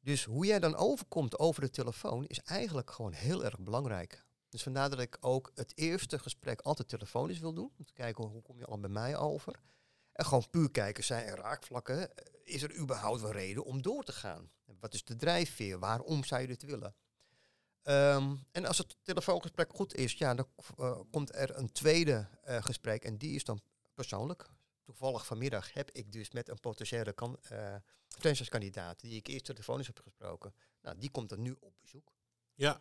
Dus 0.00 0.24
hoe 0.24 0.46
jij 0.46 0.58
dan 0.58 0.76
overkomt 0.76 1.38
over 1.38 1.60
de 1.60 1.70
telefoon 1.70 2.26
is 2.26 2.40
eigenlijk 2.40 2.90
gewoon 2.90 3.12
heel 3.12 3.44
erg 3.44 3.58
belangrijk. 3.58 4.24
Dus 4.48 4.62
vandaar 4.62 4.90
dat 4.90 5.00
ik 5.00 5.16
ook 5.20 5.50
het 5.54 5.72
eerste 5.74 6.18
gesprek 6.18 6.60
altijd 6.60 6.88
telefonisch 6.88 7.38
wil 7.38 7.52
doen. 7.52 7.72
Om 7.78 7.84
te 7.84 7.92
kijken 7.92 8.24
hoe 8.24 8.42
kom 8.42 8.58
je 8.58 8.64
al 8.64 8.80
bij 8.80 8.90
mij 8.90 9.16
over. 9.16 9.60
En 10.12 10.24
gewoon 10.24 10.50
puur 10.50 10.70
kijken, 10.70 11.04
zijn 11.04 11.26
er 11.26 11.38
raakvlakken? 11.38 12.10
Is 12.44 12.62
er 12.62 12.76
überhaupt 12.76 13.22
een 13.22 13.32
reden 13.32 13.64
om 13.64 13.82
door 13.82 14.04
te 14.04 14.12
gaan? 14.12 14.50
Wat 14.80 14.94
is 14.94 15.04
de 15.04 15.16
drijfveer? 15.16 15.78
Waarom 15.78 16.24
zou 16.24 16.40
je 16.40 16.46
dit 16.46 16.62
willen? 16.62 16.94
Ehm, 17.82 18.36
en 18.52 18.64
als 18.64 18.78
het 18.78 18.96
telefoongesprek 19.02 19.72
goed 19.74 19.94
is, 19.94 20.12
ja, 20.12 20.34
dan 20.34 20.46
eh, 20.78 21.00
komt 21.10 21.34
er 21.34 21.56
een 21.56 21.72
tweede 21.72 22.28
eh, 22.42 22.62
gesprek 22.62 23.04
en 23.04 23.16
die 23.16 23.34
is 23.34 23.44
dan 23.44 23.60
persoonlijk. 23.94 24.50
Toevallig 24.90 25.26
vanmiddag 25.26 25.72
heb 25.72 25.90
ik 25.90 26.12
dus 26.12 26.30
met 26.30 26.48
een 26.48 26.60
potentiële 26.60 27.12
kan, 27.12 27.38
franchise-kandidaat 28.08 29.00
die 29.00 29.16
ik 29.16 29.26
eerst 29.26 29.44
telefonisch 29.44 29.86
heb 29.86 30.00
gesproken. 30.02 30.54
Nou, 30.82 30.98
die 30.98 31.10
komt 31.10 31.28
dan 31.28 31.42
nu 31.42 31.56
op 31.60 31.72
bezoek. 31.80 32.12
Ja. 32.54 32.80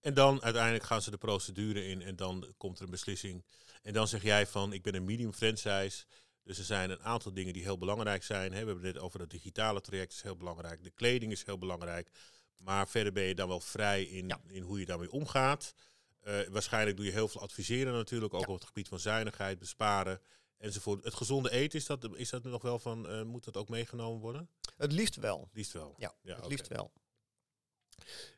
En 0.00 0.14
dan 0.14 0.42
uiteindelijk 0.42 0.84
gaan 0.84 1.02
ze 1.02 1.10
de 1.10 1.16
procedure 1.18 1.84
in 1.86 2.02
en 2.02 2.16
dan 2.16 2.54
komt 2.56 2.78
er 2.78 2.84
een 2.84 2.90
beslissing. 2.90 3.44
En 3.82 3.92
dan 3.92 4.08
zeg 4.08 4.22
jij 4.22 4.46
van, 4.46 4.72
ik 4.72 4.82
ben 4.82 4.94
een 4.94 5.04
medium 5.04 5.32
franchise. 5.32 6.04
Dus 6.42 6.58
er 6.58 6.64
zijn 6.64 6.90
een 6.90 7.02
aantal 7.02 7.32
dingen 7.32 7.52
die 7.52 7.62
heel 7.62 7.78
belangrijk 7.78 8.22
zijn. 8.22 8.52
Hè. 8.52 8.60
We 8.64 8.70
hebben 8.70 8.84
het 8.84 8.98
over 8.98 9.20
het 9.20 9.30
digitale 9.30 9.80
traject, 9.80 10.12
is 10.12 10.22
heel 10.22 10.36
belangrijk. 10.36 10.82
De 10.84 10.90
kleding 10.90 11.32
is 11.32 11.44
heel 11.44 11.58
belangrijk. 11.58 12.10
Maar 12.56 12.88
verder 12.88 13.12
ben 13.12 13.24
je 13.24 13.34
dan 13.34 13.48
wel 13.48 13.60
vrij 13.60 14.02
in, 14.02 14.28
Ja. 14.28 14.40
in 14.46 14.62
hoe 14.62 14.78
je 14.80 14.86
daarmee 14.86 15.10
omgaat. 15.10 15.74
Eh, 16.20 16.40
waarschijnlijk 16.50 16.96
doe 16.96 17.06
je 17.06 17.12
heel 17.12 17.28
veel 17.28 17.40
adviseren 17.40 17.92
natuurlijk, 17.92 18.34
ook 18.34 18.40
Ja. 18.40 18.46
op 18.48 18.54
het 18.54 18.64
gebied 18.66 18.88
van 18.88 19.00
zuinigheid, 19.00 19.58
besparen 19.58 20.20
enzovoort. 20.58 21.04
Het 21.04 21.14
gezonde 21.14 21.50
eten, 21.50 21.78
is 21.78 21.86
dat, 21.86 22.08
is 22.14 22.30
dat 22.30 22.42
nog 22.42 22.62
wel 22.62 22.78
van, 22.78 23.08
eh, 23.08 23.22
moet 23.22 23.44
dat 23.44 23.56
ook 23.56 23.68
meegenomen 23.68 24.20
worden? 24.20 24.48
Het 24.76 24.92
liefst 24.92 25.16
wel. 25.16 25.48
Liefst 25.52 25.72
wel. 25.72 25.94
Ja, 25.98 26.14
Ja, 26.22 26.36
het 26.36 26.46
liefst 26.46 26.68
wel. 26.68 26.92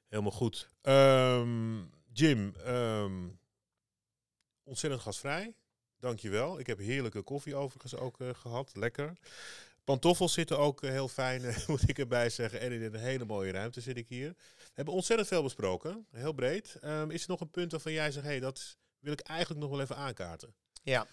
Helemaal 0.09 0.33
goed. 0.33 0.69
Ehm, 0.81 1.79
Jim, 2.13 2.55
ehm, 2.55 3.29
ontzettend 4.63 5.03
gastvrij. 5.03 5.55
dankjewel. 5.99 6.59
Ik 6.59 6.67
heb 6.67 6.79
heerlijke 6.79 7.23
koffie 7.23 7.55
overigens 7.55 7.95
ook 7.95 8.21
eh, 8.21 8.29
gehad. 8.35 8.71
Lekker. 8.77 9.13
Pantoffels 9.85 10.33
zitten 10.33 10.59
ook 10.59 10.83
eh, 10.83 10.91
heel 10.91 11.09
fijn, 11.09 11.55
moet 11.67 11.89
ik 11.89 11.99
erbij 11.99 12.31
zeggen. 12.31 12.61
En 12.61 12.73
in 12.73 12.83
een 12.83 12.95
hele 12.95 13.25
mooie 13.25 13.53
ruimte 13.53 13.81
zit 13.81 13.97
ik 13.97 14.09
hier. 14.09 14.29
We 14.57 14.71
hebben 14.75 14.95
ontzettend 14.95 15.29
veel 15.29 15.43
besproken. 15.43 16.07
Heel 16.11 16.33
breed. 16.33 16.77
Ehm, 16.81 17.11
is 17.11 17.23
er 17.23 17.29
nog 17.29 17.41
een 17.41 17.51
punt 17.51 17.71
waarvan 17.73 17.93
jij 17.93 18.11
zegt, 18.11 18.27
hey, 18.27 18.41
dat 18.41 18.77
wil 18.99 19.13
ik 19.13 19.21
eigenlijk 19.21 19.61
nog 19.61 19.71
wel 19.71 19.81
even 19.81 19.97
aankaarten? 19.97 20.55
Ja. 20.83 21.07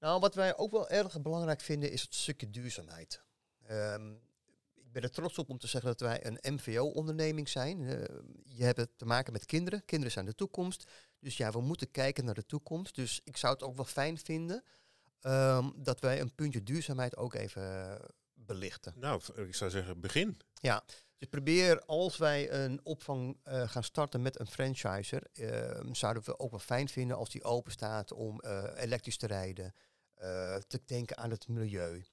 Nou, 0.00 0.20
wat 0.20 0.34
wij 0.34 0.56
ook 0.56 0.70
wel 0.70 0.88
erg 0.88 1.22
belangrijk 1.22 1.60
vinden 1.60 1.90
is 1.90 2.02
het 2.02 2.14
stukje 2.14 2.50
duurzaamheid. 2.50 3.22
Ehm, 3.66 4.12
ik 4.74 4.92
ben 4.92 5.02
er 5.02 5.10
trots 5.10 5.38
op 5.38 5.48
om 5.48 5.58
te 5.58 5.66
zeggen 5.66 5.90
dat 5.90 6.00
wij 6.00 6.26
een 6.26 6.54
MVO-onderneming 6.54 7.48
zijn. 7.48 7.80
Uh, 7.80 8.04
je 8.44 8.64
hebt 8.64 8.78
het 8.78 8.90
te 8.96 9.04
maken 9.04 9.32
met 9.32 9.46
kinderen. 9.46 9.84
Kinderen 9.84 10.12
zijn 10.12 10.24
de 10.24 10.34
toekomst. 10.34 10.90
Dus 11.18 11.36
ja, 11.36 11.50
we 11.50 11.60
moeten 11.60 11.90
kijken 11.90 12.24
naar 12.24 12.34
de 12.34 12.46
toekomst. 12.46 12.94
Dus 12.94 13.20
ik 13.24 13.36
zou 13.36 13.52
het 13.52 13.62
ook 13.62 13.76
wel 13.76 13.84
fijn 13.84 14.18
vinden 14.18 14.64
um, 15.22 15.72
dat 15.76 16.00
wij 16.00 16.20
een 16.20 16.34
puntje 16.34 16.62
duurzaamheid 16.62 17.16
ook 17.16 17.34
even 17.34 17.98
belichten. 18.34 18.92
Nou, 18.96 19.20
ik 19.34 19.54
zou 19.54 19.70
zeggen, 19.70 20.00
begin. 20.00 20.38
Ja, 20.54 20.84
dus 21.18 21.28
probeer 21.28 21.84
als 21.84 22.16
wij 22.16 22.52
een 22.52 22.80
opvang 22.82 23.36
uh, 23.44 23.68
gaan 23.68 23.84
starten 23.84 24.22
met 24.22 24.40
een 24.40 24.46
franchiser, 24.46 25.22
uh, 25.34 25.92
zouden 25.92 26.24
we 26.24 26.38
ook 26.38 26.50
wel 26.50 26.60
fijn 26.60 26.88
vinden 26.88 27.16
als 27.16 27.30
die 27.30 27.44
open 27.44 27.72
staat 27.72 28.12
om 28.12 28.40
uh, 28.44 28.64
elektrisch 28.76 29.16
te 29.16 29.26
rijden, 29.26 29.74
te 30.66 30.80
denken 30.86 31.16
aan 31.16 31.30
het 31.30 31.48
milieu. 31.48 32.04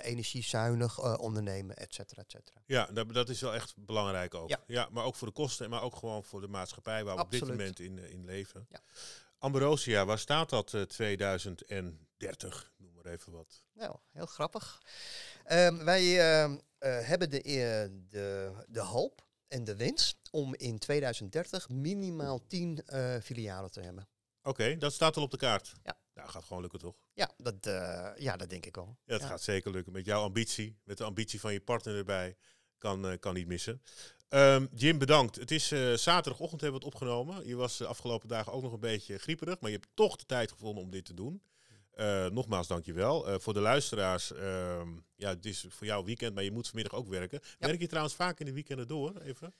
energiezuinig 0.00 1.18
ondernemen, 1.18 1.76
et 1.76 1.94
cetera, 1.94 2.22
et 2.22 2.30
cetera. 2.30 2.62
Ja, 2.66 2.86
dat, 2.86 3.14
dat, 3.14 3.28
is 3.28 3.40
wel 3.40 3.54
echt 3.54 3.74
belangrijk 3.76 4.34
ook. 4.34 4.48
Ja. 4.48 4.62
ja. 4.66 4.88
maar 4.90 5.04
ook 5.04 5.14
voor 5.14 5.26
de 5.26 5.34
kosten, 5.34 5.70
maar 5.70 5.82
ook 5.82 5.96
gewoon 5.96 6.24
voor 6.24 6.40
de 6.40 6.48
maatschappij 6.48 7.04
waar 7.04 7.14
we 7.14 7.20
Absoluut. 7.20 7.42
op 7.42 7.48
dit 7.48 7.58
moment 7.58 7.80
in, 7.80 8.10
in 8.10 8.24
leven. 8.24 8.66
Ja. 8.68 8.80
Ambrosia, 9.38 10.04
waar 10.04 10.18
staat 10.18 10.50
dat 10.50 10.88
2030? 10.88 12.72
Noem 12.76 12.94
maar 12.94 13.06
even 13.12 13.32
wat. 13.32 13.64
Nou, 13.72 13.96
heel 14.12 14.26
grappig. 14.26 14.82
Um, 15.52 15.84
wij 15.84 16.02
uh, 16.02 16.50
uh, 16.50 16.58
hebben 16.80 17.30
de, 17.30 17.44
uh, 17.44 17.52
de, 18.08 18.52
de 18.68 18.80
hoop 18.80 19.26
en 19.48 19.64
de 19.64 19.76
wens 19.76 20.18
om 20.30 20.54
in 20.54 20.78
2030 20.78 21.68
minimaal 21.68 22.46
10 22.46 22.84
filialen 23.22 23.70
te 23.70 23.80
hebben. 23.80 24.08
Oké, 24.38 24.48
okay, 24.48 24.78
dat 24.78 24.92
staat 24.92 25.16
al 25.16 25.22
op 25.22 25.30
de 25.30 25.36
kaart. 25.36 25.72
Ja. 25.82 25.96
Nou, 26.16 26.28
gaat 26.28 26.44
gewoon 26.44 26.62
lukken 26.62 26.80
toch? 26.80 26.96
Ja, 27.12 27.30
dat, 27.36 27.54
ja, 28.18 28.36
dat 28.36 28.50
denk 28.50 28.66
ik 28.66 28.74
wel. 28.74 28.96
Ja, 29.04 29.12
dat 29.12 29.20
ja. 29.20 29.26
gaat 29.26 29.42
zeker 29.42 29.70
lukken. 29.70 29.92
Met 29.92 30.04
jouw 30.04 30.22
ambitie, 30.22 30.78
met 30.84 30.98
de 30.98 31.04
ambitie 31.04 31.40
van 31.40 31.52
je 31.52 31.60
partner 31.60 31.96
erbij, 31.96 32.36
kan, 32.78 33.18
kan 33.18 33.34
niet 33.34 33.46
missen. 33.46 33.82
Um, 34.28 34.68
Jim, 34.74 34.98
bedankt. 34.98 35.36
Het 35.36 35.50
is 35.50 35.72
uh, 35.72 35.94
zaterdagochtend 35.94 36.60
hebben 36.60 36.80
we 36.80 36.86
het 36.86 36.94
opgenomen. 36.94 37.46
Je 37.46 37.56
was 37.56 37.76
de 37.76 37.86
afgelopen 37.86 38.28
dagen 38.28 38.52
ook 38.52 38.62
nog 38.62 38.72
een 38.72 38.80
beetje 38.80 39.18
grieperig, 39.18 39.60
maar 39.60 39.70
je 39.70 39.76
hebt 39.76 39.90
toch 39.94 40.16
de 40.16 40.26
tijd 40.26 40.52
gevonden 40.52 40.82
om 40.82 40.90
dit 40.90 41.04
te 41.04 41.14
doen. 41.14 41.42
Nogmaals, 42.32 42.66
dankjewel. 42.66 43.40
Voor 43.40 43.54
de 43.54 43.60
luisteraars, 43.60 44.32
uh, 44.32 44.82
ja, 45.14 45.28
het 45.28 45.46
is 45.46 45.66
voor 45.68 45.86
jou 45.86 46.04
weekend, 46.04 46.34
maar 46.34 46.44
je 46.44 46.52
moet 46.52 46.66
vanmiddag 46.66 46.98
ook 46.98 47.08
werken. 47.08 47.40
Ja. 47.42 47.66
Werk 47.66 47.80
je 47.80 47.86
trouwens 47.86 48.14
vaak 48.14 48.40
in 48.40 48.46
de 48.46 48.52
weekenden 48.52 48.88
door, 48.88 49.20
even? 49.20 49.54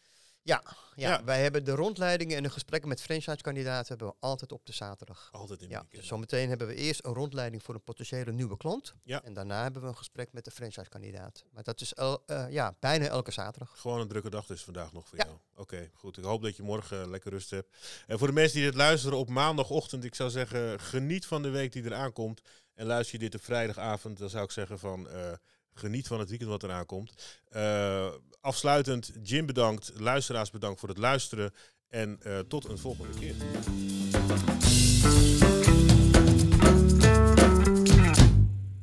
Ja, 0.46 0.62
ja, 0.94 1.08
ja, 1.08 1.24
wij 1.24 1.42
hebben 1.42 1.64
de 1.64 1.70
rondleidingen 1.70 2.36
en 2.36 2.42
de 2.42 2.50
gesprekken 2.50 2.88
met 2.88 3.02
franchise-kandidaten 3.02 3.88
hebben 3.88 4.06
we 4.06 4.14
altijd 4.20 4.52
op 4.52 4.66
de 4.66 4.72
zaterdag. 4.72 5.28
Altijd 5.32 5.60
in 5.60 5.68
de 5.68 5.72
ja, 5.72 5.80
weekend. 5.80 6.00
Dus 6.00 6.10
zometeen 6.10 6.48
hebben 6.48 6.66
we 6.66 6.74
eerst 6.74 7.04
een 7.04 7.12
rondleiding 7.12 7.62
voor 7.62 7.74
een 7.74 7.82
potentiële 7.82 8.32
nieuwe 8.32 8.56
klant. 8.56 8.94
Ja. 9.02 9.22
En 9.22 9.34
daarna 9.34 9.62
hebben 9.62 9.82
we 9.82 9.88
een 9.88 9.96
gesprek 9.96 10.32
met 10.32 10.44
de 10.44 10.50
franchise-kandidaat. 10.50 11.44
Maar 11.52 11.62
dat 11.62 11.80
is 11.80 11.94
el, 11.94 12.22
uh, 12.26 12.46
ja, 12.50 12.76
bijna 12.80 13.06
elke 13.06 13.30
zaterdag. 13.30 13.80
Gewoon 13.80 14.00
een 14.00 14.08
drukke 14.08 14.30
dag 14.30 14.46
dus 14.46 14.64
vandaag 14.64 14.92
nog 14.92 15.08
voor 15.08 15.18
ja. 15.18 15.24
jou. 15.24 15.36
Oké, 15.52 15.60
okay, 15.60 15.90
goed. 15.94 16.16
Ik 16.16 16.24
hoop 16.24 16.42
dat 16.42 16.56
je 16.56 16.62
morgen 16.62 17.00
uh, 17.00 17.10
lekker 17.10 17.30
rust 17.30 17.50
hebt. 17.50 17.76
En 18.06 18.18
voor 18.18 18.26
de 18.26 18.32
mensen 18.32 18.56
die 18.56 18.64
dit 18.64 18.74
luisteren 18.74 19.18
op 19.18 19.28
maandagochtend, 19.28 20.04
ik 20.04 20.14
zou 20.14 20.30
zeggen, 20.30 20.80
geniet 20.80 21.26
van 21.26 21.42
de 21.42 21.50
week 21.50 21.72
die 21.72 21.84
eraan 21.84 22.12
komt. 22.12 22.40
En 22.74 22.86
luister 22.86 23.18
je 23.18 23.24
dit 23.24 23.34
op 23.34 23.44
vrijdagavond, 23.44 24.18
dan 24.18 24.30
zou 24.30 24.44
ik 24.44 24.50
zeggen 24.50 24.78
van... 24.78 25.08
Uh, 25.12 25.32
geniet 25.78 26.06
van 26.06 26.18
het 26.18 26.28
weekend 26.28 26.50
wat 26.50 26.62
eraan 26.62 26.86
komt. 26.86 27.40
Uh, 27.56 28.08
afsluitend, 28.40 29.12
Jim 29.22 29.46
bedankt, 29.46 29.92
luisteraars 29.96 30.50
bedankt 30.50 30.80
voor 30.80 30.88
het 30.88 30.98
luisteren 30.98 31.54
en 31.88 32.20
uh, 32.26 32.38
tot 32.38 32.68
een 32.68 32.78
volgende 32.78 33.18
keer. 33.18 33.34